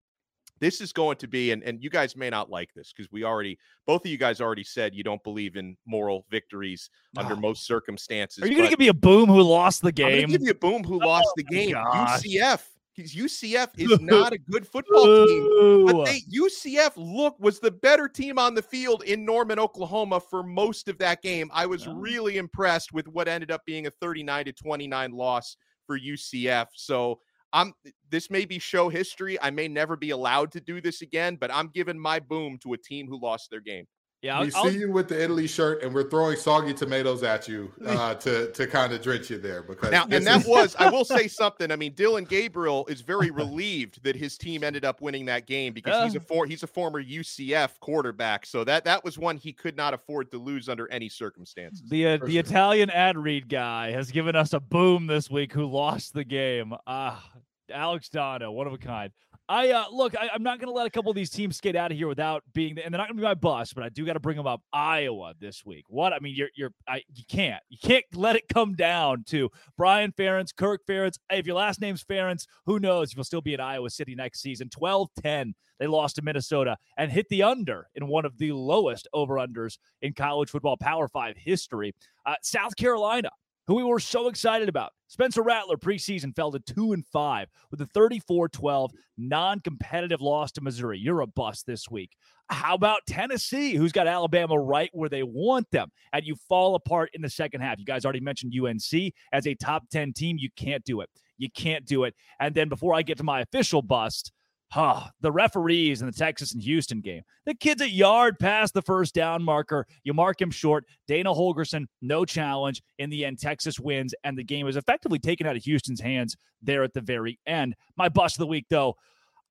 this 0.61 0.79
is 0.79 0.93
going 0.93 1.17
to 1.17 1.27
be 1.27 1.51
and, 1.51 1.61
and 1.63 1.83
you 1.83 1.89
guys 1.89 2.15
may 2.15 2.29
not 2.29 2.49
like 2.49 2.73
this 2.73 2.93
because 2.95 3.11
we 3.11 3.25
already 3.25 3.57
both 3.85 4.05
of 4.05 4.11
you 4.11 4.17
guys 4.17 4.39
already 4.39 4.63
said 4.63 4.95
you 4.95 5.03
don't 5.03 5.21
believe 5.23 5.57
in 5.57 5.75
moral 5.85 6.25
victories 6.31 6.89
under 7.17 7.33
Ah. 7.35 7.39
most 7.39 7.65
circumstances 7.65 8.41
Are 8.43 8.47
you 8.47 8.55
going 8.55 8.67
to 8.67 8.69
give 8.69 8.79
me 8.79 8.87
a 8.87 8.93
boom 8.93 9.27
who 9.27 9.41
lost 9.41 9.81
the 9.81 9.89
I'm 9.89 9.93
gonna 9.95 10.11
game? 10.21 10.29
give 10.29 10.41
you 10.43 10.51
a 10.51 10.53
boom 10.53 10.83
who 10.83 10.99
lost 10.99 11.27
the 11.35 11.43
game 11.43 11.71
gosh. 11.73 12.21
ucf 12.21 12.61
because 12.95 13.13
ucf 13.15 13.69
is 13.77 13.99
not 14.01 14.31
a 14.33 14.37
good 14.37 14.67
football 14.67 15.25
team 15.27 15.85
but 15.87 16.05
they 16.05 16.21
UCF 16.31 16.91
look 16.95 17.35
was 17.39 17.59
the 17.59 17.71
better 17.71 18.07
team 18.07 18.37
on 18.37 18.53
the 18.53 18.61
field 18.61 19.01
in 19.03 19.25
Norman, 19.25 19.57
Oklahoma 19.59 20.19
for 20.19 20.43
most 20.43 20.87
of 20.87 20.97
that 20.99 21.21
game. 21.23 21.49
I 21.53 21.65
was 21.65 21.87
Oh. 21.87 21.93
really 21.95 22.37
impressed 22.37 22.93
with 22.93 23.07
what 23.07 23.27
ended 23.27 23.49
up 23.49 23.65
being 23.65 23.87
a 23.87 23.91
39 23.91 24.45
to 24.45 24.53
29 24.53 25.11
loss 25.11 25.57
for 25.87 25.97
UCF. 25.99 26.67
So 26.75 27.19
I'm 27.53 27.73
this 28.09 28.29
may 28.29 28.45
be 28.45 28.59
show 28.59 28.89
history. 28.89 29.41
I 29.41 29.51
may 29.51 29.67
never 29.67 29.95
be 29.97 30.11
allowed 30.11 30.51
to 30.53 30.61
do 30.61 30.81
this 30.81 31.01
again, 31.01 31.37
but 31.39 31.53
I'm 31.53 31.67
giving 31.69 31.99
my 31.99 32.19
boom 32.19 32.57
to 32.63 32.73
a 32.73 32.77
team 32.77 33.07
who 33.07 33.21
lost 33.21 33.49
their 33.49 33.61
game. 33.61 33.85
Yeah, 34.21 34.39
we 34.41 34.51
I'll, 34.53 34.69
see 34.69 34.77
you 34.77 34.91
with 34.91 35.07
the 35.07 35.19
Italy 35.21 35.47
shirt, 35.47 35.81
and 35.81 35.95
we're 35.95 36.07
throwing 36.07 36.37
soggy 36.37 36.75
tomatoes 36.75 37.23
at 37.23 37.47
you 37.47 37.71
uh, 37.87 38.13
to 38.15 38.51
to 38.51 38.67
kind 38.67 38.93
of 38.93 39.01
drench 39.01 39.31
you 39.31 39.39
there. 39.39 39.63
Because 39.63 39.91
now, 39.91 40.05
and 40.11 40.25
that 40.27 40.45
was, 40.45 40.75
I 40.77 40.91
will 40.91 41.05
say 41.05 41.27
something. 41.27 41.71
I 41.71 41.75
mean, 41.75 41.93
Dillon 41.93 42.25
Gabriel 42.25 42.85
is 42.85 43.01
very 43.01 43.31
relieved 43.31 44.03
that 44.03 44.15
his 44.15 44.37
team 44.37 44.63
ended 44.63 44.85
up 44.85 45.01
winning 45.01 45.25
that 45.25 45.47
game 45.47 45.73
because 45.73 45.95
uh, 45.95 46.03
he's 46.03 46.15
a 46.15 46.19
for, 46.19 46.45
he's 46.45 46.61
a 46.61 46.67
former 46.67 47.03
UCF 47.03 47.79
quarterback, 47.79 48.45
so 48.45 48.63
that 48.63 48.85
that 48.85 49.03
was 49.03 49.17
one 49.17 49.37
he 49.37 49.51
could 49.51 49.75
not 49.75 49.95
afford 49.95 50.29
to 50.31 50.37
lose 50.37 50.69
under 50.69 50.87
any 50.91 51.09
circumstances. 51.09 51.81
The 51.89 52.05
uh, 52.05 52.17
the 52.17 52.33
sure. 52.33 52.39
Italian 52.41 52.91
ad 52.91 53.17
read 53.17 53.49
guy 53.49 53.89
has 53.89 54.11
given 54.11 54.35
us 54.35 54.53
a 54.53 54.59
boom 54.59 55.07
this 55.07 55.31
week. 55.31 55.51
Who 55.51 55.65
lost 55.65 56.13
the 56.13 56.23
game? 56.23 56.75
Ah, 56.85 57.27
Alex 57.73 58.07
Dono, 58.09 58.51
one 58.51 58.67
of 58.67 58.73
a 58.73 58.77
kind. 58.77 59.11
I 59.49 59.71
uh, 59.71 59.85
look. 59.91 60.15
I, 60.17 60.29
am 60.33 60.43
not 60.43 60.59
going 60.59 60.67
to 60.67 60.73
let 60.73 60.87
a 60.87 60.89
couple 60.89 61.09
of 61.09 61.15
these 61.15 61.29
teams 61.29 61.57
skate 61.57 61.75
out 61.75 61.91
of 61.91 61.97
here 61.97 62.07
without 62.07 62.43
being, 62.53 62.77
and 62.79 62.93
they're 62.93 62.99
not 62.99 63.07
going 63.07 63.17
to 63.17 63.21
be 63.21 63.27
my 63.27 63.33
bus. 63.33 63.73
But 63.73 63.83
I 63.83 63.89
do 63.89 64.05
got 64.05 64.13
to 64.13 64.19
bring 64.19 64.37
them 64.37 64.47
up. 64.47 64.61
Iowa 64.71 65.33
this 65.39 65.65
week. 65.65 65.85
What 65.87 66.13
I 66.13 66.19
mean, 66.19 66.35
you're 66.35 66.49
you're 66.55 66.71
I, 66.87 67.03
you 67.13 67.23
can't 67.27 67.61
you 67.69 67.77
can't 67.81 68.05
let 68.13 68.35
it 68.35 68.47
come 68.47 68.75
down 68.75 69.25
to 69.27 69.49
Brian 69.77 70.13
Ferentz, 70.13 70.55
Kirk 70.55 70.85
Ferentz. 70.87 71.17
If 71.29 71.45
your 71.45 71.55
last 71.55 71.81
name's 71.81 72.03
Ferentz, 72.03 72.45
who 72.65 72.79
knows 72.79 73.11
if 73.11 73.17
you'll 73.17 73.25
still 73.25 73.41
be 73.41 73.53
in 73.53 73.59
Iowa 73.59 73.89
City 73.89 74.15
next 74.15 74.41
season. 74.41 74.69
12-10, 74.69 75.53
they 75.79 75.87
lost 75.87 76.15
to 76.15 76.21
Minnesota 76.21 76.77
and 76.97 77.11
hit 77.11 77.27
the 77.29 77.43
under 77.43 77.87
in 77.95 78.07
one 78.07 78.25
of 78.25 78.37
the 78.37 78.53
lowest 78.53 79.07
over 79.13 79.35
unders 79.35 79.77
in 80.01 80.13
college 80.13 80.49
football 80.49 80.77
Power 80.77 81.07
Five 81.07 81.35
history. 81.37 81.93
Uh, 82.25 82.35
South 82.41 82.75
Carolina 82.75 83.31
who 83.67 83.75
we 83.75 83.83
were 83.83 83.99
so 83.99 84.27
excited 84.27 84.69
about. 84.69 84.91
Spencer 85.07 85.41
Rattler 85.41 85.77
preseason 85.77 86.35
fell 86.35 86.51
to 86.51 86.59
2 86.59 86.93
and 86.93 87.05
5 87.05 87.47
with 87.69 87.81
a 87.81 87.85
34-12 87.87 88.89
non-competitive 89.17 90.21
loss 90.21 90.51
to 90.53 90.61
Missouri. 90.61 90.99
You're 90.99 91.21
a 91.21 91.27
bust 91.27 91.65
this 91.65 91.89
week. 91.89 92.11
How 92.49 92.75
about 92.75 93.05
Tennessee, 93.07 93.75
who's 93.75 93.91
got 93.91 94.07
Alabama 94.07 94.59
right 94.59 94.89
where 94.93 95.09
they 95.09 95.23
want 95.23 95.69
them, 95.71 95.89
and 96.11 96.25
you 96.25 96.35
fall 96.49 96.75
apart 96.75 97.09
in 97.13 97.21
the 97.21 97.29
second 97.29 97.61
half? 97.61 97.79
You 97.79 97.85
guys 97.85 98.03
already 98.03 98.19
mentioned 98.19 98.53
UNC 98.53 99.13
as 99.31 99.47
a 99.47 99.55
top 99.55 99.83
10 99.91 100.13
team. 100.13 100.37
You 100.37 100.49
can't 100.57 100.83
do 100.83 100.99
it. 101.01 101.09
You 101.37 101.49
can't 101.49 101.85
do 101.85 102.03
it. 102.03 102.13
And 102.39 102.53
then 102.53 102.67
before 102.67 102.93
I 102.93 103.03
get 103.03 103.17
to 103.17 103.23
my 103.23 103.41
official 103.41 103.81
bust, 103.81 104.31
Huh, 104.71 105.09
the 105.19 105.33
referees 105.33 105.99
in 105.99 106.07
the 106.07 106.13
Texas 106.13 106.53
and 106.53 106.63
Houston 106.63 107.01
game. 107.01 107.23
The 107.45 107.53
kid's 107.53 107.81
a 107.81 107.89
yard 107.89 108.39
past 108.39 108.73
the 108.73 108.81
first 108.81 109.13
down 109.13 109.43
marker. 109.43 109.85
You 110.05 110.13
mark 110.13 110.41
him 110.41 110.49
short. 110.49 110.85
Dana 111.09 111.33
Holgorsen, 111.33 111.87
no 112.01 112.23
challenge. 112.23 112.81
In 112.97 113.09
the 113.09 113.25
end, 113.25 113.39
Texas 113.39 113.81
wins, 113.81 114.15
and 114.23 114.37
the 114.37 114.45
game 114.45 114.69
is 114.69 114.77
effectively 114.77 115.19
taken 115.19 115.45
out 115.45 115.57
of 115.57 115.63
Houston's 115.65 115.99
hands 115.99 116.37
there 116.61 116.83
at 116.83 116.93
the 116.93 117.01
very 117.01 117.37
end. 117.45 117.75
My 117.97 118.07
bust 118.07 118.37
of 118.37 118.39
the 118.39 118.47
week, 118.47 118.65
though, 118.69 118.95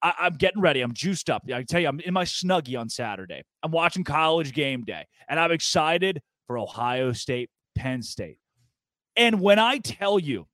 I- 0.01 0.15
am 0.21 0.37
getting 0.37 0.63
ready. 0.63 0.81
I'm 0.81 0.95
juiced 0.95 1.29
up. 1.29 1.43
I 1.53 1.65
tell 1.65 1.83
you, 1.83 1.89
I'm 1.89 2.01
in 2.01 2.15
my 2.15 2.25
snuggie 2.25 2.81
on 2.81 2.89
Saturday. 2.89 3.43
I'm 3.63 3.73
watching 3.73 4.05
college 4.05 4.55
game 4.55 4.85
day, 4.85 5.05
and 5.29 5.39
I'm 5.39 5.53
excited 5.53 6.23
for 6.47 6.57
Ohio 6.57 7.13
State, 7.13 7.51
Penn 7.75 8.03
State. 8.03 8.39
And 9.17 9.43
when 9.43 9.59
I 9.59 9.81
tell 9.81 10.19
you, 10.19 10.47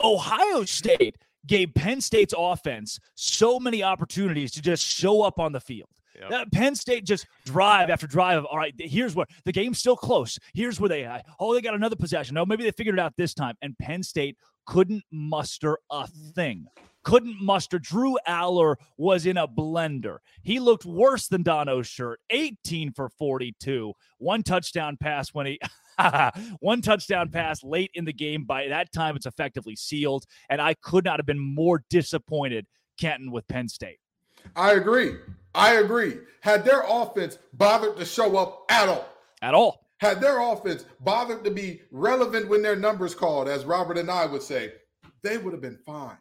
Ohio 0.00 0.64
State– 0.64 1.16
gave 1.46 1.74
Penn 1.74 2.00
State's 2.00 2.34
offense 2.36 2.98
so 3.14 3.58
many 3.58 3.82
opportunities 3.82 4.52
to 4.52 4.62
just 4.62 4.84
show 4.84 5.22
up 5.22 5.38
on 5.38 5.52
the 5.52 5.60
field. 5.60 5.88
Yep. 6.28 6.52
Penn 6.52 6.74
State 6.74 7.04
just 7.04 7.26
drive 7.46 7.88
after 7.88 8.06
drive. 8.06 8.38
of 8.38 8.44
All 8.46 8.58
right, 8.58 8.74
here's 8.78 9.14
where 9.14 9.26
the 9.44 9.52
game's 9.52 9.78
still 9.78 9.96
close. 9.96 10.38
Here's 10.52 10.78
where 10.78 10.88
they 10.88 11.04
uh, 11.04 11.20
oh 11.38 11.54
they 11.54 11.62
got 11.62 11.74
another 11.74 11.96
possession. 11.96 12.34
No, 12.34 12.44
maybe 12.44 12.62
they 12.62 12.72
figured 12.72 12.96
it 12.96 13.00
out 13.00 13.14
this 13.16 13.32
time. 13.32 13.54
And 13.62 13.78
Penn 13.78 14.02
State 14.02 14.36
couldn't 14.66 15.02
muster 15.10 15.78
a 15.90 16.06
thing. 16.34 16.66
Couldn't 17.02 17.42
muster. 17.42 17.78
Drew 17.78 18.18
Allar 18.28 18.76
was 18.98 19.24
in 19.24 19.38
a 19.38 19.48
blender. 19.48 20.18
He 20.42 20.60
looked 20.60 20.84
worse 20.84 21.28
than 21.28 21.42
Dono's 21.42 21.86
shirt. 21.86 22.20
18 22.28 22.92
for 22.92 23.08
42. 23.08 23.94
One 24.18 24.42
touchdown 24.42 24.98
pass 25.00 25.32
when 25.32 25.46
he 25.46 25.58
One 26.60 26.82
touchdown 26.82 27.30
pass 27.30 27.62
late 27.62 27.90
in 27.94 28.04
the 28.04 28.12
game. 28.12 28.44
By 28.44 28.68
that 28.68 28.92
time, 28.92 29.16
it's 29.16 29.26
effectively 29.26 29.76
sealed. 29.76 30.24
And 30.48 30.60
I 30.60 30.74
could 30.74 31.04
not 31.04 31.18
have 31.18 31.26
been 31.26 31.38
more 31.38 31.82
disappointed, 31.90 32.66
Kenton, 32.98 33.30
with 33.30 33.46
Penn 33.48 33.68
State. 33.68 33.98
I 34.56 34.72
agree. 34.72 35.16
I 35.54 35.74
agree. 35.74 36.18
Had 36.40 36.64
their 36.64 36.82
offense 36.86 37.38
bothered 37.52 37.96
to 37.96 38.04
show 38.04 38.36
up 38.36 38.64
at 38.70 38.88
all, 38.88 39.06
at 39.42 39.54
all, 39.54 39.86
had 39.98 40.20
their 40.20 40.40
offense 40.40 40.84
bothered 41.00 41.44
to 41.44 41.50
be 41.50 41.82
relevant 41.90 42.48
when 42.48 42.62
their 42.62 42.76
numbers 42.76 43.14
called, 43.14 43.48
as 43.48 43.64
Robert 43.64 43.98
and 43.98 44.10
I 44.10 44.26
would 44.26 44.42
say, 44.42 44.72
they 45.22 45.38
would 45.38 45.52
have 45.52 45.60
been 45.60 45.78
fine. 45.84 46.16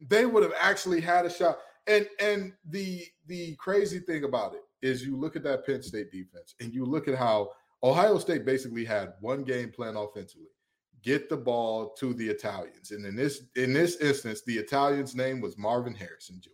They 0.00 0.24
would 0.24 0.42
have 0.42 0.54
actually 0.58 1.00
had 1.00 1.26
a 1.26 1.30
shot. 1.30 1.58
And 1.86 2.08
and 2.20 2.52
the 2.64 3.04
the 3.26 3.56
crazy 3.56 3.98
thing 4.00 4.24
about 4.24 4.54
it 4.54 4.62
is 4.82 5.04
you 5.04 5.16
look 5.16 5.36
at 5.36 5.42
that 5.42 5.66
Penn 5.66 5.82
State 5.82 6.10
defense 6.10 6.54
and 6.60 6.72
you 6.72 6.84
look 6.84 7.08
at 7.08 7.16
how 7.16 7.50
Ohio 7.82 8.18
State 8.18 8.44
basically 8.44 8.84
had 8.84 9.14
one 9.20 9.42
game 9.42 9.70
plan 9.70 9.96
offensively. 9.96 10.48
Get 11.02 11.30
the 11.30 11.36
ball 11.36 11.94
to 11.98 12.12
the 12.12 12.28
Italians. 12.28 12.90
And 12.90 13.06
in 13.06 13.16
this 13.16 13.42
in 13.56 13.72
this 13.72 13.96
instance, 13.96 14.42
the 14.42 14.54
Italian's 14.54 15.14
name 15.14 15.40
was 15.40 15.56
Marvin 15.56 15.94
Harrison 15.94 16.40
Jr. 16.40 16.50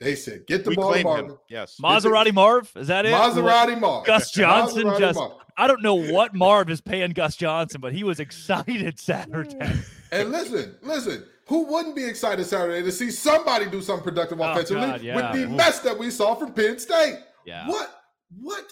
They 0.00 0.14
said, 0.14 0.46
get 0.46 0.64
the 0.64 0.70
we 0.70 0.76
ball 0.76 0.94
to 0.94 1.02
Marvin. 1.02 1.30
Him. 1.30 1.38
Yes. 1.48 1.76
Maserati 1.82 2.32
Marv? 2.32 2.70
Is 2.76 2.88
that 2.88 3.06
it? 3.06 3.12
Maserati 3.12 3.78
Marv. 3.78 4.06
Gus 4.06 4.30
Johnson 4.30 4.84
Maserati 4.84 4.98
just 4.98 5.18
Marv. 5.18 5.32
I 5.56 5.66
don't 5.66 5.82
know 5.82 5.94
what 5.94 6.34
Marv 6.34 6.68
is 6.68 6.80
paying 6.80 7.12
Gus 7.12 7.36
Johnson, 7.36 7.80
but 7.80 7.92
he 7.92 8.02
was 8.02 8.18
excited 8.20 8.98
Saturday. 8.98 9.54
Mm. 9.54 9.90
and 10.12 10.32
listen, 10.32 10.76
listen, 10.82 11.24
who 11.46 11.64
wouldn't 11.64 11.94
be 11.94 12.04
excited 12.04 12.44
Saturday 12.44 12.82
to 12.82 12.90
see 12.90 13.10
somebody 13.10 13.66
do 13.66 13.80
something 13.80 14.04
productive 14.04 14.40
oh, 14.40 14.50
offensively 14.50 14.86
God, 14.86 15.02
yeah. 15.02 15.16
with 15.16 15.40
the 15.40 15.52
Ooh. 15.52 15.56
mess 15.56 15.80
that 15.80 15.96
we 15.96 16.10
saw 16.10 16.34
from 16.34 16.52
Penn 16.52 16.78
State? 16.78 17.18
Yeah. 17.46 17.68
What? 17.68 18.04
What? 18.40 18.64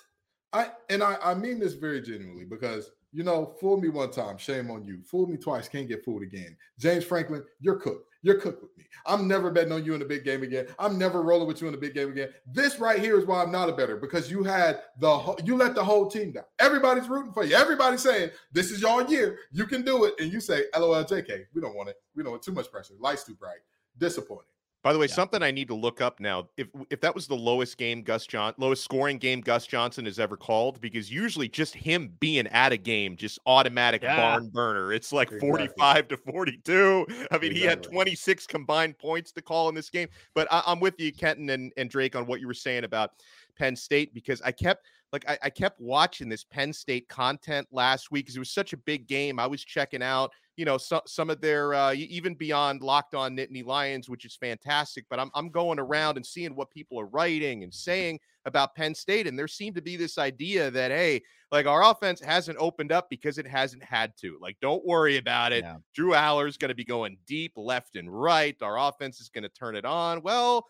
I 0.52 0.70
and 0.90 1.02
I, 1.02 1.16
I 1.22 1.34
mean 1.34 1.58
this 1.58 1.74
very 1.74 2.00
genuinely 2.02 2.44
because 2.44 2.90
you 3.12 3.22
know, 3.22 3.54
fool 3.60 3.78
me 3.78 3.88
one 3.88 4.10
time, 4.10 4.38
shame 4.38 4.70
on 4.70 4.84
you. 4.84 5.02
Fool 5.04 5.26
me 5.26 5.36
twice, 5.36 5.68
can't 5.68 5.88
get 5.88 6.04
fooled 6.04 6.22
again. 6.22 6.56
James 6.78 7.04
Franklin, 7.04 7.44
you're 7.60 7.76
cooked. 7.76 8.08
You're 8.22 8.40
cooked 8.40 8.62
with 8.62 8.76
me. 8.78 8.84
I'm 9.04 9.26
never 9.26 9.50
betting 9.50 9.72
on 9.72 9.84
you 9.84 9.94
in 9.94 10.02
a 10.02 10.04
big 10.04 10.24
game 10.24 10.44
again. 10.44 10.68
I'm 10.78 10.96
never 10.96 11.22
rolling 11.22 11.48
with 11.48 11.60
you 11.60 11.66
in 11.66 11.74
a 11.74 11.78
big 11.78 11.92
game 11.92 12.10
again. 12.10 12.28
This 12.46 12.78
right 12.78 13.00
here 13.00 13.18
is 13.18 13.26
why 13.26 13.42
I'm 13.42 13.50
not 13.50 13.68
a 13.68 13.72
better 13.72 13.96
because 13.96 14.30
you 14.30 14.44
had 14.44 14.80
the 15.00 15.42
you 15.44 15.56
let 15.56 15.74
the 15.74 15.84
whole 15.84 16.08
team 16.08 16.32
down. 16.32 16.44
Everybody's 16.60 17.08
rooting 17.08 17.32
for 17.32 17.44
you. 17.44 17.56
Everybody's 17.56 18.02
saying 18.02 18.30
this 18.52 18.70
is 18.70 18.80
your 18.80 19.02
year. 19.08 19.38
You 19.50 19.66
can 19.66 19.82
do 19.82 20.04
it, 20.04 20.14
and 20.20 20.32
you 20.32 20.40
say, 20.40 20.64
"LOL, 20.78 21.04
JK, 21.04 21.46
we 21.52 21.60
don't 21.60 21.74
want 21.74 21.88
it. 21.88 21.96
We 22.14 22.22
don't 22.22 22.32
want 22.32 22.42
too 22.42 22.52
much 22.52 22.70
pressure. 22.70 22.94
Lights 23.00 23.24
too 23.24 23.34
bright. 23.34 23.58
Disappointing." 23.98 24.51
By 24.82 24.92
the 24.92 24.98
way, 24.98 25.06
yeah. 25.06 25.14
something 25.14 25.42
I 25.42 25.52
need 25.52 25.68
to 25.68 25.74
look 25.74 26.00
up 26.00 26.18
now. 26.18 26.48
If 26.56 26.68
if 26.90 27.00
that 27.02 27.14
was 27.14 27.28
the 27.28 27.36
lowest 27.36 27.78
game 27.78 28.02
Gus 28.02 28.26
John 28.26 28.52
lowest 28.58 28.82
scoring 28.82 29.18
game 29.18 29.40
Gus 29.40 29.66
Johnson 29.66 30.04
has 30.06 30.18
ever 30.18 30.36
called, 30.36 30.80
because 30.80 31.10
usually 31.10 31.48
just 31.48 31.74
him 31.74 32.12
being 32.18 32.48
at 32.48 32.72
a 32.72 32.76
game 32.76 33.16
just 33.16 33.38
automatic 33.46 34.02
yeah. 34.02 34.16
barn 34.16 34.48
burner. 34.48 34.92
It's 34.92 35.12
like 35.12 35.28
exactly. 35.28 35.48
45 35.50 36.08
to 36.08 36.16
42. 36.16 37.06
I 37.08 37.12
mean, 37.12 37.52
exactly. 37.52 37.54
he 37.54 37.60
had 37.60 37.82
26 37.82 38.46
combined 38.46 38.98
points 38.98 39.30
to 39.32 39.42
call 39.42 39.68
in 39.68 39.74
this 39.74 39.90
game. 39.90 40.08
But 40.34 40.48
I, 40.50 40.62
am 40.66 40.80
with 40.80 40.98
you, 40.98 41.12
Kenton 41.12 41.50
and, 41.50 41.72
and 41.76 41.88
Drake, 41.88 42.16
on 42.16 42.26
what 42.26 42.40
you 42.40 42.46
were 42.46 42.54
saying 42.54 42.84
about 42.84 43.12
Penn 43.56 43.76
State, 43.76 44.12
because 44.14 44.42
I 44.42 44.50
kept 44.50 44.86
like 45.12 45.28
I, 45.28 45.38
I 45.42 45.50
kept 45.50 45.80
watching 45.80 46.28
this 46.28 46.44
Penn 46.44 46.72
State 46.72 47.08
content 47.08 47.66
last 47.70 48.10
week 48.10 48.26
because 48.26 48.36
it 48.36 48.40
was 48.40 48.50
such 48.50 48.72
a 48.72 48.78
big 48.78 49.06
game. 49.06 49.38
I 49.38 49.46
was 49.46 49.62
checking 49.62 50.02
out 50.02 50.32
you 50.56 50.66
know, 50.66 50.76
so, 50.76 51.00
some 51.06 51.30
of 51.30 51.40
their 51.40 51.74
uh, 51.74 51.94
even 51.94 52.34
beyond 52.34 52.82
locked 52.82 53.14
on 53.14 53.36
Nittany 53.36 53.64
Lions, 53.64 54.08
which 54.08 54.24
is 54.24 54.36
fantastic. 54.36 55.06
But 55.08 55.18
I'm 55.18 55.30
I'm 55.34 55.48
going 55.48 55.78
around 55.78 56.16
and 56.16 56.26
seeing 56.26 56.54
what 56.54 56.70
people 56.70 57.00
are 57.00 57.06
writing 57.06 57.62
and 57.62 57.72
saying 57.72 58.20
about 58.44 58.74
Penn 58.74 58.94
State, 58.94 59.26
and 59.26 59.38
there 59.38 59.48
seemed 59.48 59.76
to 59.76 59.82
be 59.82 59.96
this 59.96 60.18
idea 60.18 60.70
that 60.70 60.90
hey, 60.90 61.22
like 61.50 61.66
our 61.66 61.82
offense 61.90 62.20
hasn't 62.20 62.58
opened 62.58 62.92
up 62.92 63.08
because 63.08 63.38
it 63.38 63.46
hasn't 63.46 63.82
had 63.82 64.14
to. 64.18 64.36
Like, 64.42 64.58
don't 64.60 64.84
worry 64.84 65.16
about 65.16 65.52
it. 65.52 65.64
Yeah. 65.64 65.76
Drew 65.94 66.14
Allar's 66.14 66.58
going 66.58 66.68
to 66.68 66.74
be 66.74 66.84
going 66.84 67.16
deep 67.26 67.52
left 67.56 67.96
and 67.96 68.10
right. 68.10 68.56
Our 68.60 68.78
offense 68.78 69.20
is 69.20 69.30
going 69.30 69.44
to 69.44 69.48
turn 69.48 69.74
it 69.74 69.86
on. 69.86 70.22
Well 70.22 70.66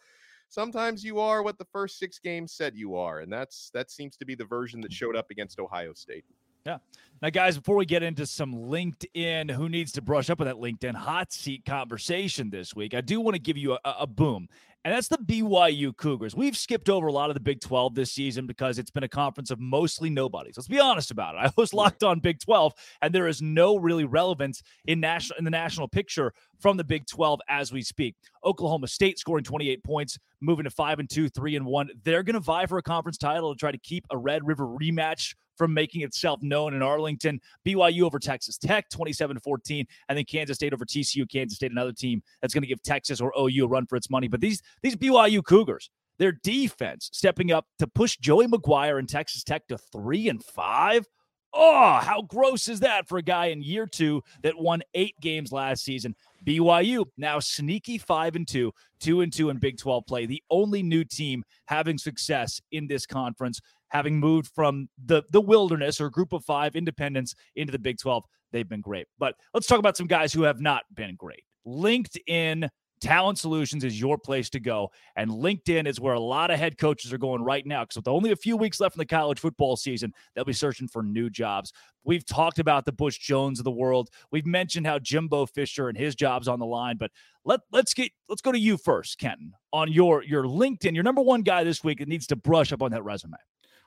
sometimes 0.52 1.02
you 1.02 1.18
are 1.18 1.42
what 1.42 1.56
the 1.56 1.64
first 1.72 1.98
six 1.98 2.18
games 2.18 2.52
said 2.52 2.76
you 2.76 2.94
are 2.94 3.20
and 3.20 3.32
that's 3.32 3.70
that 3.72 3.90
seems 3.90 4.16
to 4.16 4.26
be 4.26 4.34
the 4.34 4.44
version 4.44 4.80
that 4.80 4.92
showed 4.92 5.16
up 5.16 5.30
against 5.30 5.58
ohio 5.58 5.92
state 5.94 6.24
yeah. 6.64 6.78
Now, 7.20 7.30
guys, 7.30 7.56
before 7.58 7.76
we 7.76 7.86
get 7.86 8.02
into 8.02 8.26
some 8.26 8.54
LinkedIn, 8.54 9.50
who 9.50 9.68
needs 9.68 9.92
to 9.92 10.02
brush 10.02 10.30
up 10.30 10.38
with 10.38 10.48
that 10.48 10.56
LinkedIn 10.56 10.94
hot 10.94 11.32
seat 11.32 11.64
conversation 11.64 12.50
this 12.50 12.74
week, 12.74 12.94
I 12.94 13.00
do 13.00 13.20
want 13.20 13.34
to 13.34 13.40
give 13.40 13.56
you 13.56 13.72
a, 13.72 13.94
a 14.00 14.06
boom. 14.06 14.48
And 14.84 14.92
that's 14.92 15.06
the 15.06 15.18
BYU 15.18 15.96
Cougars. 15.96 16.34
We've 16.34 16.56
skipped 16.56 16.88
over 16.88 17.06
a 17.06 17.12
lot 17.12 17.30
of 17.30 17.34
the 17.34 17.40
Big 17.40 17.60
12 17.60 17.94
this 17.94 18.10
season 18.10 18.48
because 18.48 18.80
it's 18.80 18.90
been 18.90 19.04
a 19.04 19.08
conference 19.08 19.52
of 19.52 19.60
mostly 19.60 20.10
nobodies. 20.10 20.56
Let's 20.56 20.66
be 20.66 20.80
honest 20.80 21.12
about 21.12 21.36
it. 21.36 21.38
I 21.38 21.52
was 21.56 21.72
locked 21.72 22.02
on 22.02 22.18
Big 22.18 22.40
12, 22.40 22.72
and 23.00 23.14
there 23.14 23.28
is 23.28 23.40
no 23.40 23.76
really 23.76 24.04
relevance 24.04 24.60
in 24.84 24.98
national 24.98 25.38
in 25.38 25.44
the 25.44 25.50
national 25.52 25.86
picture 25.86 26.34
from 26.62 26.76
the 26.76 26.84
Big 26.84 27.06
12 27.06 27.40
as 27.48 27.72
we 27.72 27.82
speak. 27.82 28.14
Oklahoma 28.44 28.86
State 28.86 29.18
scoring 29.18 29.44
28 29.44 29.82
points, 29.82 30.18
moving 30.40 30.64
to 30.64 30.70
5 30.70 31.00
and 31.00 31.10
2, 31.10 31.28
3 31.28 31.56
and 31.56 31.66
1. 31.66 31.90
They're 32.04 32.22
going 32.22 32.34
to 32.34 32.40
vie 32.40 32.66
for 32.66 32.78
a 32.78 32.82
conference 32.82 33.18
title 33.18 33.52
to 33.52 33.58
try 33.58 33.72
to 33.72 33.78
keep 33.78 34.06
a 34.10 34.16
Red 34.16 34.46
River 34.46 34.66
rematch 34.66 35.34
from 35.56 35.74
making 35.74 36.02
itself 36.02 36.40
known 36.42 36.72
in 36.72 36.82
Arlington. 36.82 37.40
BYU 37.66 38.02
over 38.02 38.18
Texas 38.18 38.56
Tech, 38.56 38.88
27 38.88 39.38
14, 39.40 39.86
and 40.08 40.16
then 40.16 40.24
Kansas 40.24 40.56
State 40.56 40.72
over 40.72 40.84
TCU. 40.84 41.28
Kansas 41.30 41.56
State, 41.56 41.72
another 41.72 41.92
team 41.92 42.22
that's 42.40 42.54
going 42.54 42.62
to 42.62 42.68
give 42.68 42.82
Texas 42.82 43.20
or 43.20 43.32
OU 43.38 43.64
a 43.64 43.68
run 43.68 43.86
for 43.86 43.96
its 43.96 44.08
money. 44.08 44.28
But 44.28 44.40
these 44.40 44.62
these 44.82 44.96
BYU 44.96 45.44
Cougars, 45.44 45.90
their 46.18 46.32
defense 46.32 47.10
stepping 47.12 47.52
up 47.52 47.66
to 47.78 47.86
push 47.86 48.16
Joey 48.16 48.46
McGuire 48.46 48.98
and 48.98 49.08
Texas 49.08 49.44
Tech 49.44 49.66
to 49.68 49.78
three 49.78 50.28
and 50.28 50.42
five. 50.42 51.06
Oh, 51.54 52.00
how 52.02 52.22
gross 52.22 52.68
is 52.68 52.80
that 52.80 53.06
for 53.08 53.18
a 53.18 53.22
guy 53.22 53.46
in 53.46 53.62
year 53.62 53.86
two 53.86 54.22
that 54.42 54.58
won 54.58 54.82
eight 54.94 55.20
games 55.20 55.52
last 55.52 55.84
season? 55.84 56.14
BYU 56.44 57.06
now 57.16 57.38
sneaky 57.38 57.98
five 57.98 58.36
and 58.36 58.46
two, 58.46 58.72
two 59.00 59.20
and 59.20 59.32
two 59.32 59.50
in 59.50 59.58
Big 59.58 59.78
12 59.78 60.06
play. 60.06 60.26
The 60.26 60.42
only 60.50 60.82
new 60.82 61.04
team 61.04 61.44
having 61.66 61.98
success 61.98 62.60
in 62.70 62.86
this 62.86 63.06
conference, 63.06 63.60
having 63.88 64.18
moved 64.18 64.50
from 64.54 64.88
the 65.04 65.22
the 65.30 65.40
wilderness 65.40 66.00
or 66.00 66.10
group 66.10 66.32
of 66.32 66.44
five 66.44 66.76
independents 66.76 67.34
into 67.56 67.72
the 67.72 67.78
Big 67.78 67.98
12. 67.98 68.24
They've 68.52 68.68
been 68.68 68.80
great. 68.80 69.06
But 69.18 69.34
let's 69.54 69.66
talk 69.66 69.78
about 69.78 69.96
some 69.96 70.06
guys 70.06 70.32
who 70.32 70.42
have 70.42 70.60
not 70.60 70.82
been 70.94 71.14
great. 71.16 71.44
LinkedIn 71.66 72.68
Talent 73.02 73.36
Solutions 73.36 73.82
is 73.82 74.00
your 74.00 74.16
place 74.16 74.48
to 74.50 74.60
go. 74.60 74.92
And 75.16 75.28
LinkedIn 75.28 75.88
is 75.88 75.98
where 75.98 76.14
a 76.14 76.20
lot 76.20 76.52
of 76.52 76.58
head 76.58 76.78
coaches 76.78 77.12
are 77.12 77.18
going 77.18 77.42
right 77.42 77.66
now 77.66 77.82
because 77.82 77.96
with 77.96 78.06
only 78.06 78.30
a 78.30 78.36
few 78.36 78.56
weeks 78.56 78.78
left 78.78 78.94
in 78.94 79.00
the 79.00 79.06
college 79.06 79.40
football 79.40 79.76
season, 79.76 80.14
they'll 80.34 80.44
be 80.44 80.52
searching 80.52 80.86
for 80.86 81.02
new 81.02 81.28
jobs. 81.28 81.72
We've 82.04 82.24
talked 82.24 82.60
about 82.60 82.84
the 82.84 82.92
Butch 82.92 83.20
Jones 83.20 83.58
of 83.58 83.64
the 83.64 83.72
world. 83.72 84.10
We've 84.30 84.46
mentioned 84.46 84.86
how 84.86 85.00
Jimbo 85.00 85.46
Fisher 85.46 85.88
and 85.88 85.98
his 85.98 86.14
job's 86.14 86.46
on 86.46 86.60
the 86.60 86.66
line, 86.66 86.96
but 86.96 87.10
let 87.44 87.60
let's 87.72 87.92
get 87.92 88.12
let's 88.28 88.40
go 88.40 88.52
to 88.52 88.58
you 88.58 88.76
first, 88.76 89.18
Kenton, 89.18 89.52
on 89.72 89.90
your 89.90 90.22
your 90.22 90.44
LinkedIn, 90.44 90.94
your 90.94 91.04
number 91.04 91.22
one 91.22 91.42
guy 91.42 91.64
this 91.64 91.82
week 91.82 91.98
that 91.98 92.08
needs 92.08 92.28
to 92.28 92.36
brush 92.36 92.72
up 92.72 92.82
on 92.82 92.92
that 92.92 93.02
resume. 93.02 93.36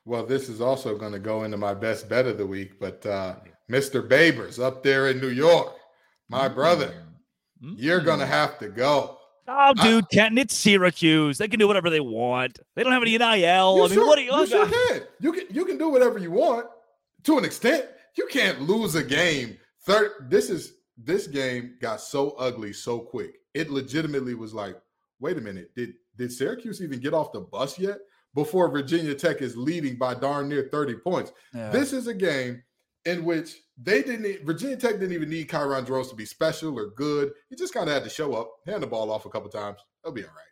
Well, 0.03 0.25
this 0.25 0.49
is 0.49 0.59
also 0.59 0.97
going 0.97 1.13
to 1.13 1.19
go 1.19 1.43
into 1.43 1.57
my 1.57 1.73
best 1.73 2.09
bet 2.09 2.27
of 2.27 2.37
the 2.37 2.45
week, 2.45 2.79
but 2.81 3.05
uh, 3.05 3.35
Mr. 3.71 4.07
Babers 4.07 4.61
up 4.61 4.83
there 4.83 5.07
in 5.07 5.21
New 5.21 5.29
York, 5.29 5.73
my 6.29 6.47
brother. 6.49 7.04
Mm-hmm. 7.65 7.75
You're 7.77 8.01
gonna 8.01 8.25
have 8.25 8.59
to 8.59 8.69
go. 8.69 9.17
Oh, 9.47 9.73
dude, 9.73 10.05
I, 10.05 10.07
Kenton, 10.11 10.37
it's 10.39 10.55
Syracuse. 10.55 11.37
They 11.37 11.47
can 11.47 11.59
do 11.59 11.67
whatever 11.67 11.89
they 11.89 11.99
want. 11.99 12.59
They 12.75 12.83
don't 12.83 12.91
have 12.91 13.03
any 13.03 13.17
NIL. 13.17 13.25
I 13.27 13.75
mean, 13.79 13.89
sure, 13.89 14.07
what 14.07 14.15
do 14.15 14.23
you? 14.23 14.35
You 14.35 14.47
sure 14.47 14.67
can. 14.67 15.01
You 15.19 15.33
can 15.33 15.43
you 15.49 15.65
can 15.65 15.77
do 15.77 15.89
whatever 15.89 16.19
you 16.19 16.31
want 16.31 16.67
to 17.23 17.37
an 17.37 17.45
extent. 17.45 17.85
You 18.15 18.27
can't 18.27 18.61
lose 18.61 18.95
a 18.95 19.03
game. 19.03 19.57
Third, 19.85 20.29
this 20.29 20.49
is 20.49 20.75
this 20.97 21.27
game 21.27 21.75
got 21.81 22.01
so 22.01 22.31
ugly 22.31 22.73
so 22.73 22.99
quick. 22.99 23.39
It 23.53 23.69
legitimately 23.69 24.35
was 24.35 24.53
like, 24.53 24.79
wait 25.19 25.37
a 25.37 25.41
minute, 25.41 25.73
did 25.75 25.93
did 26.17 26.31
Syracuse 26.31 26.81
even 26.81 26.99
get 26.99 27.13
off 27.13 27.31
the 27.31 27.41
bus 27.41 27.77
yet? 27.77 27.97
Before 28.33 28.69
Virginia 28.69 29.15
Tech 29.15 29.41
is 29.41 29.55
leading 29.55 29.95
by 29.95 30.13
darn 30.13 30.49
near 30.49 30.67
30 30.69 30.95
points. 30.95 31.31
Yeah. 31.53 31.69
This 31.69 31.93
is 31.93 32.07
a 32.07 32.13
game 32.13 32.61
in 33.05 33.23
which 33.23 33.55
they 33.77 34.01
didn't 34.01 34.45
Virginia 34.45 34.77
Tech 34.77 34.93
didn't 34.93 35.13
even 35.13 35.29
need 35.29 35.49
Kyron 35.49 35.85
Drones 35.85 36.09
to 36.09 36.15
be 36.15 36.25
special 36.25 36.77
or 36.77 36.91
good. 36.91 37.31
He 37.49 37.55
just 37.55 37.73
kind 37.73 37.87
of 37.87 37.93
had 37.93 38.03
to 38.03 38.09
show 38.09 38.33
up, 38.33 38.51
hand 38.65 38.83
the 38.83 38.87
ball 38.87 39.11
off 39.11 39.25
a 39.25 39.29
couple 39.29 39.49
times. 39.49 39.79
They'll 40.03 40.13
be 40.13 40.23
all 40.23 40.29
right. 40.29 40.45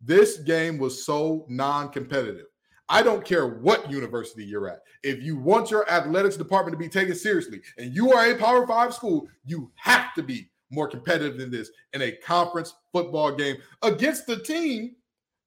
This 0.00 0.38
game 0.38 0.78
was 0.78 1.04
so 1.04 1.44
non-competitive. 1.48 2.46
I 2.88 3.02
don't 3.02 3.24
care 3.24 3.46
what 3.46 3.90
university 3.90 4.44
you're 4.44 4.68
at. 4.68 4.80
If 5.04 5.22
you 5.22 5.36
want 5.36 5.70
your 5.70 5.88
athletics 5.88 6.36
department 6.36 6.72
to 6.72 6.78
be 6.78 6.88
taken 6.88 7.14
seriously 7.14 7.60
and 7.78 7.94
you 7.94 8.12
are 8.12 8.30
a 8.30 8.36
Power 8.36 8.66
5 8.66 8.94
school, 8.94 9.28
you 9.44 9.70
have 9.76 10.12
to 10.14 10.22
be 10.22 10.50
more 10.70 10.88
competitive 10.88 11.38
than 11.38 11.50
this 11.50 11.70
in 11.92 12.02
a 12.02 12.12
conference 12.12 12.74
football 12.92 13.32
game 13.32 13.56
against 13.82 14.26
the 14.26 14.38
team 14.38 14.96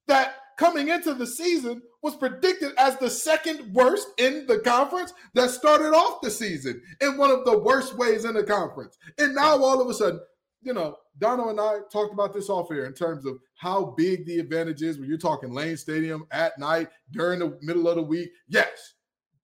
that 0.07 0.35
coming 0.57 0.89
into 0.89 1.13
the 1.13 1.27
season 1.27 1.81
was 2.01 2.15
predicted 2.15 2.73
as 2.77 2.97
the 2.97 3.09
second 3.09 3.73
worst 3.73 4.07
in 4.17 4.45
the 4.47 4.59
conference 4.59 5.13
that 5.33 5.49
started 5.49 5.93
off 5.93 6.21
the 6.21 6.29
season 6.29 6.81
in 7.01 7.17
one 7.17 7.31
of 7.31 7.45
the 7.45 7.57
worst 7.57 7.97
ways 7.97 8.25
in 8.25 8.33
the 8.33 8.43
conference. 8.43 8.97
And 9.17 9.33
now 9.33 9.63
all 9.63 9.81
of 9.81 9.89
a 9.89 9.93
sudden, 9.93 10.19
you 10.61 10.73
know, 10.73 10.97
Dono 11.19 11.49
and 11.49 11.59
I 11.59 11.79
talked 11.91 12.13
about 12.13 12.33
this 12.33 12.49
off 12.49 12.69
here 12.69 12.85
in 12.85 12.93
terms 12.93 13.25
of 13.25 13.37
how 13.55 13.93
big 13.97 14.25
the 14.25 14.39
advantage 14.39 14.81
is 14.81 14.97
when 14.97 15.07
you're 15.07 15.17
talking 15.17 15.51
Lane 15.51 15.77
Stadium 15.77 16.25
at 16.31 16.57
night 16.57 16.89
during 17.11 17.39
the 17.39 17.57
middle 17.61 17.87
of 17.87 17.95
the 17.95 18.01
week. 18.03 18.31
Yes, 18.47 18.95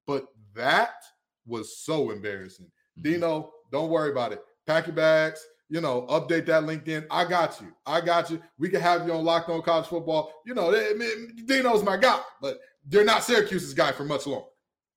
but 0.08 0.26
that 0.56 0.94
was 1.46 1.78
so 1.78 2.12
embarrassing. 2.12 2.68
Mm-hmm. 2.98 3.12
Dino, 3.14 3.52
don't 3.72 3.90
worry 3.90 4.12
about 4.12 4.32
it. 4.32 4.42
Pack 4.66 4.88
your 4.88 4.96
bags 4.96 5.46
you 5.70 5.82
know, 5.82 6.06
update 6.10 6.46
that 6.48 6.64
LinkedIn. 6.64 7.06
I 7.12 7.26
got 7.26 7.60
you. 7.62 7.68
I 7.86 8.02
got 8.02 8.30
you. 8.30 8.42
We 8.58 8.70
can 8.70 8.82
have 8.82 9.06
you 9.06 9.14
on 9.14 9.24
Locked 9.24 9.50
On 9.50 9.62
College 9.62 9.88
Football. 9.88 10.34
You 10.46 10.56
know, 10.56 10.74
I 10.74 10.94
mean, 10.96 11.46
Dino's 11.46 11.84
my 11.84 11.98
guy, 11.98 12.20
but 12.42 12.60
they're 12.86 13.06
not 13.06 13.24
Syracuse's 13.24 13.74
guy 13.74 13.92
for 13.92 14.04
much 14.04 14.26
longer. 14.26 14.48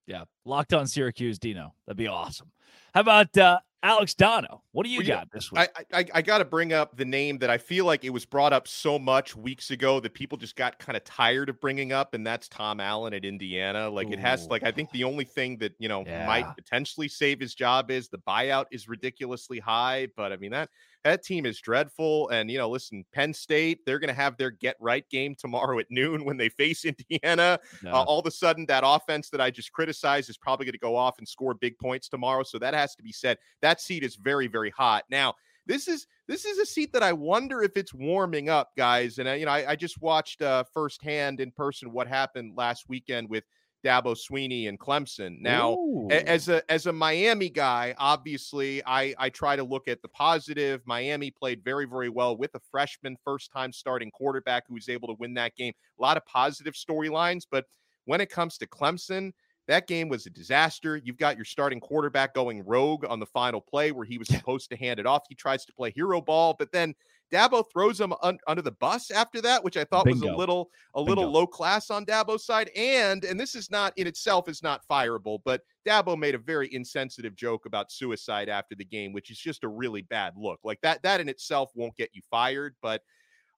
Yeah, 0.07 0.25
Locked 0.45 0.73
On 0.73 0.87
Syracuse, 0.87 1.39
Dino. 1.39 1.75
That'd 1.87 1.99
be 1.99 2.09
awesome. 2.09 2.51
How 2.95 3.03
about 3.03 3.37
uh, 3.37 3.61
Alex 3.85 4.15
Dono? 4.15 4.63
What 4.71 4.85
do 4.85 4.91
you 4.91 4.99
well, 4.99 5.07
got 5.07 5.29
this 5.33 5.51
week? 5.51 5.69
I, 5.93 5.99
I, 5.99 6.07
I 6.15 6.23
got 6.23 6.39
to 6.39 6.45
bring 6.45 6.73
up 6.73 6.97
the 6.97 7.05
name 7.05 7.39
that 7.39 7.51
I 7.51 7.59
feel 7.59 7.85
like 7.85 8.05
it 8.05 8.11
was 8.11 8.25
brought 8.25 8.53
up 8.53 8.69
so 8.69 8.99
much 8.99 9.35
weeks 9.35 9.73
ago 9.73 9.99
that 10.01 10.15
people 10.15 10.39
just 10.39 10.55
got 10.55 10.79
kind 10.79 10.97
of 10.97 11.03
tired 11.05 11.49
of 11.49 11.61
bringing 11.61 11.93
up, 11.93 12.15
and 12.15 12.25
that's 12.25 12.49
Tom 12.49 12.79
Allen 12.79 13.13
at 13.13 13.25
Indiana. 13.25 13.91
Like 13.91 14.09
Ooh. 14.09 14.13
it 14.13 14.21
has, 14.21 14.47
like 14.47 14.63
I 14.63 14.71
think 14.71 14.91
the 14.93 15.03
only 15.03 15.25
thing 15.25 15.59
that 15.59 15.75
you 15.79 15.89
know 15.89 16.05
yeah. 16.07 16.27
might 16.27 16.47
potentially 16.55 17.09
save 17.09 17.41
his 17.41 17.55
job 17.55 17.91
is 17.91 18.09
the 18.09 18.19
buyout 18.19 18.67
is 18.71 18.89
ridiculously 18.89 19.59
high, 19.59 20.09
but 20.17 20.33
I 20.33 20.37
mean 20.37 20.53
that 20.53 20.69
that 21.05 21.25
team 21.25 21.47
is 21.47 21.61
dreadful. 21.61 22.29
And, 22.29 22.51
you 22.51 22.59
know, 22.59 22.69
listen, 22.69 23.05
Penn 23.13 23.35
State, 23.35 23.81
they're 23.85 23.99
going 23.99 24.09
to 24.09 24.15
have 24.15 24.37
their 24.37 24.51
get 24.51 24.77
right 24.81 25.09
game 25.11 25.35
tomorrow 25.35 25.79
at 25.79 25.87
noon 25.91 26.25
when 26.25 26.37
they 26.37 26.49
face 26.49 26.85
Indiana. 27.11 27.59
No. 27.83 27.93
Uh, 27.93 28.05
all 28.05 28.21
of 28.21 28.27
a 28.27 28.31
sudden, 28.31 28.67
that 28.67 28.85
offense 28.87 29.29
that 29.31 29.41
I 29.41 29.51
just 29.51 29.73
criticized 29.73 30.31
is 30.31 30.37
probably 30.37 30.67
going 30.67 30.73
to 30.73 30.79
go 30.79 30.97
off 30.97 31.19
and 31.19 31.29
score 31.29 31.55
big 31.55 31.79
points 31.79 32.09
tomorrow. 32.09 32.43
So 32.43 32.59
that 32.59 32.75
has 32.75 32.95
to 32.97 33.03
be 33.03 33.13
said. 33.13 33.39
That 33.61 33.81
seat 33.81 34.05
is 34.05 34.17
very, 34.17 34.47
very 34.47 34.71
hot. 34.71 35.05
Now, 35.11 35.35
this 35.67 35.87
is 35.87 36.07
this 36.27 36.45
is 36.45 36.59
a 36.59 36.67
seat 36.67 36.93
that 36.93 37.03
I 37.03 37.13
wonder 37.13 37.63
if 37.63 37.77
it's 37.77 37.95
warming 37.95 38.49
up, 38.49 38.71
guys. 38.77 39.19
And 39.19 39.29
uh, 39.29 39.33
you 39.33 39.47
know, 39.47 39.53
I, 39.53 39.71
I 39.71 39.77
just 39.77 40.01
watched 40.03 40.43
uh, 40.43 40.65
firsthand 40.75 41.41
in 41.41 41.53
person 41.53 41.93
what 41.93 42.09
happened 42.09 42.55
last 42.57 42.89
weekend 42.89 43.29
with 43.29 43.45
Dabo 43.85 44.17
Swinney 44.17 44.69
and 44.69 44.79
Clemson. 44.79 45.41
Now, 45.41 45.73
Ooh. 45.73 46.09
as 46.11 46.49
a 46.49 46.63
as 46.71 46.87
a 46.87 46.93
Miami 46.93 47.51
guy, 47.51 47.95
obviously, 47.99 48.83
I 48.87 49.15
I 49.19 49.31
try 49.31 49.57
to 49.57 49.65
look 49.65 49.89
at 49.89 50.03
the 50.03 50.09
positive. 50.09 50.81
Miami 50.87 51.31
played 51.31 51.63
very 51.65 51.87
very 51.87 52.09
well 52.09 52.37
with 52.37 52.55
a 52.55 52.61
freshman, 52.71 53.17
first 53.25 53.53
time 53.53 53.73
starting 53.73 54.11
quarterback 54.11 54.65
who 54.69 54.75
was 54.75 54.89
able 54.89 55.09
to 55.09 55.15
win 55.19 55.35
that 55.35 55.55
game. 55.57 55.73
A 55.99 56.03
lot 56.03 56.17
of 56.17 56.25
positive 56.27 56.75
storylines, 56.75 57.45
but 57.51 57.67
when 58.05 58.21
it 58.21 58.31
comes 58.31 58.59
to 58.59 58.67
Clemson, 58.67 59.33
that 59.69 59.87
game 59.87 60.09
was 60.09 60.27
a 60.27 60.31
disaster. 60.31 60.97
You've 60.97 61.19
got 61.19 61.37
your 61.37 61.45
starting 61.45 61.81
quarterback 61.81 62.35
going 62.35 62.65
rogue 62.65 63.05
on 63.05 63.21
the 63.21 63.27
final 63.27 63.61
play 63.61 63.93
where 63.93 64.05
he 64.05 64.19
was 64.19 64.29
supposed 64.29 64.71
to 64.71 64.77
hand 64.77 64.99
it 64.99 65.07
off. 65.07 65.23
He 65.29 65.35
tries 65.35 65.65
to 65.67 65.73
play 65.73 65.93
hero 65.95 66.21
ball, 66.21 66.55
but 66.59 66.73
then 66.73 66.95
Dabo 67.33 67.65
throws 67.73 68.01
him 68.01 68.13
un- 68.23 68.39
under 68.47 68.63
the 68.63 68.73
bus 68.73 69.11
after 69.11 69.41
that, 69.41 69.65
which 69.65 69.77
I 69.77 69.85
thought 69.85 70.05
Bingo. 70.05 70.27
was 70.27 70.35
a 70.35 70.37
little 70.37 70.71
a 70.95 71.01
little 71.01 71.25
Bingo. 71.25 71.39
low 71.39 71.47
class 71.47 71.91
on 71.91 72.05
Dabo's 72.05 72.45
side. 72.45 72.71
And 72.77 73.25
and 73.25 73.41
this 73.41 73.55
is 73.55 73.71
not 73.71 73.97
in 73.97 74.07
itself 74.07 74.49
is 74.49 74.63
not 74.63 74.83
fireable, 74.89 75.39
but 75.45 75.63
Dabo 75.87 76.19
made 76.19 76.35
a 76.35 76.39
very 76.39 76.73
insensitive 76.73 77.35
joke 77.35 77.67
about 77.67 77.91
suicide 77.91 78.49
after 78.49 78.75
the 78.75 78.85
game, 78.85 79.13
which 79.13 79.31
is 79.31 79.39
just 79.39 79.65
a 79.65 79.69
really 79.69 80.03
bad 80.03 80.35
look. 80.37 80.61
Like 80.63 80.81
that 80.83 81.03
that 81.03 81.21
in 81.21 81.29
itself 81.29 81.71
won't 81.75 81.97
get 81.97 82.11
you 82.13 82.23
fired, 82.31 82.77
but 82.83 83.03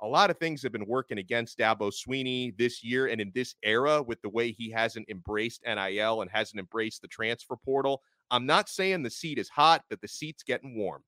a 0.01 0.07
lot 0.07 0.31
of 0.31 0.39
things 0.39 0.63
have 0.63 0.73
been 0.73 0.87
working 0.87 1.19
against 1.19 1.59
Dabo 1.59 1.93
Swinney 1.93 2.57
this 2.59 2.85
year 2.85 3.07
and 3.07 3.21
in 3.21 3.31
this 3.35 3.55
era 3.63 4.03
with 4.03 4.21
the 4.23 4.29
way 4.29 4.53
he 4.53 4.71
hasn't 4.71 5.09
embraced 5.09 5.63
NIL 5.65 6.23
and 6.23 6.31
hasn't 6.31 6.61
embraced 6.61 7.03
the 7.03 7.09
transfer 7.09 7.57
portal. 7.57 8.03
I'm 8.31 8.47
not 8.47 8.69
saying 8.69 9.03
the 9.03 9.11
seat 9.11 9.39
is 9.39 9.49
hot, 9.49 9.85
but 9.89 10.01
the 10.01 10.09
seat's 10.09 10.43
getting 10.43 10.77
warm. 10.77 11.03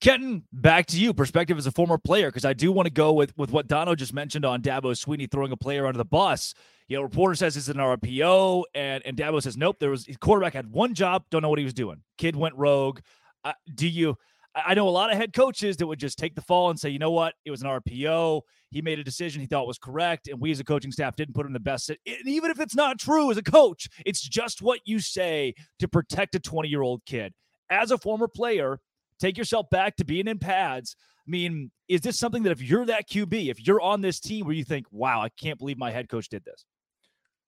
Kenton, 0.00 0.44
back 0.52 0.86
to 0.86 0.98
you. 0.98 1.12
Perspective 1.12 1.58
as 1.58 1.66
a 1.66 1.72
former 1.72 1.98
player, 1.98 2.28
because 2.28 2.44
I 2.44 2.52
do 2.52 2.70
want 2.70 2.86
to 2.86 2.92
go 2.92 3.12
with 3.12 3.36
with 3.36 3.50
what 3.50 3.66
Dono 3.66 3.94
just 3.94 4.14
mentioned 4.14 4.44
on 4.44 4.62
Dabo 4.62 4.92
Swinney 4.92 5.30
throwing 5.30 5.50
a 5.50 5.56
player 5.56 5.86
under 5.86 5.98
the 5.98 6.04
bus. 6.04 6.54
You 6.86 6.96
know, 6.96 7.02
reporter 7.02 7.34
says 7.34 7.56
it's 7.56 7.68
an 7.68 7.78
RPO, 7.78 8.64
and 8.74 9.02
and 9.04 9.16
Dabo 9.16 9.42
says 9.42 9.56
nope. 9.56 9.78
There 9.80 9.90
was 9.90 10.08
quarterback 10.20 10.54
had 10.54 10.70
one 10.70 10.94
job, 10.94 11.24
don't 11.30 11.42
know 11.42 11.48
what 11.48 11.58
he 11.58 11.64
was 11.64 11.74
doing. 11.74 12.02
Kid 12.16 12.36
went 12.36 12.54
rogue. 12.54 13.00
Uh, 13.44 13.52
do 13.74 13.88
you? 13.88 14.16
I 14.54 14.74
know 14.74 14.88
a 14.88 14.90
lot 14.90 15.10
of 15.10 15.16
head 15.16 15.32
coaches 15.32 15.76
that 15.76 15.86
would 15.86 16.00
just 16.00 16.18
take 16.18 16.34
the 16.34 16.42
fall 16.42 16.70
and 16.70 16.78
say, 16.78 16.88
you 16.88 16.98
know 16.98 17.10
what, 17.10 17.34
it 17.44 17.50
was 17.50 17.62
an 17.62 17.68
RPO. 17.68 18.40
He 18.70 18.82
made 18.82 18.98
a 18.98 19.04
decision 19.04 19.40
he 19.40 19.46
thought 19.46 19.66
was 19.66 19.78
correct, 19.78 20.28
and 20.28 20.40
we 20.40 20.50
as 20.50 20.58
a 20.58 20.64
coaching 20.64 20.90
staff 20.90 21.16
didn't 21.16 21.34
put 21.34 21.42
him 21.42 21.48
in 21.48 21.52
the 21.52 21.60
best. 21.60 21.90
And 21.90 21.98
even 22.24 22.50
if 22.50 22.58
it's 22.58 22.74
not 22.74 22.98
true 22.98 23.30
as 23.30 23.36
a 23.36 23.42
coach, 23.42 23.88
it's 24.04 24.20
just 24.20 24.62
what 24.62 24.80
you 24.84 25.00
say 25.00 25.54
to 25.78 25.88
protect 25.88 26.34
a 26.34 26.40
20 26.40 26.68
year 26.68 26.82
old 26.82 27.04
kid. 27.04 27.32
As 27.70 27.90
a 27.90 27.98
former 27.98 28.28
player, 28.28 28.80
take 29.18 29.38
yourself 29.38 29.68
back 29.70 29.96
to 29.96 30.04
being 30.04 30.28
in 30.28 30.38
pads. 30.38 30.96
I 31.26 31.30
mean, 31.30 31.70
is 31.88 32.00
this 32.00 32.18
something 32.18 32.42
that 32.44 32.52
if 32.52 32.62
you're 32.62 32.86
that 32.86 33.08
QB, 33.08 33.50
if 33.50 33.66
you're 33.66 33.80
on 33.80 34.00
this 34.00 34.20
team 34.20 34.46
where 34.46 34.54
you 34.54 34.64
think, 34.64 34.86
wow, 34.90 35.20
I 35.20 35.28
can't 35.30 35.58
believe 35.58 35.78
my 35.78 35.90
head 35.90 36.08
coach 36.08 36.28
did 36.28 36.44
this? 36.44 36.64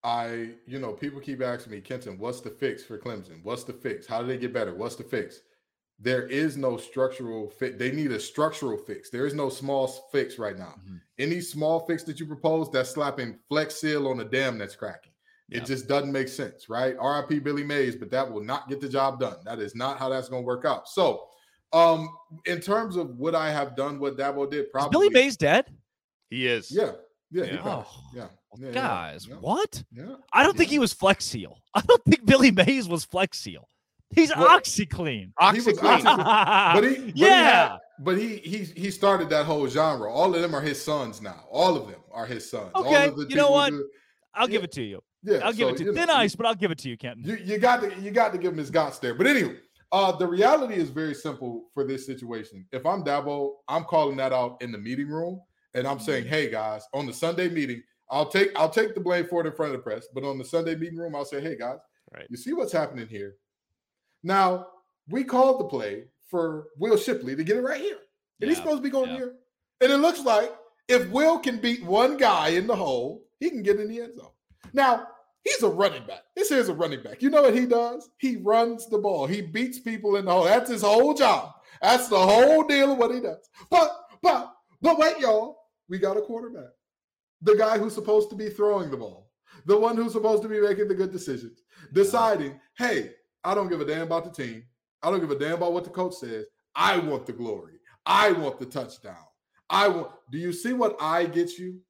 I, 0.03 0.51
you 0.67 0.79
know, 0.79 0.93
people 0.93 1.21
keep 1.21 1.43
asking 1.43 1.73
me, 1.73 1.81
Kenton, 1.81 2.19
what's 2.19 2.41
the 2.41 2.51
fix 2.51 2.83
for 2.83 2.99
Clemson? 2.99 3.43
What's 3.43 3.65
the 3.65 3.73
fix? 3.73 4.07
How 4.07 4.23
do 4.23 4.27
they 4.27 4.39
get 4.39 4.53
better? 4.53 4.75
What's 4.75 4.97
the 4.97 5.05
fix? 5.05 5.41
there 6.03 6.27
is 6.27 6.57
no 6.57 6.79
structural 6.79 7.49
fit. 7.51 7.79
They 7.79 7.93
need 7.93 8.11
a 8.11 8.19
structural 8.19 8.79
fix. 8.79 9.11
There 9.11 9.27
is 9.27 9.35
no 9.35 9.51
small 9.51 9.87
fix 10.11 10.39
right 10.39 10.57
now. 10.57 10.75
Mm-hmm. 10.81 10.97
Any 11.19 11.41
small 11.41 11.81
fix 11.81 12.03
that 12.05 12.19
you 12.19 12.27
propose, 12.27 12.71
that's 12.71 12.91
slapping 12.91 13.39
flex 13.49 13.77
seal 13.77 14.09
on 14.09 14.21
a 14.21 14.25
dam 14.25 14.57
that's 14.57 14.75
cracking. 14.75 15.13
It 15.51 15.67
just 15.67 15.89
doesn't 15.89 16.13
make 16.13 16.29
sense, 16.29 16.69
right? 16.69 16.95
RIP 17.03 17.43
Billy 17.43 17.65
Mays, 17.65 17.97
but 17.97 18.09
that 18.13 18.31
will 18.31 18.43
not 18.43 18.69
get 18.69 18.81
the 18.81 18.89
job 18.89 19.19
done. 19.19 19.39
That 19.45 19.59
is 19.59 19.75
not 19.75 19.99
how 19.99 20.09
that's 20.09 20.29
going 20.29 20.43
to 20.43 20.47
work 20.47 20.65
out. 20.65 20.89
So, 20.89 21.27
um, 21.73 22.09
in 22.47 22.61
terms 22.61 22.97
of 22.97 23.19
what 23.19 23.35
I 23.35 23.51
have 23.51 23.77
done, 23.77 23.99
what 23.99 24.17
Dabo 24.17 24.51
did, 24.51 24.71
probably 24.73 24.89
is 24.89 25.11
Billy 25.11 25.11
Mays 25.11 25.37
dead. 25.37 25.67
He 26.29 26.47
is. 26.47 26.71
Yeah. 26.71 26.93
Yeah. 27.31 27.45
Yeah. 27.45 27.63
Oh, 27.65 27.87
yeah. 28.15 28.27
yeah. 28.59 28.71
Guys, 28.73 29.27
yeah. 29.29 29.37
what? 29.37 29.83
Yeah. 29.93 30.17
I 30.33 30.43
don't 30.43 30.57
think 30.57 30.71
he 30.71 30.79
was 30.79 30.93
Flex 30.93 31.25
Seal. 31.25 31.59
I 31.75 31.81
don't 31.83 32.05
think 32.05 32.27
Billy 32.27 32.51
Mays 32.51 32.89
was 32.89 33.05
Flex 33.05 33.39
Seal. 33.39 33.69
He's 34.13 34.35
well, 34.37 34.59
OxiClean. 34.59 35.33
OxiClean. 35.41 36.03
but 36.75 36.83
he, 36.85 36.97
but 36.97 37.03
yeah. 37.15 37.15
He 37.15 37.25
had, 37.25 37.79
but 38.01 38.19
he 38.19 38.37
he 38.39 38.65
he 38.65 38.91
started 38.91 39.29
that 39.29 39.47
whole 39.47 39.69
genre. 39.69 40.13
All 40.13 40.35
of 40.35 40.43
them 40.43 40.55
are 40.55 40.61
his 40.61 40.83
sons 40.83 41.23
now. 41.23 41.45
All 41.49 41.77
of 41.77 41.89
them 41.89 42.01
are 42.11 42.27
his 42.27 42.49
sons. 42.51 42.73
Okay. 42.75 43.13
you 43.29 43.37
know 43.37 43.53
what? 43.53 43.73
Who, 43.73 43.87
I'll 44.35 44.49
yeah. 44.49 44.53
give 44.53 44.65
it 44.65 44.73
to 44.73 44.83
you. 44.83 45.01
Yeah, 45.23 45.39
I'll 45.45 45.53
give 45.53 45.69
so, 45.69 45.75
it 45.75 45.79
to 45.79 45.85
you. 45.85 45.95
Thin 45.95 46.09
know, 46.09 46.15
ice, 46.15 46.35
but 46.35 46.47
I'll 46.47 46.55
give 46.55 46.71
it 46.71 46.79
to 46.79 46.89
you, 46.89 46.97
Kenton. 46.97 47.25
You, 47.25 47.37
you 47.37 47.59
got 47.59 47.83
to 47.83 48.01
you 48.01 48.11
got 48.11 48.33
to 48.33 48.39
give 48.39 48.53
him 48.53 48.59
his 48.59 48.71
guts 48.71 48.99
there. 48.99 49.15
But 49.15 49.27
anyway, 49.27 49.59
uh, 49.93 50.13
the 50.13 50.27
reality 50.27 50.75
is 50.75 50.91
very 50.91 51.15
simple 51.15 51.65
for 51.75 51.85
this 51.85 52.07
situation. 52.07 52.67
If 52.73 52.87
I'm 52.87 53.03
Dabo, 53.03 53.55
I'm 53.69 53.85
calling 53.85 54.17
that 54.19 54.33
out 54.33 54.61
in 54.63 54.71
the 54.73 54.79
meeting 54.79 55.09
room, 55.09 55.41
and 55.75 55.87
I'm 55.87 55.99
saying, 55.99 56.25
mm-hmm. 56.25 56.33
"Hey 56.33 56.51
guys, 56.51 56.83
on 56.95 57.07
the 57.07 57.13
Sunday 57.13 57.49
meeting, 57.49 57.83
I'll 58.11 58.29
take 58.29 58.51
I'll 58.57 58.71
take 58.71 58.95
the 58.95 59.01
blame 59.01 59.27
for 59.27 59.41
it 59.41 59.47
in 59.47 59.53
front 59.53 59.75
of 59.75 59.79
the 59.79 59.83
press, 59.83 60.07
but 60.15 60.25
on 60.25 60.39
the 60.39 60.45
Sunday 60.45 60.77
meeting 60.77 60.99
room, 60.99 61.17
I'll 61.17 61.25
say, 61.25 61.41
"Hey 61.41 61.57
guys, 61.57 61.79
right. 62.15 62.27
you 62.31 62.37
see 62.37 62.53
what's 62.53 62.73
happening 62.73 63.09
here? 63.09 63.37
Now 64.23 64.69
we 65.09 65.25
called 65.25 65.61
the 65.61 65.65
play 65.65 66.05
for 66.29 66.69
Will 66.79 66.97
Shipley 66.97 67.35
to 67.35 67.43
get 67.43 67.57
it 67.57 67.63
right 67.63 67.81
here, 67.81 67.97
and 67.97 68.03
yeah. 68.43 68.49
he's 68.49 68.59
supposed 68.59 68.79
to 68.79 68.83
be 68.83 68.91
going 68.91 69.11
yeah. 69.11 69.17
here, 69.17 69.35
and 69.81 69.93
it 69.93 69.99
looks 69.99 70.21
like 70.21 70.53
if 70.89 71.09
Will 71.11 71.39
can 71.39 71.59
beat 71.59 71.85
one 71.85 72.17
guy 72.17 72.49
in 72.49 72.67
the 72.67 72.77
hole, 72.77 73.23
he 73.41 73.51
can 73.51 73.63
get 73.63 73.81
in 73.81 73.89
the 73.89 74.01
end 74.01 74.15
zone. 74.15 74.31
Now, 74.73 75.07
he's 75.45 75.63
a 75.63 75.69
running 75.69 76.07
back. 76.07 76.23
This 76.37 76.49
here's 76.49 76.69
a 76.69 76.75
running 76.75 77.03
back. 77.03 77.23
You 77.23 77.31
know 77.31 77.43
what 77.43 77.55
he 77.55 77.67
does? 77.67 78.09
He 78.19 78.37
runs 78.37 78.89
the 78.89 78.99
ball. 78.99 79.27
He 79.27 79.41
beats 79.41 79.79
people 79.79 80.17
in 80.17 80.25
the 80.25 80.33
hole. 80.33 80.45
That's 80.45 80.71
his 80.71 80.83
whole 80.83 81.15
job. 81.15 81.55
That's 81.83 82.09
the 82.09 82.19
whole 82.19 82.65
deal 82.65 82.93
of 82.93 82.99
what 82.99 83.15
he 83.15 83.21
does. 83.21 83.49
But, 83.71 83.91
but, 84.23 84.53
but 84.83 84.99
wait, 84.99 85.19
y'all. 85.19 85.57
We 85.89 85.99
got 85.99 86.17
a 86.17 86.23
quarterback. 86.23 86.71
The 87.43 87.57
guy 87.57 87.79
who's 87.79 87.95
supposed 87.95 88.31
to 88.31 88.37
be 88.37 88.49
throwing 88.49 88.91
the 88.91 88.97
ball. 88.97 89.31
The 89.67 89.77
one 89.77 89.97
who's 89.97 90.13
supposed 90.13 90.43
to 90.43 90.49
be 90.49 90.61
making 90.61 90.89
the 90.89 90.95
good 90.95 91.11
decisions. 91.11 91.63
Deciding, 91.93 92.61
hey, 92.79 93.13
I 93.43 93.55
don't 93.55 93.69
give 93.69 93.81
a 93.81 93.85
damn 93.85 94.03
about 94.03 94.25
the 94.25 94.31
team. 94.31 94.65
I 95.03 95.11
don't 95.11 95.21
give 95.21 95.31
a 95.31 95.39
damn 95.39 95.55
about 95.55 95.73
what 95.73 95.85
the 95.85 95.91
coach 95.91 96.15
says. 96.15 96.45
I 96.75 96.99
want 96.99 97.27
the 97.27 97.33
glory. 97.33 97.81
I 98.07 98.33
want 98.33 98.59
the 98.59 98.67
touchdown. 98.67 99.17
I 99.69 99.89
want. 99.89 100.11
Do 100.31 100.39
you 100.39 100.53
see 100.53 100.73
what 100.73 100.97
I 101.01 101.27
get 101.27 101.59
you? 101.59 101.81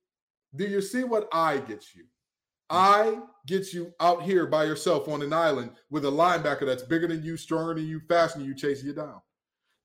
Do 0.55 0.64
you 0.64 0.80
see 0.80 1.05
what 1.05 1.28
I 1.32 1.59
get 1.59 1.84
you? 1.94 2.05
I 2.71 3.18
get 3.47 3.73
you 3.73 3.93
out 4.01 4.23
here 4.23 4.47
by 4.47 4.64
yourself 4.64 5.09
on 5.09 5.23
an 5.23 5.33
island 5.33 5.73
with 5.91 6.05
a 6.05 6.11
linebacker 6.11 6.64
that's 6.64 6.85
bigger 6.85 7.09
than 7.09 7.23
you, 7.23 7.37
stronger 7.37 7.75
than 7.75 7.87
you, 7.87 8.01
faster 8.09 8.39
than 8.39 8.47
you, 8.47 8.55
chasing 8.55 8.87
you 8.87 8.95
down. 8.95 9.21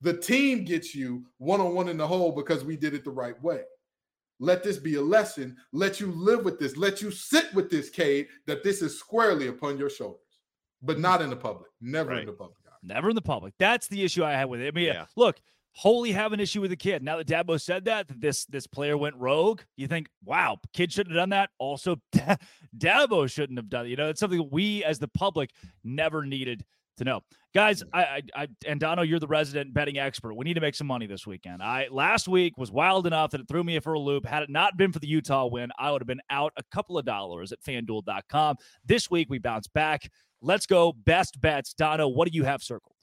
The 0.02 0.16
team 0.16 0.66
gets 0.66 0.94
you 0.94 1.26
one 1.38 1.62
on 1.62 1.74
one 1.74 1.90
in 1.90 1.98
the 1.98 2.08
hole 2.08 2.32
because 2.32 2.64
we 2.64 2.78
did 2.78 2.94
it 2.94 3.04
the 3.04 3.12
right 3.12 3.42
way. 3.42 3.62
Let 4.40 4.64
this 4.64 4.78
be 4.78 4.96
a 4.96 5.02
lesson. 5.02 5.56
Let 5.72 6.00
you 6.00 6.12
live 6.12 6.46
with 6.46 6.60
this. 6.60 6.78
Let 6.78 7.02
you 7.02 7.10
sit 7.10 7.54
with 7.54 7.72
this, 7.72 7.90
Cade, 7.90 8.28
that 8.46 8.64
this 8.64 8.82
is 8.82 9.00
squarely 9.00 9.48
upon 9.48 9.78
your 9.78 9.90
shoulders, 9.90 10.20
but 10.82 11.00
not 11.00 11.22
in 11.22 11.30
the 11.30 11.36
public. 11.36 11.72
Never 11.82 12.12
right. 12.12 12.20
in 12.20 12.28
the 12.28 12.34
public. 12.34 12.58
Never 12.84 13.10
in 13.10 13.16
the 13.16 13.22
public. 13.22 13.56
That's 13.58 13.88
the 13.88 14.04
issue 14.04 14.24
I 14.24 14.34
have 14.34 14.50
with 14.50 14.62
it. 14.62 14.68
I 14.68 14.72
mean, 14.72 14.86
yeah. 14.86 15.06
look, 15.16 15.40
wholly 15.76 16.14
have 16.14 16.32
an 16.32 16.40
issue 16.40 16.62
with 16.62 16.70
the 16.70 16.78
kid. 16.78 17.04
Now 17.04 17.18
that 17.18 17.28
Dabo 17.28 17.60
said 17.62 17.86
that, 17.86 18.08
that 18.08 18.22
this 18.22 18.46
this 18.46 18.66
player 18.66 18.98
went 18.98 19.16
rogue, 19.18 19.62
you 19.76 19.88
think, 19.88 20.08
wow, 20.24 20.58
kid 20.74 20.92
shouldn't 20.92 21.16
have 21.16 21.22
done 21.22 21.30
that. 21.30 21.50
Also, 21.60 21.98
Dabo 22.78 23.30
shouldn't 23.30 23.60
have 23.60 23.70
done 23.70 23.86
it. 23.86 23.90
You 23.90 23.98
know, 23.98 24.10
it's 24.10 24.20
something 24.20 24.48
we 24.52 24.84
as 24.84 25.00
the 25.00 25.10
public 25.10 25.52
never 25.84 26.26
needed 26.26 26.66
to 26.98 27.04
know. 27.04 27.22
Guys, 27.54 27.84
I, 27.94 28.04
I, 28.04 28.22
I 28.36 28.48
and 28.66 28.80
Dono, 28.80 29.02
you're 29.02 29.20
the 29.20 29.28
resident 29.28 29.74
betting 29.74 29.98
expert. 29.98 30.34
We 30.34 30.46
need 30.46 30.54
to 30.54 30.62
make 30.62 30.76
some 30.76 30.88
money 30.88 31.08
this 31.08 31.28
weekend. 31.28 31.62
I 31.62 31.88
last 31.92 32.28
week 32.28 32.58
was 32.58 32.72
wild 32.72 33.06
enough 33.06 33.32
that 33.32 33.42
it 33.42 33.48
threw 33.48 33.64
me 33.64 33.78
for 33.80 33.94
a 33.94 34.00
loop. 34.00 34.26
Had 34.26 34.44
it 34.44 34.50
not 34.50 34.78
been 34.78 34.94
for 34.94 35.00
the 35.00 35.08
Utah 35.08 35.46
win, 35.48 35.72
I 35.78 35.92
would 35.92 36.02
have 36.02 36.08
been 36.08 36.22
out 36.30 36.54
a 36.58 36.64
couple 36.72 36.98
of 36.98 37.06
dollars 37.06 37.52
at 37.52 37.62
fanduel.com. 37.62 38.56
This 38.86 39.12
week 39.12 39.30
we 39.30 39.40
bounce 39.40 39.68
back. 39.68 40.10
Let's 40.42 40.66
go. 40.66 40.94
Best 40.94 41.40
bets. 41.42 41.74
Dono, 41.74 42.08
what 42.08 42.30
do 42.30 42.36
you 42.36 42.44
have 42.44 42.64
circled? 42.64 42.95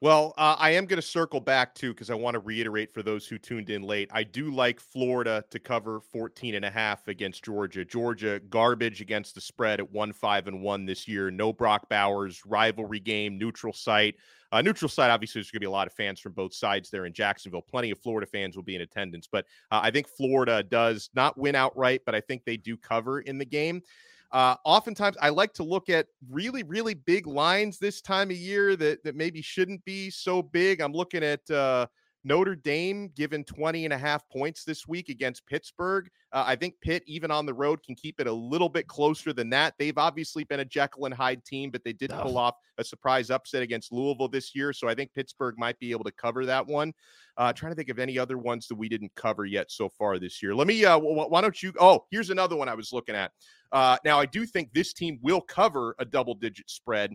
Well, 0.00 0.32
uh, 0.38 0.54
I 0.56 0.70
am 0.70 0.86
going 0.86 1.00
to 1.00 1.06
circle 1.06 1.40
back 1.40 1.74
too 1.74 1.92
because 1.92 2.08
I 2.08 2.14
want 2.14 2.34
to 2.34 2.38
reiterate 2.38 2.92
for 2.92 3.02
those 3.02 3.26
who 3.26 3.36
tuned 3.36 3.68
in 3.68 3.82
late. 3.82 4.08
I 4.12 4.22
do 4.22 4.52
like 4.52 4.78
Florida 4.78 5.42
to 5.50 5.58
cover 5.58 6.00
14 6.00 6.54
and 6.54 6.64
a 6.64 6.70
half 6.70 7.08
against 7.08 7.44
Georgia. 7.44 7.84
Georgia 7.84 8.40
garbage 8.48 9.00
against 9.00 9.34
the 9.34 9.40
spread 9.40 9.80
at 9.80 9.90
1 9.90 10.12
5 10.12 10.46
and 10.46 10.62
1 10.62 10.86
this 10.86 11.08
year. 11.08 11.32
No 11.32 11.52
Brock 11.52 11.88
Bowers, 11.88 12.46
rivalry 12.46 13.00
game, 13.00 13.38
neutral 13.38 13.72
site. 13.72 14.14
Uh, 14.52 14.62
neutral 14.62 14.88
site, 14.88 15.10
obviously, 15.10 15.40
there's 15.40 15.50
going 15.50 15.58
to 15.58 15.64
be 15.64 15.66
a 15.66 15.70
lot 15.70 15.88
of 15.88 15.92
fans 15.92 16.20
from 16.20 16.32
both 16.32 16.54
sides 16.54 16.90
there 16.90 17.04
in 17.04 17.12
Jacksonville. 17.12 17.60
Plenty 17.60 17.90
of 17.90 17.98
Florida 17.98 18.26
fans 18.26 18.54
will 18.54 18.62
be 18.62 18.76
in 18.76 18.82
attendance, 18.82 19.28
but 19.30 19.46
uh, 19.72 19.80
I 19.82 19.90
think 19.90 20.06
Florida 20.06 20.62
does 20.62 21.10
not 21.12 21.36
win 21.36 21.56
outright, 21.56 22.02
but 22.06 22.14
I 22.14 22.20
think 22.20 22.44
they 22.44 22.56
do 22.56 22.76
cover 22.76 23.20
in 23.20 23.36
the 23.36 23.44
game. 23.44 23.82
Uh, 24.30 24.56
oftentimes, 24.64 25.16
I 25.20 25.30
like 25.30 25.54
to 25.54 25.62
look 25.62 25.88
at 25.88 26.06
really, 26.30 26.62
really 26.62 26.94
big 26.94 27.26
lines 27.26 27.78
this 27.78 28.00
time 28.02 28.30
of 28.30 28.36
year 28.36 28.76
that 28.76 29.02
that 29.04 29.16
maybe 29.16 29.40
shouldn't 29.40 29.84
be 29.84 30.10
so 30.10 30.42
big. 30.42 30.80
I'm 30.80 30.92
looking 30.92 31.24
at 31.24 31.48
uh, 31.50 31.86
Notre 32.24 32.56
Dame 32.56 33.08
given 33.14 33.44
20 33.44 33.84
and 33.84 33.94
a 33.94 33.98
half 33.98 34.28
points 34.28 34.64
this 34.64 34.88
week 34.88 35.08
against 35.08 35.46
Pittsburgh. 35.46 36.08
Uh, 36.32 36.44
I 36.46 36.56
think 36.56 36.74
Pitt, 36.80 37.02
even 37.06 37.30
on 37.30 37.46
the 37.46 37.54
road, 37.54 37.82
can 37.82 37.94
keep 37.94 38.20
it 38.20 38.26
a 38.26 38.32
little 38.32 38.68
bit 38.68 38.88
closer 38.88 39.32
than 39.32 39.50
that. 39.50 39.74
They've 39.78 39.96
obviously 39.96 40.44
been 40.44 40.60
a 40.60 40.64
Jekyll 40.64 41.06
and 41.06 41.14
Hyde 41.14 41.44
team, 41.44 41.70
but 41.70 41.84
they 41.84 41.92
did 41.92 42.10
pull 42.10 42.36
off 42.36 42.56
a 42.76 42.84
surprise 42.84 43.30
upset 43.30 43.62
against 43.62 43.92
Louisville 43.92 44.28
this 44.28 44.54
year. 44.54 44.72
So 44.72 44.88
I 44.88 44.94
think 44.94 45.14
Pittsburgh 45.14 45.54
might 45.58 45.78
be 45.78 45.92
able 45.92 46.04
to 46.04 46.12
cover 46.12 46.44
that 46.46 46.66
one. 46.66 46.92
Uh, 47.36 47.52
trying 47.52 47.72
to 47.72 47.76
think 47.76 47.88
of 47.88 48.00
any 48.00 48.18
other 48.18 48.36
ones 48.36 48.66
that 48.66 48.74
we 48.74 48.88
didn't 48.88 49.14
cover 49.14 49.46
yet 49.46 49.70
so 49.70 49.88
far 49.88 50.18
this 50.18 50.42
year. 50.42 50.54
Let 50.54 50.66
me, 50.66 50.84
uh, 50.84 50.98
why 50.98 51.40
don't 51.40 51.62
you? 51.62 51.72
Oh, 51.78 52.04
here's 52.10 52.30
another 52.30 52.56
one 52.56 52.68
I 52.68 52.74
was 52.74 52.92
looking 52.92 53.14
at. 53.14 53.30
Uh, 53.70 53.96
now, 54.04 54.18
I 54.18 54.26
do 54.26 54.44
think 54.44 54.72
this 54.72 54.92
team 54.92 55.18
will 55.22 55.40
cover 55.40 55.94
a 55.98 56.04
double 56.04 56.34
digit 56.34 56.68
spread. 56.68 57.14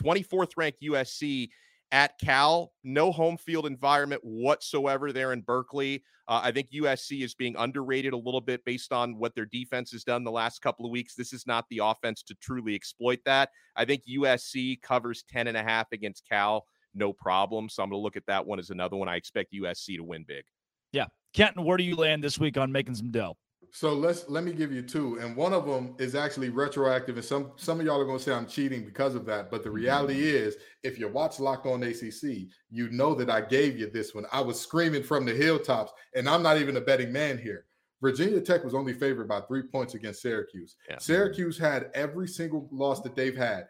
24th 0.00 0.52
ranked 0.56 0.82
USC 0.82 1.48
at 1.92 2.18
Cal, 2.18 2.72
no 2.84 3.10
home 3.10 3.36
field 3.36 3.66
environment 3.66 4.22
whatsoever 4.24 5.12
there 5.12 5.32
in 5.32 5.40
Berkeley. 5.40 6.04
Uh, 6.28 6.40
I 6.44 6.52
think 6.52 6.70
USC 6.70 7.22
is 7.22 7.34
being 7.34 7.56
underrated 7.58 8.12
a 8.12 8.16
little 8.16 8.40
bit 8.40 8.64
based 8.64 8.92
on 8.92 9.18
what 9.18 9.34
their 9.34 9.46
defense 9.46 9.90
has 9.90 10.04
done 10.04 10.22
the 10.22 10.30
last 10.30 10.62
couple 10.62 10.86
of 10.86 10.92
weeks. 10.92 11.14
This 11.14 11.32
is 11.32 11.46
not 11.46 11.64
the 11.70 11.80
offense 11.82 12.22
to 12.24 12.34
truly 12.40 12.74
exploit 12.74 13.18
that. 13.24 13.50
I 13.74 13.84
think 13.84 14.02
USC 14.08 14.80
covers 14.82 15.24
10 15.28 15.48
and 15.48 15.56
a 15.56 15.62
half 15.62 15.88
against 15.92 16.28
Cal, 16.28 16.64
no 16.94 17.12
problem. 17.12 17.68
So 17.68 17.82
I'm 17.82 17.90
going 17.90 18.00
to 18.00 18.02
look 18.02 18.16
at 18.16 18.26
that 18.26 18.46
one 18.46 18.60
as 18.60 18.70
another 18.70 18.96
one. 18.96 19.08
I 19.08 19.16
expect 19.16 19.52
USC 19.52 19.96
to 19.96 20.04
win 20.04 20.24
big. 20.26 20.44
Yeah. 20.92 21.06
Kenton, 21.34 21.64
where 21.64 21.76
do 21.76 21.84
you 21.84 21.96
land 21.96 22.22
this 22.22 22.38
week 22.38 22.56
on 22.56 22.70
making 22.70 22.94
some 22.94 23.10
dough? 23.10 23.36
So 23.72 23.94
let's 23.94 24.28
let 24.28 24.42
me 24.42 24.52
give 24.52 24.72
you 24.72 24.82
two, 24.82 25.18
and 25.20 25.36
one 25.36 25.52
of 25.52 25.64
them 25.64 25.94
is 25.98 26.16
actually 26.16 26.48
retroactive, 26.48 27.16
and 27.16 27.24
some 27.24 27.52
some 27.56 27.78
of 27.78 27.86
y'all 27.86 28.00
are 28.00 28.04
going 28.04 28.18
to 28.18 28.24
say 28.24 28.32
I'm 28.32 28.46
cheating 28.46 28.84
because 28.84 29.14
of 29.14 29.24
that. 29.26 29.50
But 29.50 29.62
the 29.62 29.70
reality 29.70 30.14
mm-hmm. 30.14 30.46
is, 30.48 30.56
if 30.82 30.98
you 30.98 31.08
watch 31.08 31.38
Locked 31.38 31.66
On 31.66 31.82
ACC, 31.82 32.48
you 32.68 32.90
know 32.90 33.14
that 33.14 33.30
I 33.30 33.40
gave 33.40 33.78
you 33.78 33.88
this 33.88 34.14
one. 34.14 34.26
I 34.32 34.40
was 34.40 34.60
screaming 34.60 35.04
from 35.04 35.24
the 35.24 35.32
hilltops, 35.32 35.92
and 36.16 36.28
I'm 36.28 36.42
not 36.42 36.58
even 36.58 36.76
a 36.76 36.80
betting 36.80 37.12
man 37.12 37.38
here. 37.38 37.66
Virginia 38.02 38.40
Tech 38.40 38.64
was 38.64 38.74
only 38.74 38.92
favored 38.92 39.28
by 39.28 39.40
three 39.42 39.62
points 39.62 39.94
against 39.94 40.22
Syracuse. 40.22 40.74
Yeah. 40.88 40.98
Syracuse 40.98 41.58
had 41.58 41.90
every 41.94 42.26
single 42.26 42.68
loss 42.72 43.00
that 43.02 43.14
they've 43.14 43.36
had. 43.36 43.66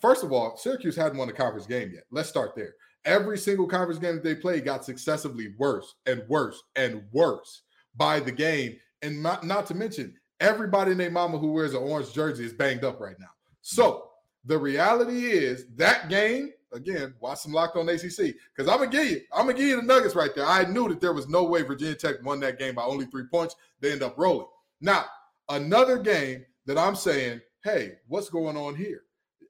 First 0.00 0.24
of 0.24 0.32
all, 0.32 0.56
Syracuse 0.56 0.96
hadn't 0.96 1.18
won 1.18 1.28
a 1.28 1.32
conference 1.32 1.66
game 1.66 1.92
yet. 1.94 2.04
Let's 2.10 2.28
start 2.28 2.56
there. 2.56 2.74
Every 3.04 3.36
single 3.36 3.66
conference 3.66 4.00
game 4.00 4.14
that 4.14 4.24
they 4.24 4.34
played 4.34 4.64
got 4.64 4.84
successively 4.84 5.54
worse 5.58 5.94
and 6.06 6.22
worse 6.28 6.62
and 6.74 7.02
worse 7.12 7.62
by 7.94 8.18
the 8.18 8.32
game 8.32 8.76
and 9.04 9.22
not, 9.22 9.44
not 9.44 9.66
to 9.66 9.74
mention 9.74 10.14
everybody 10.40 10.92
in 10.92 10.98
their 10.98 11.10
mama 11.10 11.38
who 11.38 11.52
wears 11.52 11.74
an 11.74 11.82
orange 11.82 12.12
jersey 12.12 12.44
is 12.44 12.52
banged 12.52 12.84
up 12.84 13.00
right 13.00 13.18
now. 13.20 13.30
So 13.62 14.10
the 14.44 14.58
reality 14.58 15.26
is 15.26 15.66
that 15.76 16.08
game 16.08 16.52
again. 16.72 17.14
Watch 17.20 17.38
some 17.40 17.52
locked 17.52 17.76
on 17.76 17.88
ACC 17.88 18.34
because 18.54 18.68
I'm 18.68 18.78
gonna 18.78 18.88
give 18.88 19.06
you, 19.06 19.20
I'm 19.32 19.46
gonna 19.46 19.58
give 19.58 19.68
you 19.68 19.76
the 19.76 19.86
Nuggets 19.86 20.14
right 20.14 20.34
there. 20.34 20.46
I 20.46 20.64
knew 20.64 20.88
that 20.88 21.00
there 21.00 21.12
was 21.12 21.28
no 21.28 21.44
way 21.44 21.62
Virginia 21.62 21.94
Tech 21.94 22.16
won 22.22 22.40
that 22.40 22.58
game 22.58 22.74
by 22.74 22.82
only 22.82 23.06
three 23.06 23.24
points. 23.30 23.56
They 23.80 23.92
end 23.92 24.02
up 24.02 24.18
rolling. 24.18 24.46
Now 24.80 25.06
another 25.48 25.98
game 25.98 26.44
that 26.66 26.78
I'm 26.78 26.96
saying, 26.96 27.40
hey, 27.62 27.92
what's 28.08 28.28
going 28.28 28.56
on 28.56 28.74
here? 28.74 29.02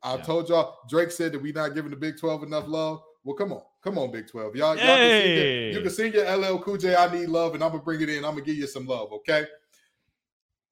I 0.02 0.16
yeah. 0.16 0.22
told 0.22 0.48
y'all 0.48 0.78
Drake 0.88 1.10
said 1.10 1.32
that 1.32 1.42
we 1.42 1.52
not 1.52 1.74
giving 1.74 1.90
the 1.90 1.96
Big 1.96 2.18
12 2.18 2.42
enough 2.42 2.68
love. 2.68 3.00
Well, 3.24 3.36
come 3.36 3.52
on, 3.52 3.62
come 3.82 3.96
on, 3.98 4.10
Big 4.12 4.28
12. 4.28 4.54
Y'all, 4.56 4.76
y'all 4.76 4.84
hey. 4.84 5.70
can 5.72 5.76
you 5.78 5.82
can 5.82 5.90
sing 5.90 6.12
your 6.12 6.24
LL 6.36 6.58
Cool 6.58 6.76
J, 6.76 6.94
I 6.94 7.10
need 7.10 7.26
love, 7.28 7.54
and 7.54 7.64
I'm 7.64 7.70
gonna 7.70 7.82
bring 7.82 8.00
it 8.02 8.08
in. 8.10 8.24
I'm 8.24 8.32
gonna 8.32 8.42
give 8.42 8.56
you 8.56 8.66
some 8.66 8.86
love, 8.86 9.12
okay? 9.12 9.46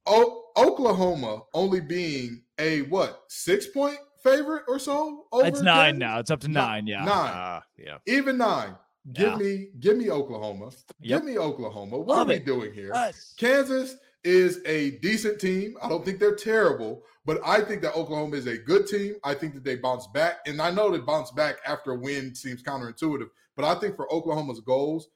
O- 0.07 0.44
Oklahoma 0.57 1.42
only 1.55 1.80
being 1.80 2.42
a 2.59 2.82
what 2.82 3.22
six 3.28 3.66
point 3.68 3.98
favorite 4.22 4.64
or 4.68 4.78
so. 4.78 5.24
it's 5.34 5.61
nine 5.62 5.94
Kansas? 5.94 5.98
now. 6.00 6.18
It's 6.18 6.30
up 6.30 6.40
to 6.40 6.48
nine. 6.48 6.86
Yeah. 6.86 7.05
Nine. 7.05 7.09
Ah, 7.34 7.62
yeah. 7.78 7.98
Even 8.07 8.36
nine. 8.38 8.76
Give 9.12 9.30
Yeah. 9.32 9.36
me, 9.36 9.68
give 9.80 9.96
me 9.96 10.11
Oklahoma. 10.11 10.70
Yep. 11.00 11.22
Give 11.22 11.24
me 11.24 11.38
Oklahoma. 11.38 11.98
What 11.98 12.07
Love 12.09 12.26
are 12.26 12.30
we 12.30 12.34
it. 12.36 12.46
doing 12.46 12.72
here? 12.72 12.90
Yes. 12.94 13.34
Kansas 13.36 13.96
is 14.22 14.61
a 14.66 14.92
decent 14.98 15.40
team. 15.40 15.76
I 15.82 15.88
don't 15.88 16.05
think 16.05 16.20
they're 16.20 16.36
terrible, 16.36 17.03
but 17.24 17.40
I 17.44 17.60
think 17.60 17.82
that 17.82 17.94
Oklahoma 17.94 18.36
is 18.36 18.46
a 18.46 18.58
good 18.58 18.86
team. 18.86 19.14
I 19.22 19.34
think 19.34 19.54
that 19.54 19.64
they 19.64 19.76
bounce 19.76 20.06
back. 20.08 20.38
And 20.46 20.60
I 20.60 20.70
know 20.70 20.90
that 20.90 21.06
bounce 21.06 21.30
back 21.30 21.56
after 21.66 21.92
a 21.92 21.98
win 21.98 22.34
seems 22.34 22.62
counterintuitive, 22.62 23.28
but 23.56 23.64
I 23.64 23.74
think 23.76 23.96
for 23.96 24.12
Oklahoma's 24.12 24.60
goals, 24.60 25.08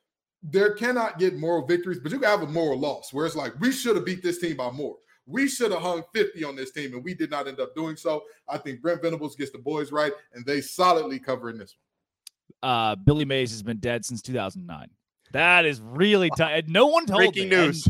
there 0.43 0.75
cannot 0.75 1.19
get 1.19 1.37
moral 1.37 1.67
victories, 1.67 1.99
but 1.99 2.13
you 2.13 2.21
can 2.21 2.29
have 2.29 2.43
a 2.43 2.47
moral 2.47 2.79
loss 2.79 3.13
where 3.13 3.27
it's 3.27 3.35
like, 3.35 3.59
we 3.59 3.73
should 3.73 3.97
have 3.97 4.05
beat 4.05 4.23
this 4.23 4.39
team 4.39 4.57
by 4.57 4.71
more. 4.71 4.97
We 5.27 5.49
should 5.49 5.73
have 5.73 5.83
hung 5.83 6.05
50 6.15 6.45
on 6.45 6.55
this 6.55 6.71
team, 6.71 6.95
and 6.95 7.03
we 7.03 7.13
did 7.15 7.31
not 7.31 7.49
end 7.49 7.59
up 7.59 7.75
doing 7.75 7.97
so. 7.97 8.23
I 8.49 8.59
think 8.59 8.81
Brent 8.81 9.03
Venables 9.03 9.35
gets 9.35 9.51
the 9.51 9.59
boys 9.59 9.91
right, 9.91 10.13
and 10.35 10.47
they 10.47 10.61
solidly 10.61 11.19
cover 11.19 11.51
in 11.51 11.59
this 11.59 11.75
one. 12.63 12.71
Uh, 12.71 12.95
Billy 12.95 13.25
Mays 13.25 13.51
has 13.51 13.63
been 13.63 13.79
dead 13.79 14.05
since 14.05 14.23
2009. 14.23 14.89
That 15.33 15.65
is 15.65 15.81
really 15.81 16.31
tough. 16.37 16.63
No 16.69 16.87
one 16.87 17.07
told 17.07 17.19
Breaking 17.19 17.49
me. 17.49 17.57
And 17.57 17.67
news. 17.67 17.89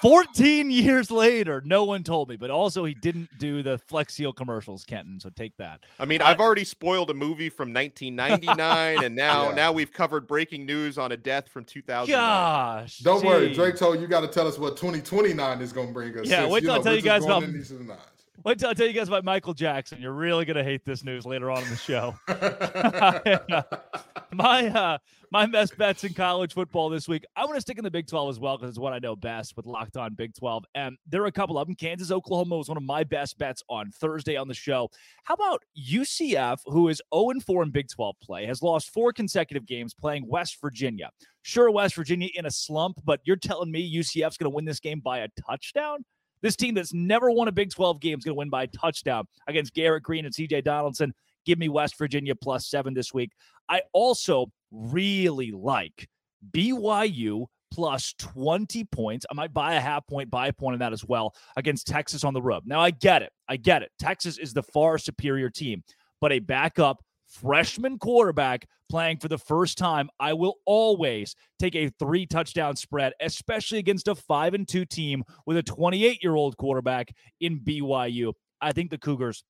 14 0.00 0.70
years 0.70 1.10
later, 1.10 1.62
no 1.64 1.84
one 1.84 2.02
told 2.04 2.28
me. 2.28 2.36
But 2.36 2.50
also, 2.50 2.84
he 2.84 2.94
didn't 2.94 3.28
do 3.38 3.62
the 3.62 3.78
Flex 3.78 4.14
Seal 4.14 4.32
commercials, 4.32 4.84
Kenton. 4.84 5.18
So 5.20 5.28
take 5.30 5.56
that. 5.56 5.80
I 5.98 6.04
mean, 6.04 6.22
Uh, 6.22 6.26
I've 6.26 6.40
already 6.40 6.64
spoiled 6.64 7.10
a 7.10 7.14
movie 7.14 7.48
from 7.48 7.72
1999, 7.72 9.04
and 9.04 9.14
now 9.16 9.44
Yeah. 9.48 9.54
now 9.54 9.72
we've 9.72 9.92
covered 9.92 10.26
breaking 10.26 10.66
news 10.66 10.98
on 10.98 11.12
a 11.12 11.16
death 11.16 11.48
from 11.48 11.64
2000. 11.64 12.12
Gosh. 12.12 12.98
Don't 12.98 13.24
worry. 13.24 13.52
Drake 13.54 13.76
told 13.76 14.00
you 14.00 14.06
got 14.06 14.20
to 14.20 14.28
tell 14.28 14.46
us 14.46 14.58
what 14.58 14.76
2029 14.76 15.60
is 15.60 15.72
going 15.72 15.88
to 15.88 15.92
bring 15.94 16.16
us. 16.18 16.26
Yeah, 16.26 16.40
since, 16.42 16.52
wait 16.52 16.60
till 16.62 16.72
I 16.72 16.76
know, 16.78 16.82
tell 16.82 16.96
you 16.96 17.02
guys 17.02 17.24
about- 17.24 17.42
in 17.42 17.52
these 17.52 17.70
nines. 17.72 18.00
Wait 18.44 18.56
till 18.56 18.70
I 18.70 18.74
tell 18.74 18.86
you 18.86 18.92
guys 18.92 19.08
about 19.08 19.24
Michael 19.24 19.52
Jackson. 19.52 20.00
You're 20.00 20.12
really 20.12 20.44
gonna 20.44 20.62
hate 20.62 20.84
this 20.84 21.02
news 21.02 21.26
later 21.26 21.50
on 21.50 21.62
in 21.64 21.70
the 21.70 21.76
show. 21.76 22.14
my 24.32 24.68
uh 24.68 24.98
my 25.32 25.44
best 25.46 25.76
bets 25.76 26.04
in 26.04 26.14
college 26.14 26.54
football 26.54 26.88
this 26.88 27.08
week. 27.08 27.24
I'm 27.34 27.46
gonna 27.48 27.60
stick 27.60 27.78
in 27.78 27.84
the 27.84 27.90
Big 27.90 28.06
12 28.06 28.30
as 28.30 28.38
well 28.38 28.56
because 28.56 28.70
it's 28.70 28.78
what 28.78 28.92
I 28.92 29.00
know 29.00 29.16
best 29.16 29.56
with 29.56 29.66
locked 29.66 29.96
on 29.96 30.14
Big 30.14 30.34
12. 30.34 30.64
And 30.76 30.96
there 31.06 31.20
are 31.22 31.26
a 31.26 31.32
couple 31.32 31.58
of 31.58 31.66
them. 31.66 31.74
Kansas, 31.74 32.12
Oklahoma 32.12 32.56
was 32.56 32.68
one 32.68 32.76
of 32.76 32.84
my 32.84 33.02
best 33.02 33.38
bets 33.38 33.62
on 33.68 33.90
Thursday 33.90 34.36
on 34.36 34.46
the 34.46 34.54
show. 34.54 34.88
How 35.24 35.34
about 35.34 35.64
UCF, 35.76 36.60
who 36.66 36.88
is 36.88 37.02
0 37.12 37.40
4 37.44 37.62
in 37.64 37.70
Big 37.70 37.88
12 37.88 38.16
play, 38.22 38.46
has 38.46 38.62
lost 38.62 38.92
four 38.92 39.12
consecutive 39.12 39.66
games 39.66 39.94
playing 39.94 40.28
West 40.28 40.58
Virginia. 40.60 41.10
Sure, 41.42 41.72
West 41.72 41.96
Virginia 41.96 42.28
in 42.36 42.46
a 42.46 42.50
slump, 42.52 43.00
but 43.04 43.20
you're 43.24 43.36
telling 43.36 43.72
me 43.72 43.92
UCF's 43.96 44.36
gonna 44.36 44.50
win 44.50 44.64
this 44.64 44.80
game 44.80 45.00
by 45.00 45.18
a 45.18 45.28
touchdown? 45.44 46.04
This 46.42 46.56
team 46.56 46.74
that's 46.74 46.92
never 46.92 47.30
won 47.30 47.48
a 47.48 47.52
Big 47.52 47.70
12 47.70 48.00
game 48.00 48.18
is 48.18 48.24
going 48.24 48.34
to 48.34 48.38
win 48.38 48.50
by 48.50 48.64
a 48.64 48.66
touchdown 48.68 49.26
against 49.46 49.74
Garrett 49.74 50.02
Greene 50.02 50.24
and 50.24 50.34
CJ 50.34 50.64
Donaldson. 50.64 51.12
Give 51.44 51.58
me 51.58 51.68
West 51.68 51.96
Virginia 51.98 52.34
plus 52.34 52.68
seven 52.68 52.94
this 52.94 53.14
week. 53.14 53.32
I 53.68 53.82
also 53.92 54.46
really 54.70 55.50
like 55.50 56.08
BYU 56.52 57.46
plus 57.70 58.14
20 58.18 58.84
points. 58.84 59.26
I 59.30 59.34
might 59.34 59.52
buy 59.52 59.74
a 59.74 59.80
half 59.80 60.06
point, 60.06 60.30
buy 60.30 60.48
a 60.48 60.52
point 60.52 60.74
in 60.74 60.80
that 60.80 60.92
as 60.92 61.04
well 61.04 61.34
against 61.56 61.86
Texas 61.86 62.24
on 62.24 62.34
the 62.34 62.42
road. 62.42 62.62
Now, 62.66 62.80
I 62.80 62.90
get 62.90 63.22
it. 63.22 63.32
I 63.48 63.56
get 63.56 63.82
it. 63.82 63.90
Texas 63.98 64.38
is 64.38 64.52
the 64.52 64.62
far 64.62 64.98
superior 64.98 65.50
team, 65.50 65.82
but 66.20 66.32
a 66.32 66.38
backup 66.38 67.02
freshman 67.28 67.98
quarterback 67.98 68.66
playing 68.88 69.18
for 69.18 69.28
the 69.28 69.38
first 69.38 69.78
time, 69.78 70.08
I 70.18 70.32
will 70.32 70.56
always 70.64 71.34
take 71.58 71.74
a 71.74 71.90
three 71.98 72.26
touchdown 72.26 72.76
spread, 72.76 73.12
especially 73.20 73.78
against 73.78 74.08
a 74.08 74.14
five 74.14 74.54
and 74.54 74.66
two 74.66 74.84
team 74.84 75.24
with 75.46 75.56
a 75.56 75.62
28 75.62 76.22
year 76.22 76.34
old 76.34 76.56
quarterback 76.56 77.14
in 77.40 77.60
BYU. 77.60 78.32
I 78.60 78.72
think 78.72 78.90
the 78.90 78.98
Cougars 78.98 79.44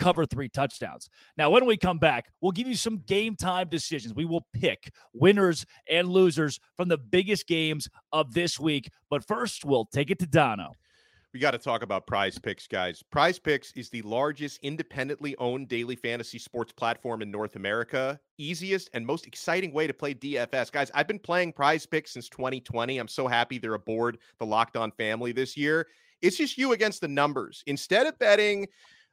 cover 0.00 0.26
three 0.26 0.48
touchdowns. 0.48 1.08
Now, 1.36 1.50
when 1.50 1.66
we 1.66 1.76
come 1.76 1.98
back, 1.98 2.26
we'll 2.40 2.52
give 2.52 2.68
you 2.68 2.74
some 2.74 2.98
game 3.06 3.36
time 3.36 3.68
decisions. 3.68 4.14
We 4.14 4.24
will 4.24 4.46
pick 4.52 4.92
winners 5.12 5.64
and 5.88 6.08
losers 6.08 6.58
from 6.76 6.88
the 6.88 6.98
biggest 6.98 7.46
games 7.46 7.88
of 8.12 8.34
this 8.34 8.58
week. 8.58 8.90
But 9.10 9.26
first, 9.26 9.64
we'll 9.64 9.86
take 9.86 10.10
it 10.10 10.18
to 10.20 10.26
Dono. 10.26 10.72
We 11.34 11.40
got 11.40 11.50
to 11.50 11.58
talk 11.58 11.82
about 11.82 12.06
Prize 12.06 12.38
Picks, 12.38 12.68
guys. 12.68 13.02
Prize 13.10 13.40
Picks 13.40 13.72
is 13.72 13.90
the 13.90 14.02
largest 14.02 14.60
independently 14.62 15.34
owned 15.38 15.66
daily 15.66 15.96
fantasy 15.96 16.38
sports 16.38 16.72
platform 16.72 17.22
in 17.22 17.30
North 17.32 17.56
America. 17.56 18.20
Easiest 18.38 18.88
and 18.94 19.04
most 19.04 19.26
exciting 19.26 19.72
way 19.72 19.88
to 19.88 19.92
play 19.92 20.14
DFS. 20.14 20.70
Guys, 20.70 20.92
I've 20.94 21.08
been 21.08 21.18
playing 21.18 21.52
Prize 21.52 21.86
Picks 21.86 22.12
since 22.12 22.28
2020. 22.28 22.98
I'm 22.98 23.08
so 23.08 23.26
happy 23.26 23.58
they're 23.58 23.74
aboard 23.74 24.18
the 24.38 24.46
Locked 24.46 24.76
On 24.76 24.92
family 24.92 25.32
this 25.32 25.56
year. 25.56 25.88
It's 26.22 26.36
just 26.36 26.56
you 26.56 26.72
against 26.72 27.00
the 27.00 27.08
numbers. 27.08 27.64
Instead 27.66 28.06
of 28.06 28.16
betting, 28.20 28.68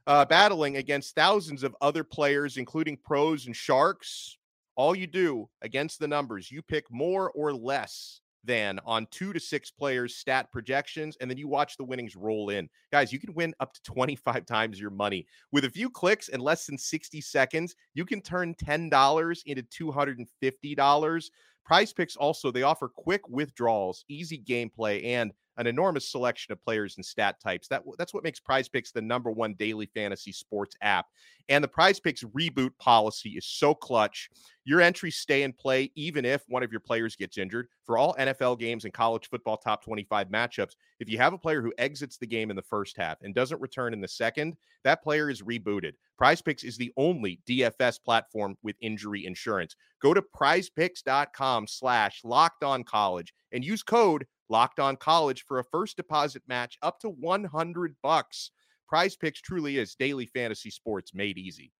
uh, 0.05 0.23
battling 0.25 0.77
against 0.77 1.15
thousands 1.15 1.63
of 1.63 1.75
other 1.81 2.03
players, 2.03 2.57
including 2.57 2.97
pros 2.97 3.47
and 3.47 3.55
sharks, 3.55 4.37
all 4.75 4.93
you 4.95 5.07
do 5.07 5.49
against 5.63 5.99
the 5.99 6.07
numbers, 6.07 6.51
you 6.51 6.61
pick 6.61 6.85
more 6.91 7.31
or 7.31 7.51
less 7.51 8.20
than 8.43 8.79
on 8.85 9.07
two 9.11 9.33
to 9.33 9.39
six 9.39 9.71
players' 9.71 10.15
stat 10.15 10.51
projections, 10.51 11.17
and 11.19 11.29
then 11.29 11.37
you 11.37 11.47
watch 11.47 11.77
the 11.77 11.83
winnings 11.83 12.15
roll 12.15 12.49
in. 12.49 12.69
Guys, 12.91 13.13
you 13.13 13.19
can 13.19 13.33
win 13.33 13.53
up 13.59 13.73
to 13.73 13.81
25 13.83 14.45
times 14.47 14.79
your 14.79 14.89
money. 14.89 15.25
With 15.51 15.65
a 15.65 15.69
few 15.69 15.89
clicks 15.89 16.29
and 16.29 16.41
less 16.41 16.65
than 16.65 16.77
60 16.77 17.21
seconds, 17.21 17.75
you 17.93 18.05
can 18.05 18.21
turn 18.21 18.55
$10 18.55 19.43
into 19.45 19.93
$250. 19.93 21.29
Prize 21.63 21.93
Picks 21.93 22.15
also, 22.15 22.51
they 22.51 22.63
offer 22.63 22.89
quick 22.89 23.27
withdrawals, 23.29 24.03
easy 24.09 24.39
gameplay, 24.39 25.05
and 25.05 25.31
an 25.57 25.67
enormous 25.67 26.09
selection 26.09 26.51
of 26.51 26.61
players 26.63 26.95
and 26.97 27.05
stat 27.05 27.39
types. 27.39 27.67
That 27.67 27.83
that's 27.97 28.13
what 28.13 28.23
makes 28.23 28.39
Prize 28.39 28.67
Picks 28.67 28.91
the 28.91 29.01
number 29.01 29.31
one 29.31 29.53
daily 29.53 29.85
fantasy 29.85 30.31
sports 30.31 30.75
app. 30.81 31.07
And 31.49 31.63
the 31.63 31.67
Prize 31.67 31.99
Picks 31.99 32.23
reboot 32.23 32.71
policy 32.79 33.31
is 33.31 33.45
so 33.45 33.73
clutch. 33.73 34.29
Your 34.63 34.81
entries 34.81 35.15
stay 35.15 35.43
in 35.43 35.53
play 35.53 35.91
even 35.95 36.23
if 36.23 36.43
one 36.47 36.63
of 36.63 36.71
your 36.71 36.79
players 36.79 37.15
gets 37.15 37.37
injured. 37.37 37.67
For 37.85 37.97
all 37.97 38.15
NFL 38.19 38.59
games 38.59 38.85
and 38.85 38.93
college 38.93 39.29
football 39.29 39.57
top 39.57 39.83
25 39.83 40.29
matchups, 40.29 40.75
if 40.99 41.09
you 41.09 41.17
have 41.17 41.33
a 41.33 41.37
player 41.37 41.61
who 41.61 41.73
exits 41.77 42.17
the 42.17 42.27
game 42.27 42.49
in 42.49 42.55
the 42.55 42.61
first 42.61 42.95
half 42.95 43.21
and 43.21 43.33
doesn't 43.33 43.61
return 43.61 43.93
in 43.93 44.01
the 44.01 44.07
second, 44.07 44.55
that 44.83 45.03
player 45.03 45.29
is 45.29 45.41
rebooted. 45.41 45.93
Prize 46.17 46.41
Picks 46.41 46.63
is 46.63 46.77
the 46.77 46.93
only 46.97 47.39
DFS 47.47 48.03
platform 48.03 48.55
with 48.61 48.75
injury 48.81 49.25
insurance. 49.25 49.75
Go 50.01 50.13
to 50.13 50.21
prizepicks.com 50.21 51.67
slash 51.67 52.21
locked 52.23 52.63
on 52.63 52.83
college 52.83 53.33
and 53.51 53.65
use 53.65 53.83
code 53.83 54.25
locked 54.51 54.79
on 54.79 54.97
college 54.97 55.45
for 55.47 55.59
a 55.59 55.63
first 55.63 55.97
deposit 55.97 56.43
match 56.47 56.77
up 56.83 56.99
to 56.99 57.09
100 57.09 57.95
bucks. 58.03 58.51
Prize 58.91 59.15
Picks 59.15 59.39
truly 59.39 59.77
is 59.77 59.95
daily 59.95 60.25
fantasy 60.25 60.69
sports 60.69 61.13
made 61.13 61.37
easy. 61.37 61.71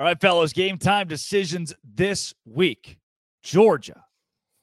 All 0.00 0.06
right, 0.06 0.20
fellas, 0.20 0.52
game 0.52 0.76
time 0.76 1.06
decisions 1.06 1.72
this 1.84 2.34
week. 2.44 2.98
Georgia, 3.44 4.02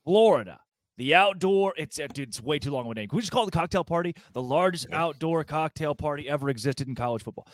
Florida, 0.03 0.59
the 0.97 1.15
outdoor. 1.15 1.73
It's 1.77 1.97
uh, 2.01 2.07
dude, 2.13 2.27
it's 2.27 2.41
way 2.43 2.59
too 2.59 2.71
long 2.71 2.85
of 2.85 2.91
a 2.91 2.95
name. 2.95 3.07
Can 3.07 3.15
we 3.15 3.21
just 3.21 3.31
call 3.31 3.43
it 3.43 3.45
the 3.45 3.57
cocktail 3.57 3.85
party? 3.85 4.13
The 4.33 4.41
largest 4.41 4.87
outdoor 4.91 5.45
cocktail 5.45 5.95
party 5.95 6.27
ever 6.27 6.49
existed 6.49 6.89
in 6.89 6.95
college 6.95 7.23
football. 7.23 7.47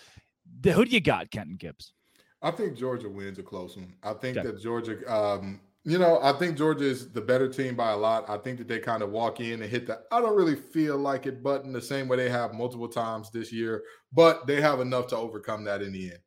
The, 0.61 0.73
who 0.73 0.83
do 0.83 0.89
you 0.89 0.99
got, 0.99 1.29
Kenton 1.29 1.55
Gibbs? 1.55 1.93
I 2.41 2.49
think 2.49 2.75
Georgia 2.75 3.09
wins 3.09 3.37
a 3.37 3.43
close 3.43 3.77
one. 3.77 3.93
I 4.01 4.13
think 4.13 4.37
Okay. 4.37 4.47
that 4.47 4.59
Georgia, 4.59 4.97
um, 5.07 5.59
you 5.83 5.97
know, 5.97 6.19
I 6.21 6.33
think 6.33 6.57
Georgia 6.57 6.85
is 6.85 7.09
the 7.09 7.21
better 7.21 7.47
team 7.47 7.75
by 7.75 7.91
a 7.91 7.97
lot. 7.97 8.29
I 8.29 8.37
think 8.37 8.59
that 8.59 8.67
they 8.67 8.79
kind 8.79 9.01
of 9.01 9.09
walk 9.09 9.39
in 9.39 9.61
and 9.61 9.71
hit 9.71 9.87
the 9.87 10.01
I 10.11 10.21
don't 10.21 10.35
really 10.35 10.55
feel 10.55 10.97
like 10.97 11.25
it 11.25 11.41
button 11.41 11.73
the 11.73 11.81
same 11.81 12.07
way 12.07 12.17
they 12.17 12.29
have 12.29 12.53
multiple 12.53 12.87
times 12.87 13.31
this 13.31 13.51
year, 13.51 13.83
but 14.13 14.45
they 14.45 14.61
have 14.61 14.79
enough 14.79 15.07
to 15.07 15.17
overcome 15.17 15.63
that 15.63 15.81
in 15.81 15.91
the 15.91 16.11
end. 16.11 16.19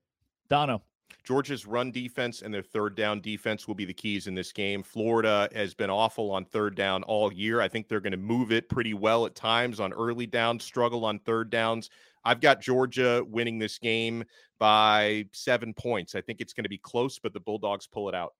Dono. 0.48 0.82
Georgia's 1.22 1.64
run 1.64 1.90
defense 1.90 2.42
and 2.42 2.52
their 2.52 2.62
third 2.62 2.96
down 2.96 3.20
defense 3.20 3.66
will 3.66 3.74
be 3.74 3.86
the 3.86 3.94
keys 3.94 4.26
in 4.26 4.34
this 4.34 4.52
game. 4.52 4.82
Florida 4.82 5.48
has 5.54 5.72
been 5.72 5.88
awful 5.88 6.30
on 6.30 6.44
third 6.44 6.74
down 6.74 7.02
all 7.04 7.32
year. 7.32 7.62
I 7.62 7.68
think 7.68 7.88
they're 7.88 8.00
going 8.00 8.10
to 8.12 8.18
move 8.18 8.52
it 8.52 8.68
pretty 8.68 8.92
well 8.92 9.24
at 9.24 9.34
times 9.34 9.80
on 9.80 9.92
early 9.94 10.26
downs, 10.26 10.64
struggle 10.64 11.04
on 11.06 11.18
third 11.20 11.48
downs. 11.48 11.88
I've 12.26 12.40
got 12.40 12.60
Georgia 12.60 13.24
winning 13.26 13.58
this 13.58 13.78
game 13.78 14.24
by 14.58 15.26
seven 15.32 15.72
points. 15.72 16.14
I 16.14 16.20
think 16.20 16.40
it's 16.40 16.52
going 16.52 16.64
to 16.64 16.70
be 16.70 16.78
close, 16.78 17.18
but 17.18 17.32
the 17.32 17.40
Bulldogs 17.40 17.86
pull 17.86 18.08
it 18.10 18.14
out. 18.14 18.34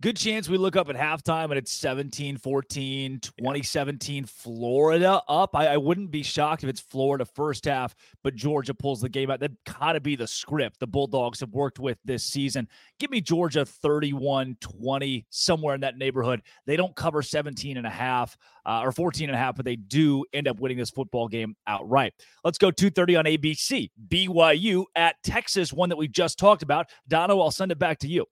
Good 0.00 0.16
chance 0.16 0.48
we 0.48 0.58
look 0.58 0.76
up 0.76 0.88
at 0.88 0.94
halftime 0.94 1.46
and 1.46 1.54
it's 1.54 1.72
17 1.72 2.36
14, 2.36 3.18
2017, 3.18 4.26
Florida 4.26 5.20
up. 5.26 5.56
I, 5.56 5.66
I 5.66 5.76
wouldn't 5.76 6.12
be 6.12 6.22
shocked 6.22 6.62
if 6.62 6.70
it's 6.70 6.78
Florida 6.78 7.24
first 7.24 7.64
half, 7.64 7.96
but 8.22 8.36
Georgia 8.36 8.74
pulls 8.74 9.00
the 9.00 9.08
game 9.08 9.28
out. 9.28 9.40
That 9.40 9.50
got 9.64 9.94
to 9.94 10.00
be 10.00 10.14
the 10.14 10.28
script 10.28 10.78
the 10.78 10.86
Bulldogs 10.86 11.40
have 11.40 11.50
worked 11.50 11.80
with 11.80 11.98
this 12.04 12.22
season. 12.22 12.68
Give 13.00 13.10
me 13.10 13.20
Georgia 13.20 13.66
31 13.66 14.56
20, 14.60 15.26
somewhere 15.30 15.74
in 15.74 15.80
that 15.80 15.98
neighborhood. 15.98 16.42
They 16.64 16.76
don't 16.76 16.94
cover 16.94 17.20
17 17.20 17.76
and 17.76 17.84
a 17.84 17.90
half 17.90 18.38
uh, 18.66 18.82
or 18.84 18.92
14 18.92 19.28
and 19.28 19.34
a 19.34 19.38
half, 19.38 19.56
but 19.56 19.64
they 19.64 19.74
do 19.74 20.24
end 20.32 20.46
up 20.46 20.60
winning 20.60 20.78
this 20.78 20.90
football 20.90 21.26
game 21.26 21.56
outright. 21.66 22.14
Let's 22.44 22.58
go 22.58 22.70
230 22.70 23.16
on 23.16 23.24
ABC. 23.24 23.90
BYU 24.08 24.84
at 24.94 25.16
Texas, 25.24 25.72
one 25.72 25.88
that 25.88 25.98
we 25.98 26.06
just 26.06 26.38
talked 26.38 26.62
about. 26.62 26.86
Dono, 27.08 27.40
I'll 27.40 27.50
send 27.50 27.72
it 27.72 27.80
back 27.80 27.98
to 27.98 28.06
you. 28.06 28.26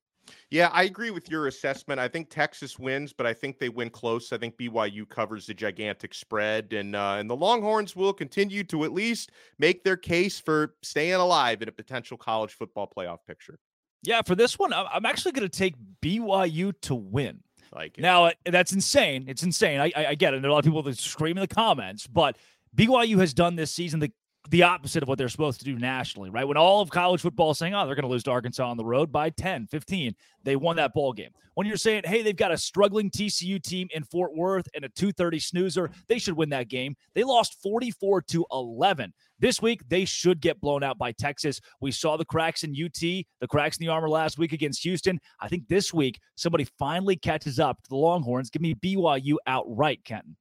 Yeah, 0.51 0.71
I 0.73 0.85
agree 0.85 1.11
with 1.11 1.31
your 1.31 1.47
assessment. 1.47 2.01
I 2.01 2.09
think 2.09 2.31
Texas 2.31 2.79
wins, 2.79 3.13
but 3.13 3.27
I 3.27 3.33
think 3.33 3.59
they 3.59 3.69
win 3.69 3.91
close. 3.91 4.33
I 4.33 4.39
think 4.39 4.57
BYU 4.57 5.09
covers 5.09 5.47
the 5.47 5.55
gigantic 5.55 6.15
spread, 6.15 6.73
and 6.73 6.95
uh, 6.95 7.17
and 7.19 7.29
the 7.29 7.37
Longhorns 7.37 7.97
will 7.97 8.13
continue 8.13 8.65
to 8.65 8.85
at 8.85 8.93
least 8.93 9.33
make 9.59 9.85
their 9.85 9.97
case 9.97 10.39
for 10.39 10.75
staying 10.83 11.15
alive 11.15 11.63
in 11.63 11.69
a 11.69 11.73
potential 11.73 12.17
college 12.17 12.53
football 12.53 12.91
playoff 12.95 13.19
picture. 13.27 13.59
Yeah, 14.03 14.23
for 14.23 14.35
this 14.35 14.59
one, 14.59 14.73
I'm 14.73 15.05
actually 15.05 15.33
going 15.33 15.49
to 15.49 15.59
take 15.59 15.75
BYU 16.03 16.73
to 16.83 16.95
win. 16.95 17.41
Like 17.75 17.99
it. 17.99 18.03
Now 18.03 18.31
that's 18.45 18.73
insane. 18.73 19.25
It's 19.29 19.43
insane. 19.43 19.81
I, 19.81 19.93
I, 19.97 20.07
I 20.09 20.15
get 20.15 20.35
it. 20.35 20.43
There 20.43 20.49
are 20.49 20.53
a 20.53 20.55
lot 20.55 20.61
of 20.61 20.65
people 20.65 20.83
that 20.85 20.99
scream 20.99 21.37
in 21.37 21.41
the 21.41 21.49
comments, 21.49 22.07
but 22.07 22.37
BYU 22.75 23.19
has 23.19 23.35
done 23.35 23.57
this 23.57 23.73
season 23.73 24.01
the 24.01 24.13
the 24.51 24.63
opposite 24.63 25.03
of 25.03 25.09
what 25.09 25.19
they're 25.19 25.29
supposed 25.29 25.59
to 25.61 25.65
do 25.65 25.79
nationally, 25.79 26.31
right? 26.31 26.47
When 26.47 26.57
all 26.57 26.81
of 26.81 26.91
college 26.91 27.21
football 27.21 27.51
is 27.51 27.59
saying, 27.59 27.75
oh, 27.75 27.87
they're 27.87 27.95
going 27.95 28.05
to 28.05 28.11
lose 28.11 28.25
to 28.25 28.31
Arkansas 28.31 28.69
on 28.69 28.77
the 28.77 28.85
road 28.85 29.11
by 29.11 29.31
10, 29.31 29.67
15, 29.67 30.15
they 30.45 30.57
won 30.57 30.77
that 30.77 30.95
ball 30.95 31.13
game. 31.13 31.31
When 31.55 31.67
you're 31.67 31.79
saying, 31.79 32.03
hey, 32.05 32.23
they've 32.23 32.37
got 32.37 32.53
a 32.53 32.59
struggling 32.59 33.11
TCU 33.11 33.63
team 33.63 33.89
in 33.95 34.05
Fort 34.05 34.35
Worth 34.35 34.69
and 34.75 34.85
a 34.85 34.89
230 34.91 35.39
snoozer, 35.39 35.91
they 36.07 36.19
should 36.19 36.37
win 36.37 36.51
that 36.51 36.69
game. 36.69 36.95
They 37.15 37.25
lost 37.25 37.61
44 37.63 38.23
to 38.23 38.45
11. 38.53 39.13
This 39.39 39.63
week, 39.63 39.81
they 39.89 40.05
should 40.05 40.41
get 40.41 40.61
blown 40.61 40.83
out 40.83 40.99
by 40.99 41.13
Texas. 41.13 41.61
We 41.81 41.93
saw 41.93 42.17
the 42.17 42.25
cracks 42.25 42.63
in 42.63 42.73
UT, 42.73 43.01
the 43.01 43.49
cracks 43.49 43.79
in 43.79 43.87
the 43.87 43.93
armor 43.93 44.09
last 44.09 44.39
week 44.39 44.53
against 44.53 44.83
Houston. 44.83 45.19
I 45.41 45.49
think 45.49 45.67
this 45.69 45.95
week, 45.95 46.21
somebody 46.37 46.67
finally 46.79 47.17
catches 47.17 47.59
up 47.59 47.83
to 47.83 47.89
the 47.89 47.97
Longhorns. 47.97 48.51
Give 48.51 48.63
me 48.63 48.75
BYU 48.75 49.37
outright, 49.47 50.05
Kenton. 50.05 50.37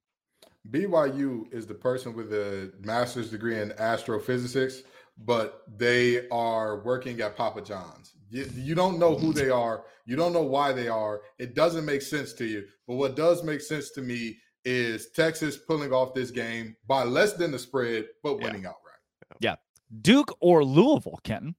BYU 0.70 1.52
is 1.52 1.66
the 1.66 1.74
person 1.74 2.14
with 2.14 2.32
a 2.32 2.72
master's 2.80 3.30
degree 3.30 3.60
in 3.60 3.72
astrophysics, 3.72 4.82
but 5.24 5.62
they 5.76 6.28
are 6.28 6.80
working 6.80 7.20
at 7.20 7.36
Papa 7.36 7.62
John's. 7.62 8.14
You, 8.28 8.50
you, 8.54 8.74
don't 8.74 8.98
know 8.98 9.14
who 9.14 9.32
they 9.32 9.50
are. 9.50 9.84
You 10.04 10.16
don't 10.16 10.32
know 10.32 10.42
why 10.42 10.72
they 10.72 10.88
are. 10.88 11.22
It 11.38 11.54
doesn't 11.54 11.84
make 11.84 12.02
sense 12.02 12.32
to 12.34 12.44
you. 12.44 12.64
But 12.86 12.96
what 12.96 13.16
does 13.16 13.44
make 13.44 13.60
sense 13.60 13.90
to 13.92 14.02
me 14.02 14.38
is 14.64 15.10
Texas 15.10 15.56
pulling 15.56 15.92
off 15.92 16.12
this 16.12 16.30
game 16.30 16.76
by 16.88 17.04
less 17.04 17.34
than 17.34 17.52
the 17.52 17.58
spread, 17.58 18.06
but 18.22 18.40
winning 18.40 18.62
yeah. 18.62 18.70
outright. 18.70 19.38
Yeah. 19.40 19.54
Duke 20.02 20.36
or 20.40 20.64
Louisville, 20.64 21.20
Kenton? 21.22 21.54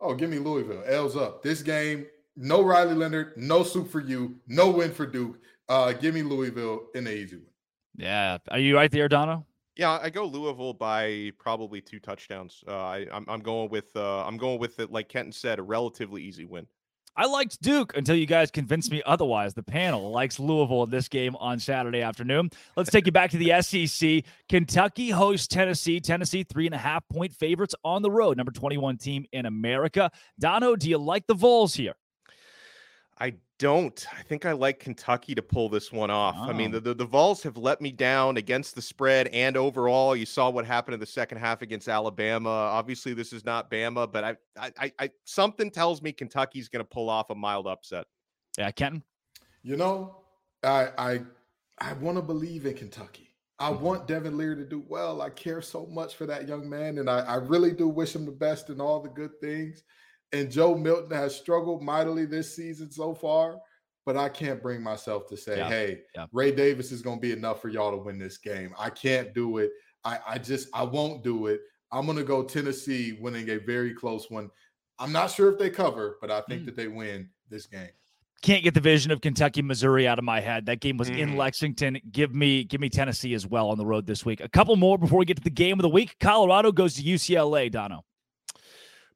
Oh, 0.00 0.14
give 0.14 0.30
me 0.30 0.38
Louisville. 0.38 0.82
L's 0.86 1.16
up. 1.16 1.42
This 1.42 1.62
game, 1.62 2.06
no 2.36 2.62
Riley 2.62 2.94
Leonard, 2.94 3.34
no 3.36 3.62
soup 3.62 3.90
for 3.90 4.00
you, 4.00 4.36
no 4.48 4.70
win 4.70 4.92
for 4.92 5.06
Duke. 5.06 5.38
Uh, 5.68 5.92
give 5.92 6.14
me 6.14 6.22
Louisville 6.22 6.86
in 6.94 7.04
the 7.04 7.14
easy 7.14 7.36
win. 7.36 7.53
Yeah. 7.96 8.38
Are 8.50 8.58
you 8.58 8.76
right 8.76 8.90
there, 8.90 9.08
Dono? 9.08 9.46
Yeah, 9.76 9.98
I 10.00 10.10
go 10.10 10.24
Louisville 10.26 10.74
by 10.74 11.32
probably 11.38 11.80
two 11.80 11.98
touchdowns. 11.98 12.62
Uh, 12.66 12.76
I, 12.76 13.06
I'm, 13.12 13.24
I'm 13.28 13.40
going 13.40 13.70
with 13.70 13.94
uh, 13.96 14.24
I'm 14.24 14.36
going 14.36 14.60
with 14.60 14.78
it. 14.78 14.92
Like 14.92 15.08
Kenton 15.08 15.32
said, 15.32 15.58
a 15.58 15.62
relatively 15.62 16.22
easy 16.22 16.44
win. 16.44 16.66
I 17.16 17.26
liked 17.26 17.62
Duke 17.62 17.96
until 17.96 18.16
you 18.16 18.26
guys 18.26 18.50
convinced 18.50 18.90
me 18.90 19.00
otherwise. 19.06 19.54
The 19.54 19.62
panel 19.62 20.10
likes 20.10 20.40
Louisville 20.40 20.82
in 20.82 20.90
this 20.90 21.08
game 21.08 21.36
on 21.36 21.60
Saturday 21.60 22.02
afternoon. 22.02 22.50
Let's 22.76 22.90
take 22.90 23.06
you 23.06 23.12
back 23.12 23.30
to 23.30 23.36
the 23.36 23.52
SEC. 23.62 24.24
Kentucky 24.48 25.10
hosts 25.10 25.46
Tennessee. 25.46 26.00
Tennessee, 26.00 26.42
three 26.42 26.66
and 26.66 26.74
a 26.74 26.78
half 26.78 27.06
point 27.08 27.32
favorites 27.32 27.74
on 27.84 28.02
the 28.02 28.10
road, 28.10 28.36
number 28.36 28.50
21 28.50 28.96
team 28.98 29.26
in 29.32 29.46
America. 29.46 30.10
Dono, 30.40 30.74
do 30.74 30.88
you 30.90 30.98
like 30.98 31.26
the 31.28 31.34
Vols 31.34 31.74
here? 31.74 31.94
I 33.18 33.34
don't. 33.58 34.06
I 34.16 34.22
think 34.22 34.46
I 34.46 34.52
like 34.52 34.80
Kentucky 34.80 35.34
to 35.34 35.42
pull 35.42 35.68
this 35.68 35.92
one 35.92 36.10
off. 36.10 36.36
Oh. 36.38 36.44
I 36.44 36.52
mean, 36.52 36.70
the, 36.70 36.80
the, 36.80 36.94
the 36.94 37.04
Vols 37.04 37.42
have 37.42 37.56
let 37.56 37.80
me 37.80 37.92
down 37.92 38.36
against 38.36 38.74
the 38.74 38.82
spread 38.82 39.28
and 39.28 39.56
overall. 39.56 40.16
You 40.16 40.26
saw 40.26 40.50
what 40.50 40.66
happened 40.66 40.94
in 40.94 41.00
the 41.00 41.06
second 41.06 41.38
half 41.38 41.62
against 41.62 41.88
Alabama. 41.88 42.48
Obviously, 42.48 43.14
this 43.14 43.32
is 43.32 43.44
not 43.44 43.70
Bama, 43.70 44.10
but 44.10 44.24
I, 44.24 44.36
I, 44.78 44.92
I 44.98 45.10
something 45.24 45.70
tells 45.70 46.02
me 46.02 46.12
Kentucky's 46.12 46.68
going 46.68 46.84
to 46.84 46.88
pull 46.88 47.08
off 47.08 47.30
a 47.30 47.34
mild 47.34 47.66
upset. 47.66 48.06
Yeah, 48.58 48.70
Kenton. 48.70 49.02
You 49.62 49.76
know, 49.76 50.16
I 50.62 50.88
I 50.98 51.20
I 51.78 51.92
want 51.94 52.16
to 52.16 52.22
believe 52.22 52.66
in 52.66 52.74
Kentucky. 52.74 53.30
I 53.58 53.70
mm-hmm. 53.70 53.84
want 53.84 54.08
Devin 54.08 54.36
Leary 54.36 54.56
to 54.56 54.64
do 54.64 54.84
well. 54.88 55.22
I 55.22 55.30
care 55.30 55.62
so 55.62 55.86
much 55.86 56.16
for 56.16 56.26
that 56.26 56.48
young 56.48 56.68
man, 56.68 56.98
and 56.98 57.08
I, 57.08 57.20
I 57.20 57.34
really 57.36 57.72
do 57.72 57.88
wish 57.88 58.14
him 58.14 58.26
the 58.26 58.32
best 58.32 58.68
and 58.68 58.80
all 58.80 59.00
the 59.00 59.08
good 59.08 59.40
things 59.40 59.84
and 60.34 60.50
Joe 60.50 60.74
Milton 60.74 61.16
has 61.16 61.34
struggled 61.34 61.82
mightily 61.82 62.26
this 62.26 62.54
season 62.54 62.90
so 62.90 63.14
far. 63.14 63.58
But 64.04 64.18
I 64.18 64.28
can't 64.28 64.60
bring 64.62 64.82
myself 64.82 65.26
to 65.28 65.36
say, 65.36 65.56
yeah. 65.56 65.68
hey, 65.68 66.00
yeah. 66.14 66.26
Ray 66.30 66.52
Davis 66.52 66.92
is 66.92 67.00
going 67.00 67.16
to 67.16 67.22
be 67.22 67.32
enough 67.32 67.62
for 67.62 67.70
y'all 67.70 67.90
to 67.90 67.96
win 67.96 68.18
this 68.18 68.36
game. 68.36 68.74
I 68.78 68.90
can't 68.90 69.32
do 69.32 69.56
it. 69.58 69.70
I, 70.04 70.18
I 70.28 70.38
just, 70.38 70.68
I 70.74 70.82
won't 70.82 71.24
do 71.24 71.46
it. 71.46 71.60
I'm 71.90 72.04
going 72.04 72.18
to 72.18 72.24
go 72.24 72.42
Tennessee 72.42 73.16
winning 73.18 73.48
a 73.48 73.56
very 73.56 73.94
close 73.94 74.30
one. 74.30 74.50
I'm 74.98 75.10
not 75.10 75.30
sure 75.30 75.50
if 75.50 75.58
they 75.58 75.70
cover, 75.70 76.18
but 76.20 76.30
I 76.30 76.42
think 76.42 76.62
mm. 76.62 76.64
that 76.66 76.76
they 76.76 76.88
win 76.88 77.30
this 77.48 77.64
game. 77.64 77.88
Can't 78.42 78.62
get 78.62 78.74
the 78.74 78.80
vision 78.80 79.10
of 79.10 79.22
Kentucky, 79.22 79.62
Missouri 79.62 80.06
out 80.06 80.18
of 80.18 80.24
my 80.24 80.38
head. 80.38 80.66
That 80.66 80.80
game 80.80 80.98
was 80.98 81.08
mm. 81.08 81.18
in 81.18 81.36
Lexington. 81.38 81.98
Give 82.12 82.34
me, 82.34 82.64
give 82.64 82.82
me 82.82 82.90
Tennessee 82.90 83.32
as 83.32 83.46
well 83.46 83.70
on 83.70 83.78
the 83.78 83.86
road 83.86 84.06
this 84.06 84.22
week. 84.26 84.42
A 84.42 84.50
couple 84.50 84.76
more 84.76 84.98
before 84.98 85.18
we 85.18 85.24
get 85.24 85.38
to 85.38 85.42
the 85.42 85.48
game 85.48 85.78
of 85.78 85.82
the 85.82 85.88
week. 85.88 86.16
Colorado 86.20 86.72
goes 86.72 86.94
to 86.96 87.02
UCLA. 87.02 87.70
Dono. 87.72 88.04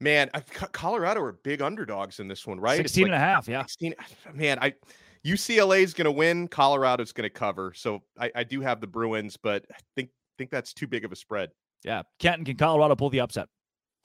Man, 0.01 0.30
Colorado 0.72 1.20
are 1.22 1.32
big 1.32 1.61
underdogs 1.61 2.20
in 2.20 2.28
this 2.28 2.46
one, 2.46 2.61
right? 2.61 2.76
16 2.76 3.03
like 3.03 3.09
and 3.09 3.14
a 3.16 3.18
half, 3.18 3.49
yeah. 3.49 3.62
16, 3.62 3.94
man, 4.34 4.59
I 4.61 4.74
UCLA 5.26 5.80
is 5.80 5.94
going 5.94 6.05
to 6.05 6.12
win. 6.12 6.49
Colorado's 6.49 7.12
going 7.12 7.28
to 7.28 7.30
cover. 7.30 7.72
So 7.74 8.03
I, 8.18 8.30
I 8.34 8.44
do 8.44 8.61
have 8.61 8.80
the 8.80 8.86
Bruins, 8.86 9.36
but 9.36 9.64
I 9.72 9.78
think 9.96 10.11
think 10.38 10.51
that's 10.51 10.72
too 10.72 10.86
big 10.86 11.05
of 11.05 11.12
a 11.12 11.16
spread. 11.16 11.51
Yeah. 11.84 12.03
Canton 12.18 12.44
can 12.44 12.57
Colorado 12.57 12.94
pull 12.94 13.11
the 13.11 13.20
upset? 13.20 13.49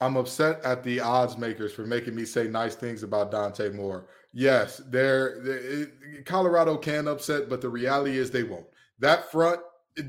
I'm 0.00 0.16
upset 0.16 0.62
at 0.64 0.82
the 0.82 1.00
odds 1.00 1.38
makers 1.38 1.72
for 1.72 1.86
making 1.86 2.14
me 2.14 2.24
say 2.24 2.48
nice 2.48 2.74
things 2.74 3.04
about 3.04 3.30
Dante 3.30 3.70
Moore. 3.70 4.06
Yes, 4.32 4.82
they're, 4.88 5.40
they're 5.42 5.86
Colorado 6.26 6.76
can 6.76 7.06
upset, 7.06 7.48
but 7.48 7.60
the 7.60 7.68
reality 7.68 8.18
is 8.18 8.30
they 8.30 8.42
won't. 8.42 8.66
That 8.98 9.30
front 9.30 9.60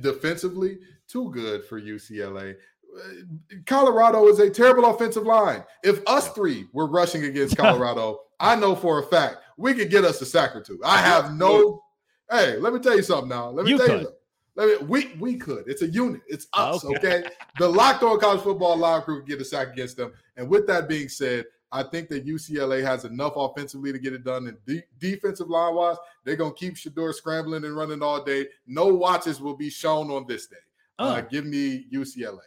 defensively, 0.01 0.79
too 1.07 1.29
good 1.31 1.63
for 1.63 1.79
UCLA. 1.79 2.55
Colorado 3.65 4.27
is 4.27 4.39
a 4.39 4.49
terrible 4.49 4.85
offensive 4.85 5.23
line. 5.23 5.63
If 5.83 6.01
us 6.07 6.29
three 6.29 6.67
were 6.73 6.87
rushing 6.87 7.25
against 7.25 7.57
Colorado, 7.57 8.21
I 8.39 8.55
know 8.55 8.75
for 8.75 8.99
a 8.99 9.03
fact 9.03 9.37
we 9.57 9.73
could 9.73 9.89
get 9.89 10.03
us 10.03 10.21
a 10.21 10.25
sack 10.25 10.55
or 10.55 10.61
two. 10.61 10.79
I 10.83 10.97
have 10.97 11.35
no. 11.35 11.81
Hey, 12.29 12.57
let 12.57 12.73
me 12.73 12.79
tell 12.79 12.95
you 12.95 13.03
something 13.03 13.29
now. 13.29 13.49
Let 13.49 13.65
me 13.65 13.71
you 13.71 13.77
tell 13.77 13.87
could. 13.87 14.01
you. 14.01 14.09
Let 14.55 14.81
me, 14.81 14.87
we 14.87 15.13
we 15.19 15.35
could. 15.35 15.65
It's 15.67 15.81
a 15.81 15.87
unit. 15.87 16.21
It's 16.27 16.47
us. 16.53 16.83
Okay. 16.83 16.95
okay? 16.95 17.23
the 17.59 17.67
locked 17.67 18.03
on 18.03 18.19
college 18.19 18.41
football 18.41 18.77
live 18.77 19.03
crew 19.03 19.19
could 19.19 19.27
get 19.27 19.41
a 19.41 19.45
sack 19.45 19.69
against 19.73 19.97
them. 19.97 20.13
And 20.37 20.49
with 20.49 20.65
that 20.67 20.87
being 20.87 21.09
said, 21.09 21.45
I 21.71 21.83
think 21.83 22.07
that 22.09 22.25
UCLA 22.25 22.81
has 22.81 23.03
enough 23.03 23.33
offensively 23.35 23.91
to 23.91 23.99
get 23.99 24.13
it 24.13 24.23
done. 24.23 24.47
And 24.47 24.57
de- 24.65 24.83
defensive 24.99 25.49
line 25.49 25.75
wise, 25.75 25.97
they're 26.23 26.37
gonna 26.37 26.53
keep 26.53 26.75
Shedeur 26.75 27.13
scrambling 27.13 27.65
and 27.65 27.75
running 27.75 28.01
all 28.01 28.23
day. 28.23 28.47
No 28.65 28.87
watches 28.87 29.41
will 29.41 29.57
be 29.57 29.69
shown 29.69 30.09
on 30.09 30.25
this 30.25 30.47
day. 30.47 30.55
Oh. 30.99 31.09
Uh, 31.09 31.21
give 31.21 31.45
me 31.45 31.85
UCLA. 31.93 32.39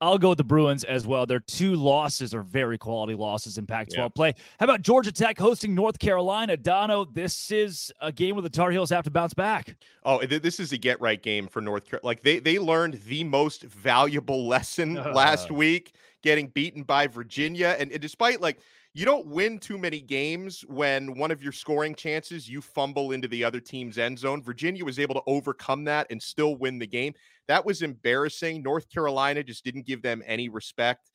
I'll 0.00 0.18
go 0.18 0.30
with 0.30 0.38
the 0.38 0.44
Bruins 0.44 0.84
as 0.84 1.06
well. 1.06 1.26
Their 1.26 1.40
two 1.40 1.74
losses 1.76 2.32
are 2.34 2.42
very 2.42 2.78
quality 2.78 3.14
losses 3.14 3.58
in 3.58 3.66
Pac 3.66 3.90
12 3.90 4.04
yeah. 4.04 4.08
play. 4.14 4.34
How 4.58 4.64
about 4.64 4.80
Georgia 4.80 5.12
Tech 5.12 5.38
hosting 5.38 5.74
North 5.74 5.98
Carolina? 5.98 6.56
Dono, 6.56 7.04
this 7.04 7.50
is 7.50 7.92
a 8.00 8.10
game 8.10 8.34
where 8.34 8.42
the 8.42 8.48
Tar 8.48 8.70
Heels 8.70 8.88
have 8.90 9.04
to 9.04 9.10
bounce 9.10 9.34
back. 9.34 9.76
Oh, 10.04 10.24
this 10.24 10.58
is 10.58 10.72
a 10.72 10.78
get 10.78 11.00
right 11.02 11.22
game 11.22 11.48
for 11.48 11.60
North 11.60 11.84
Carolina. 11.84 12.06
Like 12.06 12.22
they, 12.22 12.38
they 12.38 12.58
learned 12.58 13.00
the 13.06 13.24
most 13.24 13.64
valuable 13.64 14.48
lesson 14.48 14.96
uh. 14.96 15.12
last 15.14 15.50
week, 15.50 15.92
getting 16.22 16.48
beaten 16.48 16.82
by 16.82 17.06
Virginia. 17.06 17.76
And, 17.78 17.92
and 17.92 18.00
despite 18.00 18.40
like, 18.40 18.60
you 18.92 19.04
don't 19.04 19.26
win 19.26 19.58
too 19.60 19.78
many 19.78 20.00
games 20.00 20.64
when 20.66 21.16
one 21.16 21.30
of 21.30 21.42
your 21.42 21.52
scoring 21.52 21.94
chances 21.94 22.48
you 22.48 22.60
fumble 22.60 23.12
into 23.12 23.28
the 23.28 23.44
other 23.44 23.60
team's 23.60 23.98
end 23.98 24.18
zone. 24.18 24.42
Virginia 24.42 24.84
was 24.84 24.98
able 24.98 25.14
to 25.14 25.22
overcome 25.28 25.84
that 25.84 26.08
and 26.10 26.20
still 26.20 26.56
win 26.56 26.78
the 26.78 26.86
game. 26.88 27.14
That 27.50 27.66
was 27.66 27.82
embarrassing. 27.82 28.62
North 28.62 28.88
Carolina 28.88 29.42
just 29.42 29.64
didn't 29.64 29.84
give 29.84 30.02
them 30.02 30.22
any 30.24 30.48
respect. 30.48 31.10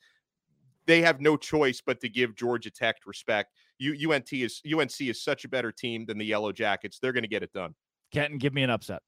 They 0.84 1.00
have 1.00 1.18
no 1.18 1.38
choice 1.38 1.80
but 1.80 1.98
to 2.02 2.10
give 2.10 2.36
Georgia 2.36 2.70
Tech 2.70 2.96
respect. 3.06 3.54
U- 3.78 4.12
UNT 4.12 4.30
is 4.34 4.60
UNC 4.70 5.00
is 5.00 5.24
such 5.24 5.46
a 5.46 5.48
better 5.48 5.72
team 5.72 6.04
than 6.04 6.18
the 6.18 6.26
Yellow 6.26 6.52
Jackets. 6.52 6.98
They're 6.98 7.14
going 7.14 7.22
to 7.22 7.28
get 7.28 7.42
it 7.42 7.54
done. 7.54 7.74
Kenton, 8.12 8.36
give 8.36 8.52
me 8.52 8.62
an 8.62 8.68
upset. 8.68 9.00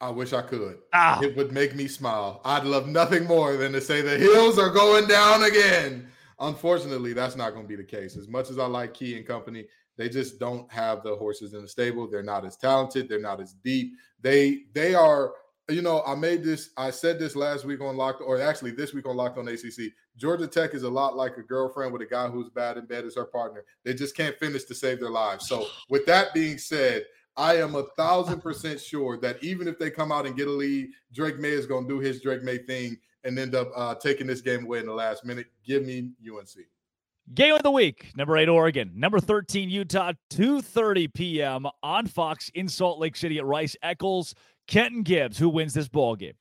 I 0.00 0.10
wish 0.10 0.32
I 0.32 0.42
could. 0.42 0.78
Ah. 0.92 1.20
It 1.22 1.36
would 1.36 1.52
make 1.52 1.76
me 1.76 1.86
smile. 1.86 2.40
I'd 2.44 2.64
love 2.64 2.88
nothing 2.88 3.24
more 3.24 3.56
than 3.56 3.70
to 3.70 3.80
say 3.80 4.00
the 4.00 4.18
hills 4.18 4.58
are 4.58 4.70
going 4.70 5.06
down 5.06 5.44
again. 5.44 6.08
Unfortunately, 6.40 7.12
that's 7.12 7.36
not 7.36 7.50
going 7.50 7.66
to 7.66 7.68
be 7.68 7.76
the 7.76 7.84
case. 7.84 8.16
As 8.16 8.26
much 8.26 8.50
as 8.50 8.58
I 8.58 8.66
like 8.66 8.94
Key 8.94 9.16
and 9.16 9.24
company, 9.24 9.66
they 9.96 10.08
just 10.08 10.40
don't 10.40 10.68
have 10.72 11.04
the 11.04 11.14
horses 11.14 11.54
in 11.54 11.62
the 11.62 11.68
stable. 11.68 12.10
They're 12.10 12.24
not 12.24 12.44
as 12.44 12.56
talented. 12.56 13.08
They're 13.08 13.20
not 13.20 13.40
as 13.40 13.52
deep. 13.52 13.92
They 14.20 14.64
they 14.74 14.96
are 14.96 15.32
you 15.68 15.82
know, 15.82 16.02
I 16.06 16.14
made 16.14 16.44
this, 16.44 16.70
I 16.76 16.90
said 16.90 17.18
this 17.18 17.34
last 17.34 17.64
week 17.64 17.80
on 17.80 17.96
Locked, 17.96 18.22
or 18.24 18.40
actually 18.40 18.70
this 18.70 18.94
week 18.94 19.06
on 19.06 19.16
Locked 19.16 19.38
on 19.38 19.48
ACC. 19.48 19.92
Georgia 20.16 20.46
Tech 20.46 20.74
is 20.74 20.84
a 20.84 20.88
lot 20.88 21.16
like 21.16 21.36
a 21.36 21.42
girlfriend 21.42 21.92
with 21.92 22.02
a 22.02 22.06
guy 22.06 22.28
who's 22.28 22.48
bad 22.48 22.76
in 22.76 22.86
bed 22.86 23.04
as 23.04 23.16
her 23.16 23.24
partner. 23.24 23.64
They 23.84 23.92
just 23.92 24.16
can't 24.16 24.38
finish 24.38 24.64
to 24.64 24.74
save 24.74 25.00
their 25.00 25.10
lives. 25.10 25.48
So, 25.48 25.66
with 25.88 26.06
that 26.06 26.32
being 26.32 26.58
said, 26.58 27.04
I 27.36 27.56
am 27.56 27.74
a 27.74 27.82
thousand 27.96 28.40
percent 28.40 28.80
sure 28.80 29.18
that 29.18 29.42
even 29.42 29.68
if 29.68 29.78
they 29.78 29.90
come 29.90 30.12
out 30.12 30.26
and 30.26 30.36
get 30.36 30.48
a 30.48 30.52
lead, 30.52 30.88
Drake 31.12 31.38
Maye 31.38 31.50
is 31.50 31.66
going 31.66 31.86
to 31.86 31.94
do 31.94 32.00
his 32.00 32.22
Drake 32.22 32.42
Maye 32.42 32.58
thing 32.58 32.96
and 33.24 33.38
end 33.38 33.54
up 33.54 33.70
uh, 33.76 33.94
taking 33.96 34.26
this 34.26 34.40
game 34.40 34.64
away 34.64 34.78
in 34.78 34.86
the 34.86 34.94
last 34.94 35.24
minute. 35.24 35.46
Give 35.64 35.84
me 35.84 36.10
UNC. 36.26 36.66
Game 37.34 37.56
of 37.56 37.64
the 37.64 37.72
week, 37.72 38.12
number 38.16 38.36
eight, 38.36 38.48
Oregon. 38.48 38.92
Number 38.94 39.18
13, 39.18 39.68
Utah, 39.68 40.12
2.30 40.30 41.12
p.m. 41.12 41.66
on 41.82 42.06
Fox 42.06 42.52
in 42.54 42.68
Salt 42.68 43.00
Lake 43.00 43.16
City 43.16 43.38
at 43.38 43.44
Rice 43.44 43.76
Eccles. 43.82 44.32
Kenton 44.66 45.02
Gibbs, 45.02 45.38
who 45.38 45.48
wins 45.48 45.74
this 45.74 45.88
ball 45.88 46.16
game? 46.16 46.34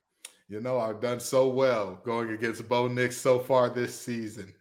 You 0.48 0.62
know, 0.62 0.80
I've 0.80 1.02
done 1.02 1.20
so 1.20 1.48
well 1.48 2.00
going 2.04 2.30
against 2.32 2.68
Bo 2.68 2.88
Nix 2.88 3.18
so 3.18 3.40
far 3.40 3.70
this 3.70 4.00
season. 4.00 4.54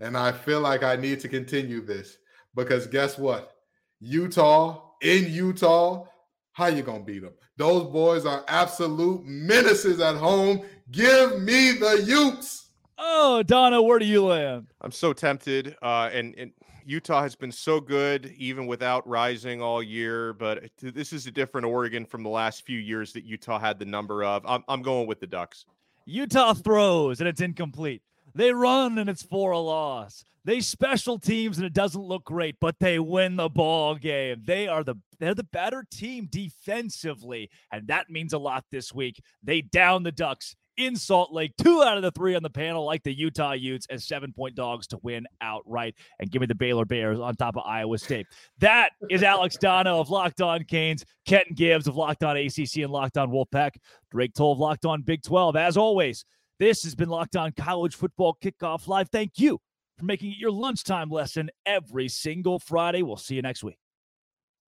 And 0.00 0.16
I 0.16 0.32
feel 0.32 0.60
like 0.60 0.82
I 0.82 0.96
need 0.96 1.20
to 1.20 1.28
continue 1.28 1.80
this 1.80 2.18
because 2.54 2.86
guess 2.86 3.18
what? 3.18 3.52
Utah, 4.00 4.90
in 5.00 5.32
Utah, 5.32 6.06
how 6.52 6.66
you 6.66 6.82
gonna 6.82 7.04
beat 7.04 7.22
them? 7.22 7.34
Those 7.56 7.84
boys 7.84 8.26
are 8.26 8.44
absolute 8.48 9.24
menaces 9.24 10.00
at 10.00 10.16
home. 10.16 10.62
Give 10.90 11.40
me 11.40 11.72
the 11.72 12.02
Utes. 12.04 12.70
Oh, 12.98 13.42
Donna, 13.42 13.80
where 13.80 13.98
do 13.98 14.04
you 14.04 14.24
land? 14.24 14.68
I'm 14.80 14.92
so 14.92 15.12
tempted. 15.12 15.76
Uh, 15.82 16.10
and, 16.12 16.34
and 16.36 16.52
Utah 16.84 17.22
has 17.22 17.34
been 17.34 17.52
so 17.52 17.80
good 17.80 18.32
even 18.36 18.66
without 18.66 19.06
Rising 19.08 19.62
all 19.62 19.82
year, 19.82 20.32
but 20.32 20.64
this 20.80 21.12
is 21.12 21.26
a 21.26 21.30
different 21.30 21.66
Oregon 21.66 22.04
from 22.04 22.22
the 22.22 22.28
last 22.28 22.64
few 22.64 22.78
years 22.78 23.12
that 23.12 23.24
Utah 23.24 23.58
had 23.58 23.78
the 23.78 23.84
number 23.84 24.24
of. 24.24 24.44
I'm, 24.46 24.64
I'm 24.68 24.82
going 24.82 25.06
with 25.06 25.20
the 25.20 25.26
Ducks. 25.26 25.66
Utah 26.04 26.54
throws 26.54 27.20
and 27.20 27.28
it's 27.28 27.40
incomplete. 27.40 28.02
They 28.34 28.52
run 28.52 28.98
and 28.98 29.10
it's 29.10 29.22
for 29.22 29.52
a 29.52 29.58
loss. 29.58 30.24
They 30.44 30.60
special 30.60 31.18
teams 31.18 31.58
and 31.58 31.66
it 31.66 31.72
doesn't 31.72 32.02
look 32.02 32.24
great, 32.24 32.56
but 32.60 32.78
they 32.80 32.98
win 32.98 33.36
the 33.36 33.48
ball 33.48 33.94
game. 33.94 34.42
They 34.44 34.66
are 34.66 34.82
the 34.82 34.96
they're 35.20 35.34
the 35.34 35.44
better 35.44 35.84
team 35.88 36.26
defensively, 36.28 37.48
and 37.70 37.86
that 37.86 38.10
means 38.10 38.32
a 38.32 38.38
lot 38.38 38.64
this 38.72 38.92
week. 38.92 39.22
They 39.44 39.60
down 39.60 40.02
the 40.02 40.10
Ducks 40.10 40.56
in 40.76 40.96
Salt 40.96 41.32
Lake. 41.32 41.52
Two 41.56 41.82
out 41.82 41.96
of 41.96 42.02
the 42.02 42.10
three 42.10 42.34
on 42.34 42.42
the 42.42 42.50
panel, 42.50 42.84
like 42.84 43.02
the 43.02 43.12
Utah 43.12 43.52
Utes, 43.52 43.86
as 43.90 44.06
seven 44.06 44.32
point 44.32 44.54
dogs 44.54 44.86
to 44.88 44.98
win 45.02 45.26
outright. 45.40 45.94
And 46.18 46.30
give 46.30 46.40
me 46.40 46.46
the 46.46 46.54
Baylor 46.54 46.84
Bears 46.84 47.20
on 47.20 47.36
top 47.36 47.56
of 47.56 47.62
Iowa 47.66 47.98
State. 47.98 48.26
That 48.58 48.90
is 49.10 49.22
Alex 49.22 49.56
Dono 49.60 50.00
of 50.00 50.10
Locked 50.10 50.40
On 50.40 50.64
Canes, 50.64 51.04
Kenton 51.26 51.54
Gibbs 51.54 51.86
of 51.86 51.96
Locked 51.96 52.24
On 52.24 52.36
ACC 52.36 52.78
and 52.78 52.90
Locked 52.90 53.18
On 53.18 53.30
Wolfpack, 53.30 53.72
Drake 54.10 54.34
Toll 54.34 54.52
of 54.52 54.58
Locked 54.58 54.84
On 54.84 55.02
Big 55.02 55.22
12. 55.22 55.56
As 55.56 55.76
always, 55.76 56.24
this 56.58 56.82
has 56.84 56.94
been 56.94 57.08
Locked 57.08 57.36
On 57.36 57.52
College 57.52 57.94
Football 57.94 58.36
Kickoff 58.42 58.86
Live. 58.88 59.08
Thank 59.10 59.32
you 59.38 59.58
for 59.98 60.04
making 60.04 60.32
it 60.32 60.38
your 60.38 60.52
lunchtime 60.52 61.10
lesson 61.10 61.50
every 61.66 62.08
single 62.08 62.58
Friday. 62.58 63.02
We'll 63.02 63.16
see 63.16 63.34
you 63.34 63.42
next 63.42 63.62
week. 63.62 63.81